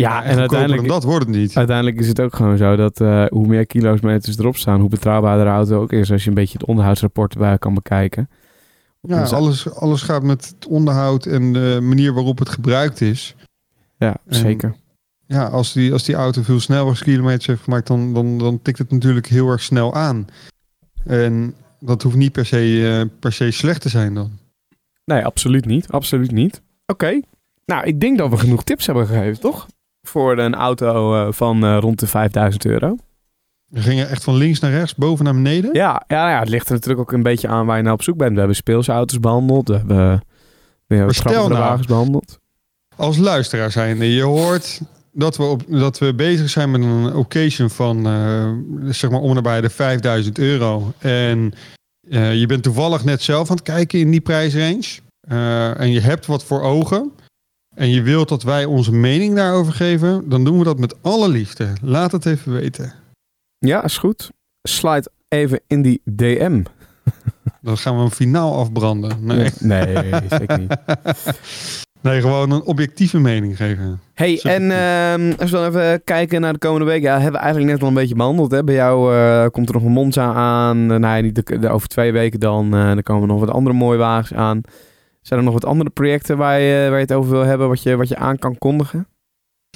Ja, 0.00 0.24
en 0.24 0.38
uiteindelijk, 0.38 0.88
dat 0.88 1.04
wordt 1.04 1.26
het 1.26 1.36
niet. 1.36 1.56
uiteindelijk 1.56 1.98
is 2.00 2.08
het 2.08 2.20
ook 2.20 2.34
gewoon 2.34 2.56
zo 2.56 2.76
dat 2.76 3.00
eh, 3.00 3.24
hoe 3.28 3.46
meer 3.46 3.66
kilometers 3.66 4.38
erop 4.38 4.56
staan, 4.56 4.80
hoe 4.80 4.88
betrouwbaarder 4.88 5.44
de 5.44 5.50
auto 5.50 5.80
ook 5.80 5.92
is. 5.92 6.12
Als 6.12 6.22
je 6.22 6.28
een 6.28 6.34
beetje 6.34 6.58
het 6.58 6.66
onderhoudsrapport 6.68 7.32
erbij 7.32 7.58
kan 7.58 7.74
bekijken. 7.74 8.28
Ja, 9.00 9.20
Dus- 9.20 9.32
alles, 9.32 9.74
alles 9.74 10.02
gaat 10.02 10.22
met 10.22 10.46
het 10.48 10.66
onderhoud 10.66 11.26
en 11.26 11.52
de 11.52 11.78
manier 11.82 12.14
waarop 12.14 12.38
het 12.38 12.48
gebruikt 12.48 13.00
is. 13.00 13.34
Ja, 13.98 14.16
En- 14.26 14.34
zeker. 14.34 14.74
Ja, 15.26 15.46
als 15.46 15.72
die, 15.72 15.92
als 15.92 16.04
die 16.04 16.14
auto 16.14 16.42
veel 16.42 16.60
sneller 16.60 17.02
kilometers 17.02 17.46
heeft 17.46 17.62
gemaakt, 17.62 17.86
dan, 17.86 18.14
dan, 18.14 18.38
dan 18.38 18.62
tikt 18.62 18.78
het 18.78 18.90
natuurlijk 18.90 19.26
heel 19.26 19.48
erg 19.48 19.62
snel 19.62 19.94
aan. 19.94 20.26
En 21.04 21.54
dat 21.80 22.02
hoeft 22.02 22.16
niet 22.16 22.32
per 22.32 22.46
se, 22.46 22.98
eh, 23.00 23.18
per 23.20 23.32
se 23.32 23.50
slecht 23.50 23.80
te 23.80 23.88
zijn 23.88 24.14
dan. 24.14 24.30
Nee, 25.04 25.24
absoluut 25.24 25.64
niet. 25.64 25.88
Absoluut 25.88 26.30
niet. 26.30 26.62
Oké. 26.86 27.20
Nou, 27.64 27.84
ik 27.86 28.00
denk 28.00 28.18
dat 28.18 28.30
we 28.30 28.36
genoeg 28.36 28.64
tips 28.64 28.86
hebben 28.86 29.06
gegeven, 29.06 29.40
toch? 29.40 29.66
Voor 30.02 30.38
een 30.38 30.54
auto 30.54 31.14
eh, 31.14 31.32
van 31.32 31.64
eh, 31.64 31.76
rond 31.80 31.98
de 32.00 32.06
5000 32.06 32.64
euro. 32.64 32.96
We 33.66 33.80
gingen 33.80 34.08
echt 34.08 34.24
van 34.24 34.34
links 34.34 34.60
naar 34.60 34.70
rechts, 34.70 34.94
boven 34.94 35.24
naar 35.24 35.34
beneden. 35.34 35.70
Ja, 35.72 36.04
ja, 36.06 36.30
ja, 36.30 36.38
het 36.38 36.48
ligt 36.48 36.66
er 36.66 36.72
natuurlijk 36.72 37.00
ook 37.00 37.12
een 37.12 37.22
beetje 37.22 37.48
aan 37.48 37.66
waar 37.66 37.76
je 37.76 37.82
nou 37.82 37.94
op 37.94 38.02
zoek 38.02 38.16
bent. 38.16 38.32
We 38.32 38.38
hebben 38.38 38.56
speelse 38.56 38.92
auto's 38.92 39.20
behandeld. 39.20 39.68
We 39.68 39.74
hebben, 39.74 40.22
we 40.86 40.94
hebben 40.94 41.16
nou- 41.24 41.48
wagens 41.48 41.86
behandeld. 41.86 42.38
Als 42.96 43.16
luisteraar 43.16 43.70
zijnde, 43.70 44.14
je 44.14 44.22
hoort 44.22 44.80
dat 45.12 45.36
we, 45.36 45.42
op, 45.42 45.62
dat 45.68 45.98
we 45.98 46.14
bezig 46.14 46.50
zijn 46.50 46.70
met 46.70 46.80
een 46.80 47.14
occasion 47.14 47.70
van 47.70 48.06
eh, 48.06 48.52
zeg 48.92 49.10
maar 49.10 49.20
om 49.20 49.28
en 49.28 49.34
nabij 49.34 49.60
de 49.60 49.70
5000 49.70 50.38
euro. 50.38 50.92
En 50.98 51.54
je 52.10 52.44
bent 52.46 52.62
toevallig 52.62 53.04
net 53.04 53.22
zelf 53.22 53.50
aan 53.50 53.56
het 53.56 53.64
kijken 53.64 53.98
in 53.98 54.10
die 54.10 54.20
prijsrange. 54.20 54.98
En 55.76 55.90
je 55.90 56.00
hebt 56.00 56.26
wat 56.26 56.44
voor 56.44 56.62
ogen. 56.62 57.12
En 57.74 57.90
je 57.90 58.02
wilt 58.02 58.28
dat 58.28 58.42
wij 58.42 58.64
onze 58.64 58.92
mening 58.92 59.34
daarover 59.34 59.72
geven. 59.72 60.28
Dan 60.28 60.44
doen 60.44 60.58
we 60.58 60.64
dat 60.64 60.78
met 60.78 60.94
alle 61.02 61.28
liefde. 61.28 61.68
Laat 61.82 62.12
het 62.12 62.26
even 62.26 62.52
weten. 62.52 62.92
Ja, 63.58 63.84
is 63.84 63.98
goed. 63.98 64.30
Slide 64.62 65.10
even 65.28 65.60
in 65.66 65.82
die 65.82 66.00
DM. 66.04 66.62
Dan 67.62 67.78
gaan 67.78 67.94
we 67.94 68.00
hem 68.00 68.10
finaal 68.10 68.56
afbranden. 68.58 69.16
Nee, 69.20 69.50
nee 69.60 69.94
zeker 70.30 70.58
niet. 70.58 70.76
nee 72.02 72.20
gewoon 72.20 72.50
een 72.50 72.62
objectieve 72.62 73.18
mening 73.18 73.56
geven. 73.56 74.00
Hey, 74.14 74.40
en 74.42 74.70
ehm, 74.70 75.32
als 75.40 75.50
we 75.50 75.56
dan 75.56 75.66
even 75.66 76.04
kijken 76.04 76.40
naar 76.40 76.52
de 76.52 76.58
komende 76.58 76.86
week. 76.86 77.02
Ja, 77.02 77.12
hebben 77.14 77.32
we 77.32 77.38
eigenlijk 77.38 77.72
net 77.72 77.82
al 77.82 77.88
een 77.88 77.94
beetje 77.94 78.14
behandeld. 78.14 78.50
Hè? 78.50 78.64
Bij 78.64 78.74
jou 78.74 79.14
eh, 79.16 79.46
komt 79.50 79.68
er 79.68 79.74
nog 79.74 79.84
een 79.84 79.90
Monza 79.92 80.32
aan. 80.34 80.90
Eh, 80.92 80.98
nee, 80.98 81.22
niet 81.22 81.34
de, 81.46 81.58
de- 81.58 81.68
over 81.68 81.88
twee 81.88 82.12
weken 82.12 82.40
dan. 82.40 82.74
eh, 82.74 82.86
dan 82.86 83.02
komen 83.02 83.22
er 83.22 83.28
nog 83.28 83.40
wat 83.40 83.50
andere 83.50 83.76
mooie 83.76 83.98
wagens 83.98 84.34
aan. 84.34 84.60
Zijn 85.22 85.38
er 85.38 85.44
nog 85.44 85.54
wat 85.54 85.64
andere 85.64 85.90
projecten 85.90 86.36
waar 86.36 86.60
je, 86.60 86.82
waar 86.88 86.98
je 86.98 87.04
het 87.04 87.12
over 87.12 87.30
wil 87.30 87.44
hebben? 87.44 87.68
Wat 87.68 87.82
je, 87.82 87.96
wat 87.96 88.08
je 88.08 88.16
aan 88.16 88.38
kan 88.38 88.58
kondigen? 88.58 89.06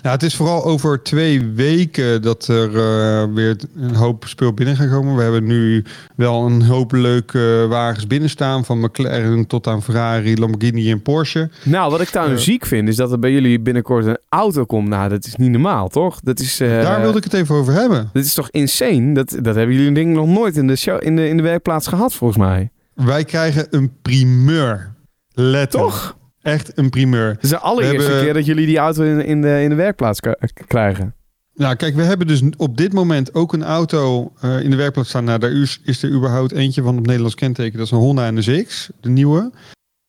Ja, 0.02 0.10
het 0.10 0.22
is 0.22 0.36
vooral 0.36 0.64
over 0.64 1.02
twee 1.02 1.46
weken 1.46 2.22
dat 2.22 2.46
er 2.48 2.68
eh, 2.68 3.34
weer 3.34 3.56
een 3.76 3.94
hoop 3.94 4.24
speel 4.26 4.52
binnen 4.52 4.76
gaan 4.76 4.88
komen. 4.90 5.16
We 5.16 5.22
hebben 5.22 5.44
nu 5.44 5.84
wel 6.16 6.46
een 6.46 6.62
hoop 6.62 6.92
leuke 6.92 7.66
wagens 7.68 8.06
binnen 8.06 8.30
staan. 8.30 8.64
Van 8.64 8.80
McLaren 8.80 9.46
tot 9.46 9.66
aan 9.66 9.82
Ferrari, 9.82 10.38
Lamborghini 10.38 10.90
en 10.90 11.02
Porsche. 11.02 11.50
Nou, 11.64 11.90
wat 11.90 12.00
ik 12.00 12.08
trouwens 12.08 12.44
Ja. 12.44 12.52
ziek 12.52 12.66
vind, 12.66 12.88
is 12.88 12.96
dat 12.96 13.12
er 13.12 13.18
bij 13.18 13.32
jullie 13.32 13.60
binnenkort 13.60 14.06
een 14.06 14.18
auto 14.28 14.64
komt. 14.64 14.88
Nou, 14.88 15.08
dat 15.08 15.24
is 15.24 15.36
niet 15.36 15.50
normaal, 15.50 15.88
toch? 15.88 16.20
Dat 16.20 16.40
is, 16.40 16.60
eh, 16.60 16.68
Daar 16.82 17.00
wilde 17.00 17.18
ik 17.18 17.24
het 17.24 17.32
even 17.34 17.54
over 17.54 17.72
hebben. 17.72 18.10
Dit 18.12 18.24
is 18.24 18.34
toch 18.34 18.50
insane? 18.50 19.14
Dat, 19.14 19.36
dat 19.42 19.54
hebben 19.54 19.76
jullie 19.76 19.92
denk 19.92 20.08
ik 20.08 20.14
nog 20.14 20.26
nooit 20.28 20.56
in 20.56 20.66
de, 20.66 20.76
show, 20.76 21.04
in, 21.04 21.16
de, 21.16 21.28
in 21.28 21.36
de 21.36 21.42
werkplaats 21.42 21.86
gehad, 21.86 22.14
volgens 22.14 22.38
mij. 22.38 22.70
Wij 22.94 23.24
krijgen 23.24 23.66
een 23.70 23.92
primeur. 24.02 24.93
Letterlijk. 25.34 25.92
Toch? 25.92 26.16
Echt 26.42 26.78
een 26.78 26.90
primeur. 26.90 27.28
Het 27.28 27.42
is 27.42 27.48
de 27.48 27.58
allereerste 27.58 28.02
hebben- 28.02 28.24
keer 28.24 28.34
dat 28.34 28.46
jullie 28.46 28.66
die 28.66 28.78
auto 28.78 29.02
in, 29.02 29.24
in, 29.24 29.42
de, 29.42 29.62
in 29.62 29.68
de 29.68 29.74
werkplaats 29.74 30.20
krijgen. 30.66 31.14
Nou, 31.54 31.74
kijk, 31.74 31.94
we 31.94 32.02
hebben 32.02 32.26
dus 32.26 32.42
op 32.56 32.76
dit 32.76 32.92
moment 32.92 33.34
ook 33.34 33.52
een 33.52 33.64
auto 33.64 34.32
eh, 34.40 34.60
in 34.60 34.70
de 34.70 34.76
werkplaats 34.76 35.08
staan. 35.08 35.24
Nou, 35.24 35.38
daar 35.38 35.52
is, 35.52 35.80
is 35.84 36.02
er 36.02 36.10
überhaupt 36.10 36.52
eentje 36.52 36.82
van 36.82 36.98
op 36.98 37.06
Nederlands 37.06 37.34
kenteken. 37.34 37.76
Dat 37.78 37.86
is 37.86 37.92
een 37.92 37.98
Honda 37.98 38.30
NSX, 38.30 38.90
de 39.00 39.08
nieuwe. 39.08 39.52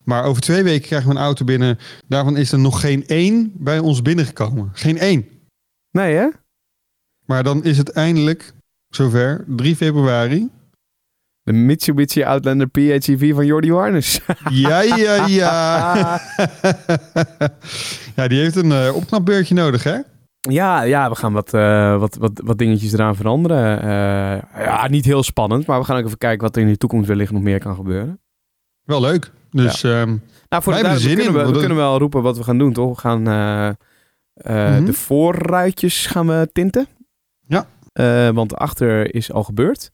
Maar 0.03 0.23
over 0.23 0.41
twee 0.41 0.63
weken 0.63 0.87
krijgen 0.87 1.09
we 1.09 1.15
een 1.15 1.21
auto 1.21 1.45
binnen. 1.45 1.77
Daarvan 2.07 2.37
is 2.37 2.51
er 2.51 2.59
nog 2.59 2.79
geen 2.79 3.07
één 3.07 3.51
bij 3.55 3.79
ons 3.79 4.01
binnengekomen. 4.01 4.69
Geen 4.73 4.97
één. 4.97 5.25
Nee, 5.91 6.15
hè? 6.15 6.27
Maar 7.25 7.43
dan 7.43 7.63
is 7.63 7.77
het 7.77 7.89
eindelijk 7.89 8.53
zover, 8.89 9.43
3 9.47 9.75
februari. 9.75 10.49
De 11.45 11.53
Mitsubishi 11.53 12.23
Outlander 12.23 12.67
PHEV 12.67 13.33
van 13.33 13.45
Jordi 13.45 13.71
Warners. 13.71 14.19
Ja, 14.49 14.81
ja, 14.81 15.25
ja. 15.27 16.19
ja, 18.15 18.27
die 18.27 18.39
heeft 18.39 18.55
een 18.55 18.71
eh, 18.71 18.95
opknapbeurtje 18.95 19.55
nodig, 19.55 19.83
hè? 19.83 19.97
ja, 20.49 20.81
ja, 20.81 21.09
we 21.09 21.15
gaan 21.15 21.33
wat, 21.33 21.53
eh, 21.53 21.99
wat, 21.99 22.15
wat, 22.15 22.41
wat 22.43 22.57
dingetjes 22.57 22.93
eraan 22.93 23.15
veranderen. 23.15 23.81
Eh, 23.81 24.63
ja, 24.65 24.87
niet 24.87 25.05
heel 25.05 25.23
spannend, 25.23 25.65
maar 25.65 25.79
we 25.79 25.85
gaan 25.85 25.97
ook 25.97 26.05
even 26.05 26.17
kijken 26.17 26.41
wat 26.41 26.55
er 26.55 26.61
in 26.61 26.67
de 26.67 26.77
toekomst 26.77 27.07
wellicht 27.07 27.31
nog 27.31 27.41
meer 27.41 27.59
kan 27.59 27.75
gebeuren. 27.75 28.19
Wel 28.83 29.01
leuk. 29.01 29.31
Dus 29.51 29.83
ehm, 29.83 30.15
Nou, 30.49 30.63
voor 30.63 30.73
Wij 30.73 30.81
de 30.81 30.87
hebben 30.87 31.03
zin 31.07 31.15
we, 31.15 31.23
in, 31.23 31.31
kunnen, 31.31 31.51
we, 31.53 31.59
kunnen 31.59 31.77
wel 31.77 31.97
roepen 31.97 32.21
wat 32.21 32.37
we 32.37 32.43
gaan 32.43 32.57
doen, 32.57 32.73
toch? 32.73 32.89
We 32.95 32.99
gaan 33.07 33.27
eh, 33.27 33.67
eh, 34.33 34.75
Mhm. 34.75 34.85
de 34.85 34.93
voorruitjes 34.93 36.05
gaan 36.05 36.27
we 36.27 36.49
tinten. 36.53 36.87
Ja. 37.47 37.67
Eh, 37.93 38.29
want 38.29 38.55
achter 38.55 39.13
is 39.15 39.31
al 39.31 39.43
gebeurd. 39.43 39.91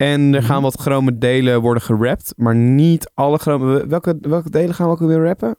En 0.00 0.20
er 0.34 0.40
Mhm. 0.40 0.50
gaan 0.50 0.62
wat 0.62 0.80
chrome 0.80 1.18
delen 1.18 1.60
worden 1.60 1.82
gerapt, 1.82 2.32
maar 2.36 2.54
niet 2.54 3.10
alle 3.14 3.38
chrome... 3.38 3.86
Welke, 3.86 4.18
welke 4.20 4.50
delen 4.50 4.74
gaan 4.74 4.86
we 4.86 4.92
ook 4.92 4.98
weer 4.98 5.24
rappen? 5.24 5.56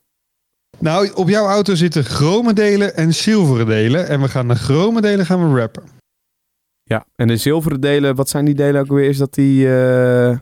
nou, 0.78 1.10
op 1.14 1.28
jouw 1.28 1.46
auto 1.46 1.74
zitten 1.74 2.04
chrome 2.04 2.52
delen 2.52 2.96
en 2.96 3.14
zilveren 3.14 3.66
delen. 3.66 4.08
En 4.08 4.20
we 4.20 4.28
gaan 4.28 4.48
de 4.48 4.54
chrome 4.54 5.00
delen 5.00 5.26
gaan 5.26 5.52
we 5.52 5.60
rappen. 5.60 5.82
Ja, 6.82 7.04
en 7.16 7.26
de 7.28 7.36
zilveren 7.36 7.80
delen, 7.80 8.14
wat 8.14 8.28
zijn 8.28 8.44
die 8.44 8.54
delen 8.54 8.80
ook 8.80 8.86
weer? 8.88 9.08
Is 9.08 9.16
dat 9.18 9.34
die... 9.34 9.66
eh, 9.66 10.38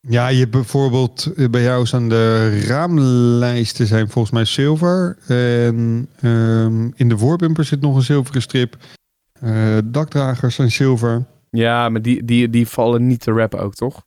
Ja, 0.00 0.28
je 0.28 0.38
hebt 0.38 0.50
bijvoorbeeld 0.50 1.32
eh, 1.36 1.48
bij 1.48 1.62
jou 1.62 1.86
staan 1.86 2.08
de 2.08 2.60
raamlijsten 2.60 3.86
zijn 3.86 4.08
volgens 4.08 4.34
mij 4.34 4.44
zilver. 4.44 5.18
En 5.26 6.08
ehm, 6.20 6.90
in 6.94 7.08
de 7.08 7.18
voorbumper 7.18 7.64
zit 7.64 7.80
nog 7.80 7.96
een 7.96 8.02
zilveren 8.02 8.42
strip. 8.42 8.76
Eh, 9.40 9.78
dakdragers 9.84 10.54
zijn 10.54 10.70
zilver. 10.70 11.24
Ja, 11.50 11.88
maar 11.88 12.02
die, 12.02 12.24
die, 12.24 12.50
die 12.50 12.68
vallen 12.68 13.06
niet 13.06 13.20
te 13.20 13.32
rappen 13.32 13.60
ook, 13.60 13.74
toch? 13.74 14.06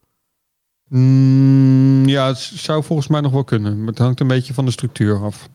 Mm, 0.87 2.07
ja, 2.07 2.27
het 2.27 2.37
zou 2.37 2.83
volgens 2.83 3.07
mij 3.07 3.21
nog 3.21 3.31
wel 3.31 3.43
kunnen. 3.43 3.77
Maar 3.77 3.87
het 3.87 3.97
hangt 3.97 4.19
een 4.19 4.27
beetje 4.27 4.53
van 4.53 4.65
de 4.65 4.71
structuur 4.71 5.23
af. 5.23 5.49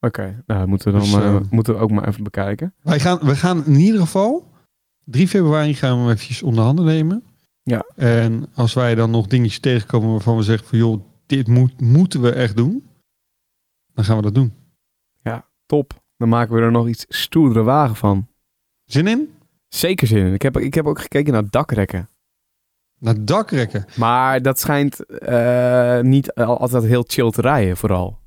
Oké, 0.00 0.42
nou, 0.46 0.60
dat 0.60 0.68
moeten 0.68 0.92
we 0.92 0.98
dan 0.98 1.10
Dus, 1.10 1.18
eh, 1.18 1.34
eh, 1.34 1.40
moeten 1.50 1.74
we 1.74 1.80
ook 1.80 1.90
maar 1.90 2.08
even 2.08 2.22
bekijken. 2.22 2.74
Wij 2.82 3.00
gaan, 3.00 3.18
we 3.18 3.36
gaan 3.36 3.64
in 3.64 3.74
ieder 3.74 4.00
geval 4.00 4.50
3 5.04 5.28
februari 5.28 5.74
gaan 5.74 6.04
we 6.04 6.12
eventjes 6.12 6.42
onder 6.42 6.64
handen 6.64 6.84
nemen. 6.84 7.22
Ja. 7.62 7.86
En 7.96 8.46
als 8.54 8.74
wij 8.74 8.94
dan 8.94 9.10
nog 9.10 9.26
dingetjes 9.26 9.60
tegenkomen 9.60 10.10
waarvan 10.10 10.36
we 10.36 10.42
zeggen 10.42 10.68
van 10.68 10.78
joh, 10.78 11.02
dit 11.26 11.48
moet, 11.48 11.80
moeten 11.80 12.20
we 12.20 12.32
echt 12.32 12.56
doen. 12.56 12.88
Dan 13.94 14.04
gaan 14.04 14.16
we 14.16 14.22
dat 14.22 14.34
doen. 14.34 14.52
Top. 15.68 16.02
Dan 16.16 16.28
maken 16.28 16.54
we 16.54 16.60
er 16.60 16.70
nog 16.70 16.88
iets 16.88 17.06
stoerdere 17.08 17.64
wagen 17.64 17.96
van. 17.96 18.26
Zin 18.84 19.06
in? 19.06 19.37
Zeker 19.68 20.06
zin 20.06 20.26
in. 20.26 20.32
Ik 20.32 20.42
heb, 20.42 20.58
ik 20.58 20.74
heb 20.74 20.86
ook 20.86 21.00
gekeken 21.00 21.32
naar 21.32 21.50
dakrekken. 21.50 22.08
Naar 22.98 23.24
dakrekken. 23.24 23.84
Maar 23.96 24.42
dat 24.42 24.58
schijnt 24.60 25.06
eh, 25.18 26.00
niet 26.00 26.34
al- 26.34 26.58
altijd 26.60 26.84
heel 26.84 27.04
chill 27.06 27.30
te 27.30 27.40
rijden, 27.40 27.76
vooral. 27.76 28.18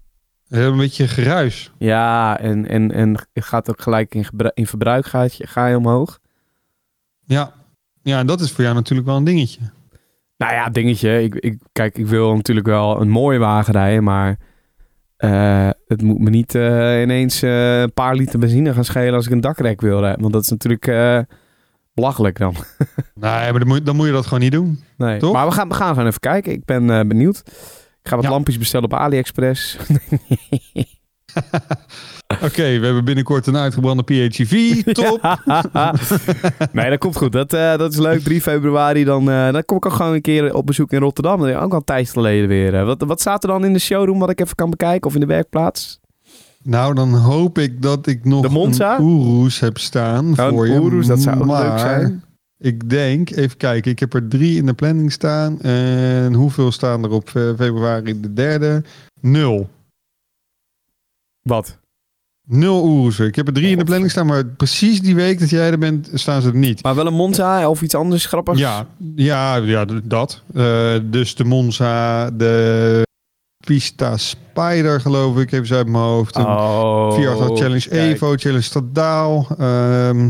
Een 0.49 0.77
beetje 0.77 1.07
geruis. 1.07 1.71
Ja, 1.77 2.39
en, 2.39 2.67
en, 2.67 2.91
en 2.91 3.27
het 3.33 3.43
gaat 3.45 3.69
ook 3.69 3.81
gelijk 3.81 4.15
in, 4.15 4.25
in 4.53 4.67
verbruik 4.67 5.05
ga 5.05 5.21
je, 5.21 5.47
ga 5.47 5.67
je 5.67 5.77
omhoog. 5.77 6.19
Ja. 7.25 7.53
Ja, 8.01 8.19
en 8.19 8.27
dat 8.27 8.41
is 8.41 8.51
voor 8.51 8.63
jou 8.63 8.75
natuurlijk 8.75 9.07
wel 9.07 9.17
een 9.17 9.23
dingetje. 9.23 9.59
Nou 10.37 10.53
ja, 10.53 10.69
dingetje. 10.69 11.23
Ik, 11.23 11.35
ik, 11.35 11.59
kijk, 11.71 11.97
ik 11.97 12.07
wil 12.07 12.35
natuurlijk 12.35 12.67
wel 12.67 13.01
een 13.01 13.09
mooie 13.09 13.39
wagen 13.39 13.73
rijden, 13.73 14.03
maar 14.03 14.37
eh, 15.21 15.69
het 15.87 16.01
moet 16.01 16.19
me 16.19 16.29
niet 16.29 16.55
eh, 16.55 17.01
ineens 17.01 17.41
eh, 17.41 17.81
een 17.81 17.93
paar 17.93 18.15
liter 18.15 18.39
benzine 18.39 18.73
gaan 18.73 18.85
schelen 18.85 19.13
als 19.13 19.25
ik 19.25 19.31
een 19.31 19.41
dakrek 19.41 19.81
wil 19.81 19.99
rijden. 19.99 20.21
Want 20.21 20.33
dat 20.33 20.43
is 20.43 20.49
natuurlijk 20.49 20.85
belachelijk 21.93 22.37
dan. 22.37 22.55
Nee, 23.13 23.51
maar 23.51 23.59
dan 23.59 23.67
moet, 23.67 23.85
dan 23.85 23.95
moet 23.95 24.05
je 24.05 24.11
dat 24.11 24.23
gewoon 24.23 24.39
niet 24.39 24.51
doen. 24.51 24.83
Nee. 24.97 25.19
Toch? 25.19 25.33
Maar 25.33 25.45
we 25.45 25.51
gaan, 25.51 25.67
we 25.67 25.73
gaan 25.73 25.89
gewoon 25.89 26.07
even 26.07 26.19
kijken. 26.19 26.51
Ik 26.51 26.65
ben 26.65 27.07
benieuwd. 27.07 27.43
Ik 28.01 28.07
ga 28.09 28.15
wat 28.15 28.23
Ja. 28.25 28.31
lampjes 28.31 28.57
bestellen 28.57 28.85
op 28.85 28.93
AliExpress. 28.93 29.77
Oké, 32.47 32.79
we 32.79 32.85
hebben 32.85 33.05
binnenkort 33.05 33.47
een 33.47 33.57
uitgebrande 33.57 34.03
PHEV. 34.03 34.83
Top. 34.93 35.37
nee, 36.71 36.89
dat 36.89 36.99
komt 36.99 37.17
goed. 37.17 37.31
Dat, 37.31 37.53
eh, 37.53 37.77
dat 37.77 37.91
is 37.91 37.97
leuk. 37.99 38.19
3 38.23 38.41
februari, 38.41 39.03
dan, 39.03 39.29
eh, 39.31 39.51
dan 39.51 39.65
kom 39.65 39.77
ik 39.77 39.85
ook 39.85 39.93
gewoon 39.93 40.13
een 40.13 40.21
keer 40.21 40.53
op 40.53 40.65
bezoek 40.65 40.91
in 40.91 40.99
Rotterdam. 40.99 41.39
Dat 41.39 41.47
is 41.49 41.55
ook 41.55 41.73
al 41.73 41.81
een 41.85 42.05
geleden 42.05 42.47
weer. 42.47 42.75
eh. 42.75 42.85
Wat, 42.85 43.01
wat 43.01 43.19
staat 43.19 43.43
er 43.43 43.49
dan 43.49 43.65
in 43.65 43.73
de 43.73 43.79
showroom 43.79 44.19
wat 44.19 44.29
ik 44.29 44.39
even 44.41 44.55
kan 44.55 44.69
bekijken? 44.69 45.07
Of 45.07 45.13
in 45.13 45.19
de 45.19 45.25
werkplaats? 45.25 45.99
Nou, 46.63 46.93
dan 46.93 47.13
hoop 47.13 47.57
ik 47.57 47.81
dat 47.81 48.07
ik 48.07 48.25
nog 48.25 48.41
De 48.41 48.49
Monza? 48.49 48.99
een 48.99 49.05
Urus 49.05 49.59
heb 49.59 49.77
staan 49.77 50.29
Oh, 50.31 50.47
voor 50.47 50.67
je. 50.67 51.05
Dat 51.07 51.21
zou 51.21 51.39
ook 51.39 51.45
maar 51.45 51.69
leuk 51.69 51.79
zijn. 51.79 52.23
Ik 52.57 52.89
denk, 52.89 53.29
even 53.29 53.57
kijken, 53.57 53.91
ik 53.91 53.99
heb 53.99 54.13
er 54.13 54.27
drie 54.27 54.57
in 54.57 54.65
de 54.65 54.73
planning 54.73 55.11
staan. 55.11 55.61
En 55.61 56.33
hoeveel 56.33 56.71
staan 56.71 57.03
er 57.03 57.09
op 57.09 57.29
februari 57.29 58.19
de 58.21 58.33
derde? 58.33 58.83
Nul. 59.21 59.69
Wat? 61.41 61.77
Nul 62.47 62.87
Urussen. 62.99 63.25
Ik 63.27 63.35
heb 63.35 63.47
er 63.47 63.53
drie 63.53 63.69
in 63.71 63.77
de 63.77 63.83
planning 63.83 64.11
staan, 64.11 64.25
maar 64.25 64.45
precies 64.45 65.01
die 65.01 65.15
week 65.15 65.39
dat 65.39 65.49
jij 65.49 65.71
er 65.71 65.77
bent, 65.77 66.09
staan 66.13 66.41
ze 66.41 66.47
er 66.47 66.55
niet. 66.55 66.83
Maar 66.83 66.95
wel 66.95 67.07
een 67.07 67.13
Monza 67.13 67.69
of 67.69 67.81
iets 67.81 67.95
anders 67.95 68.25
grappigs? 68.25 68.59
Ja, 68.59 68.87
ja, 69.15 69.55
ja 69.55 69.85
dat. 70.03 70.41
Eh, 70.53 70.93
dus 71.03 71.35
de 71.35 71.43
Monza, 71.43 72.29
de 72.31 73.01
Pista 73.65 74.17
Spider, 74.17 75.01
geloof 75.01 75.37
ik, 75.37 75.51
even 75.51 75.67
ze 75.67 75.75
uit 75.75 75.87
mijn 75.87 76.03
hoofd. 76.03 76.35
Oh. 76.37 77.13
Fiat 77.13 77.37
Challenge 77.59 77.89
kijk. 77.89 78.13
Evo, 78.13 78.33
Challenge 78.35 78.61
Stadaal. 78.61 79.47
ehm, 79.57 80.29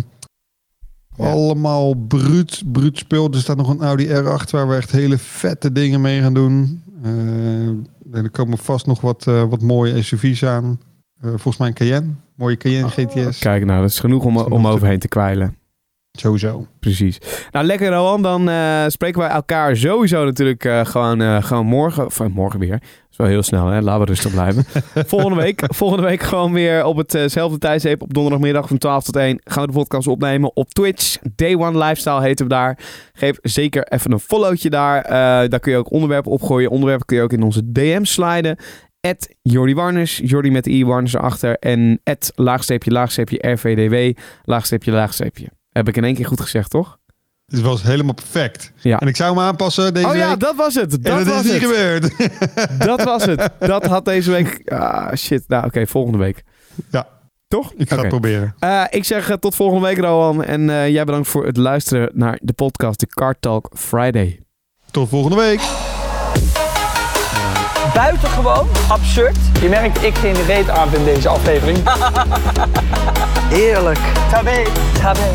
Ja. 1.16 1.32
Allemaal 1.32 1.94
bruut, 1.94 2.64
bruut 2.72 2.98
spul. 2.98 3.30
Er 3.32 3.40
staat 3.40 3.58
nog 3.58 3.70
een 3.70 3.82
Audi 3.82 4.08
R8 4.08 4.50
waar 4.52 4.68
we 4.68 4.76
echt 4.76 4.92
hele 4.92 5.18
vette 5.18 5.72
dingen 5.72 6.02
mee 6.02 6.22
gaan 6.22 6.34
doen. 6.34 6.84
Eh, 7.04 8.20
er 8.24 8.30
komen 8.32 8.58
vast 8.58 8.86
nog 8.86 9.02
wat, 9.02 9.28
eh, 9.28 9.44
wat 9.50 9.62
mooie 9.62 10.02
SUV's 10.04 10.44
aan. 10.44 10.80
Eh, 11.22 11.30
volgens 11.30 11.58
mij 11.58 11.68
een 11.68 11.74
Cayenne. 11.74 12.14
Mooie 12.36 12.58
Cayenne 12.58 12.90
GTS. 12.90 13.40
Kijk 13.40 13.66
nou, 13.66 13.82
dat 13.82 13.90
is 13.90 14.00
genoeg 14.00 14.24
om, 14.24 14.38
om 14.38 14.68
overheen 14.68 15.00
te 15.00 15.08
kwijlen. 15.08 15.56
Sowieso. 16.12 16.68
Precies. 16.80 17.18
Nou, 17.52 17.66
lekker 17.66 17.90
Rowan. 17.90 18.22
Dan 18.22 18.50
eh, 18.50 18.84
spreken 18.88 19.20
wij 19.20 19.30
elkaar 19.30 19.76
sowieso 19.76 20.26
natuurlijk 20.26 20.66
eh, 20.66 20.86
gewoon, 20.86 21.22
eh, 21.22 21.44
gewoon 21.44 21.66
morgen. 21.66 22.06
Of 22.06 22.28
morgen 22.28 22.60
weer. 22.60 22.80
Dat 22.80 23.10
is 23.12 23.18
wel 23.18 23.28
heel 23.28 23.44
snel, 23.44 23.68
hè? 23.68 23.82
Laten 23.82 24.02
we 24.02 24.08
rustig 24.08 24.32
blijven. 24.32 24.66
volgende, 25.14 25.36
week, 25.42 25.64
volgende 25.68 26.04
week 26.04 26.22
gewoon 26.22 26.54
weer 26.54 26.86
op 26.86 26.98
hetzelfde 26.98 27.58
tijdstip. 27.58 28.02
Op 28.02 28.14
donderdagmiddag 28.14 28.68
van 28.68 28.78
12 28.78 29.04
tot 29.04 29.16
1 29.16 29.42
gaan 29.44 29.66
we 29.66 29.72
de 29.72 29.78
podcast 29.78 30.08
opnemen 30.08 30.56
op 30.56 30.70
Twitch. 30.70 31.18
Day 31.36 31.56
One 31.56 31.78
Lifestyle 31.78 32.22
heten 32.22 32.46
we 32.46 32.54
daar. 32.54 32.78
Geef 33.14 33.38
zeker 33.42 33.84
even 33.84 34.12
een 34.12 34.20
followtje 34.20 34.70
daar. 34.70 35.02
Eh, 35.02 35.50
daar 35.50 35.60
kun 35.60 35.72
je 35.72 35.78
ook 35.78 35.92
onderwerpen 35.92 36.32
opgooien. 36.32 36.70
Onderwerpen 36.70 37.06
kun 37.06 37.18
je 37.18 37.24
ook 37.24 37.34
in 37.34 37.44
onze 37.44 37.72
DM 37.72 38.04
sliden. 38.04 38.58
At 39.02 39.30
Jordi 39.42 39.76
Warners, 39.76 40.22
Jordi 40.24 40.52
met 40.52 40.64
de 40.64 40.70
i 40.72 40.86
Warners 40.86 41.14
erachter. 41.14 41.58
En 41.60 42.00
at 42.04 42.32
laagsteepje, 42.36 42.92
laagsteepje, 42.92 43.52
RVDW, 43.52 44.20
laagsteepje, 44.44 44.92
laagsteepje. 44.92 45.48
Heb 45.70 45.88
ik 45.88 45.98
in 45.98 46.04
één 46.04 46.16
keer 46.16 46.26
goed 46.26 46.42
gezegd, 46.42 46.70
toch? 46.70 47.00
Het 47.46 47.62
was 47.62 47.84
helemaal 47.84 48.14
perfect. 48.14 48.72
Ja. 48.76 49.00
En 49.00 49.08
ik 49.08 49.16
zou 49.16 49.36
hem 49.36 49.44
aanpassen 49.44 49.94
deze 49.94 50.08
oh 50.08 50.16
ja, 50.16 50.30
week. 50.30 50.40
dat 50.40 50.56
was 50.56 50.76
het. 50.76 50.92
Dat 50.92 51.04
dat 51.04 51.26
was 51.26 51.36
is 51.36 51.44
niet 51.44 51.62
het. 51.62 51.62
gebeurd. 51.62 52.14
Dat 52.88 53.04
was 53.04 53.26
het. 53.26 53.50
Dat 53.60 53.86
had 53.86 54.06
deze 54.06 54.32
week... 54.32 54.72
Ah, 54.72 55.14
shit. 55.16 55.44
Nou, 55.48 55.66
oké. 55.66 55.88
volgende 55.88 56.18
week. 56.18 56.44
Ja. 56.92 57.08
Toch? 57.48 57.74
ik 57.78 57.90
ga 57.90 57.98
het 57.98 58.08
proberen. 58.08 58.56
Eh, 58.60 58.84
ik 58.90 59.04
zeg 59.04 59.30
eh, 59.30 59.38
tot 59.38 59.56
volgende 59.56 59.88
week, 59.88 59.98
Rowan. 59.98 60.44
En 60.44 60.70
eh, 60.70 60.90
jij 60.90 61.04
bedankt 61.06 61.28
voor 61.28 61.46
het 61.46 61.58
luisteren 61.58 62.10
naar 62.14 62.40
de 62.42 62.54
podcast 62.54 63.00
The 63.00 63.08
Car 63.08 63.36
Talk 63.40 63.72
Friday. 63.74 64.40
Tot 64.92 65.10
volgende 65.10 65.38
week 65.38 65.60
buitengewoon 67.94 68.68
absurd. 68.88 69.38
Je 69.62 69.70
merkt, 69.70 70.04
ik 70.04 70.16
geen 70.16 70.46
reet 70.46 70.70
aan 70.70 70.94
in 70.94 71.04
deze 71.04 71.30
aflevering. 71.30 71.78
Eerlijk. 73.68 74.00
Tabé. 74.30 74.64
Tabé. 75.02 75.32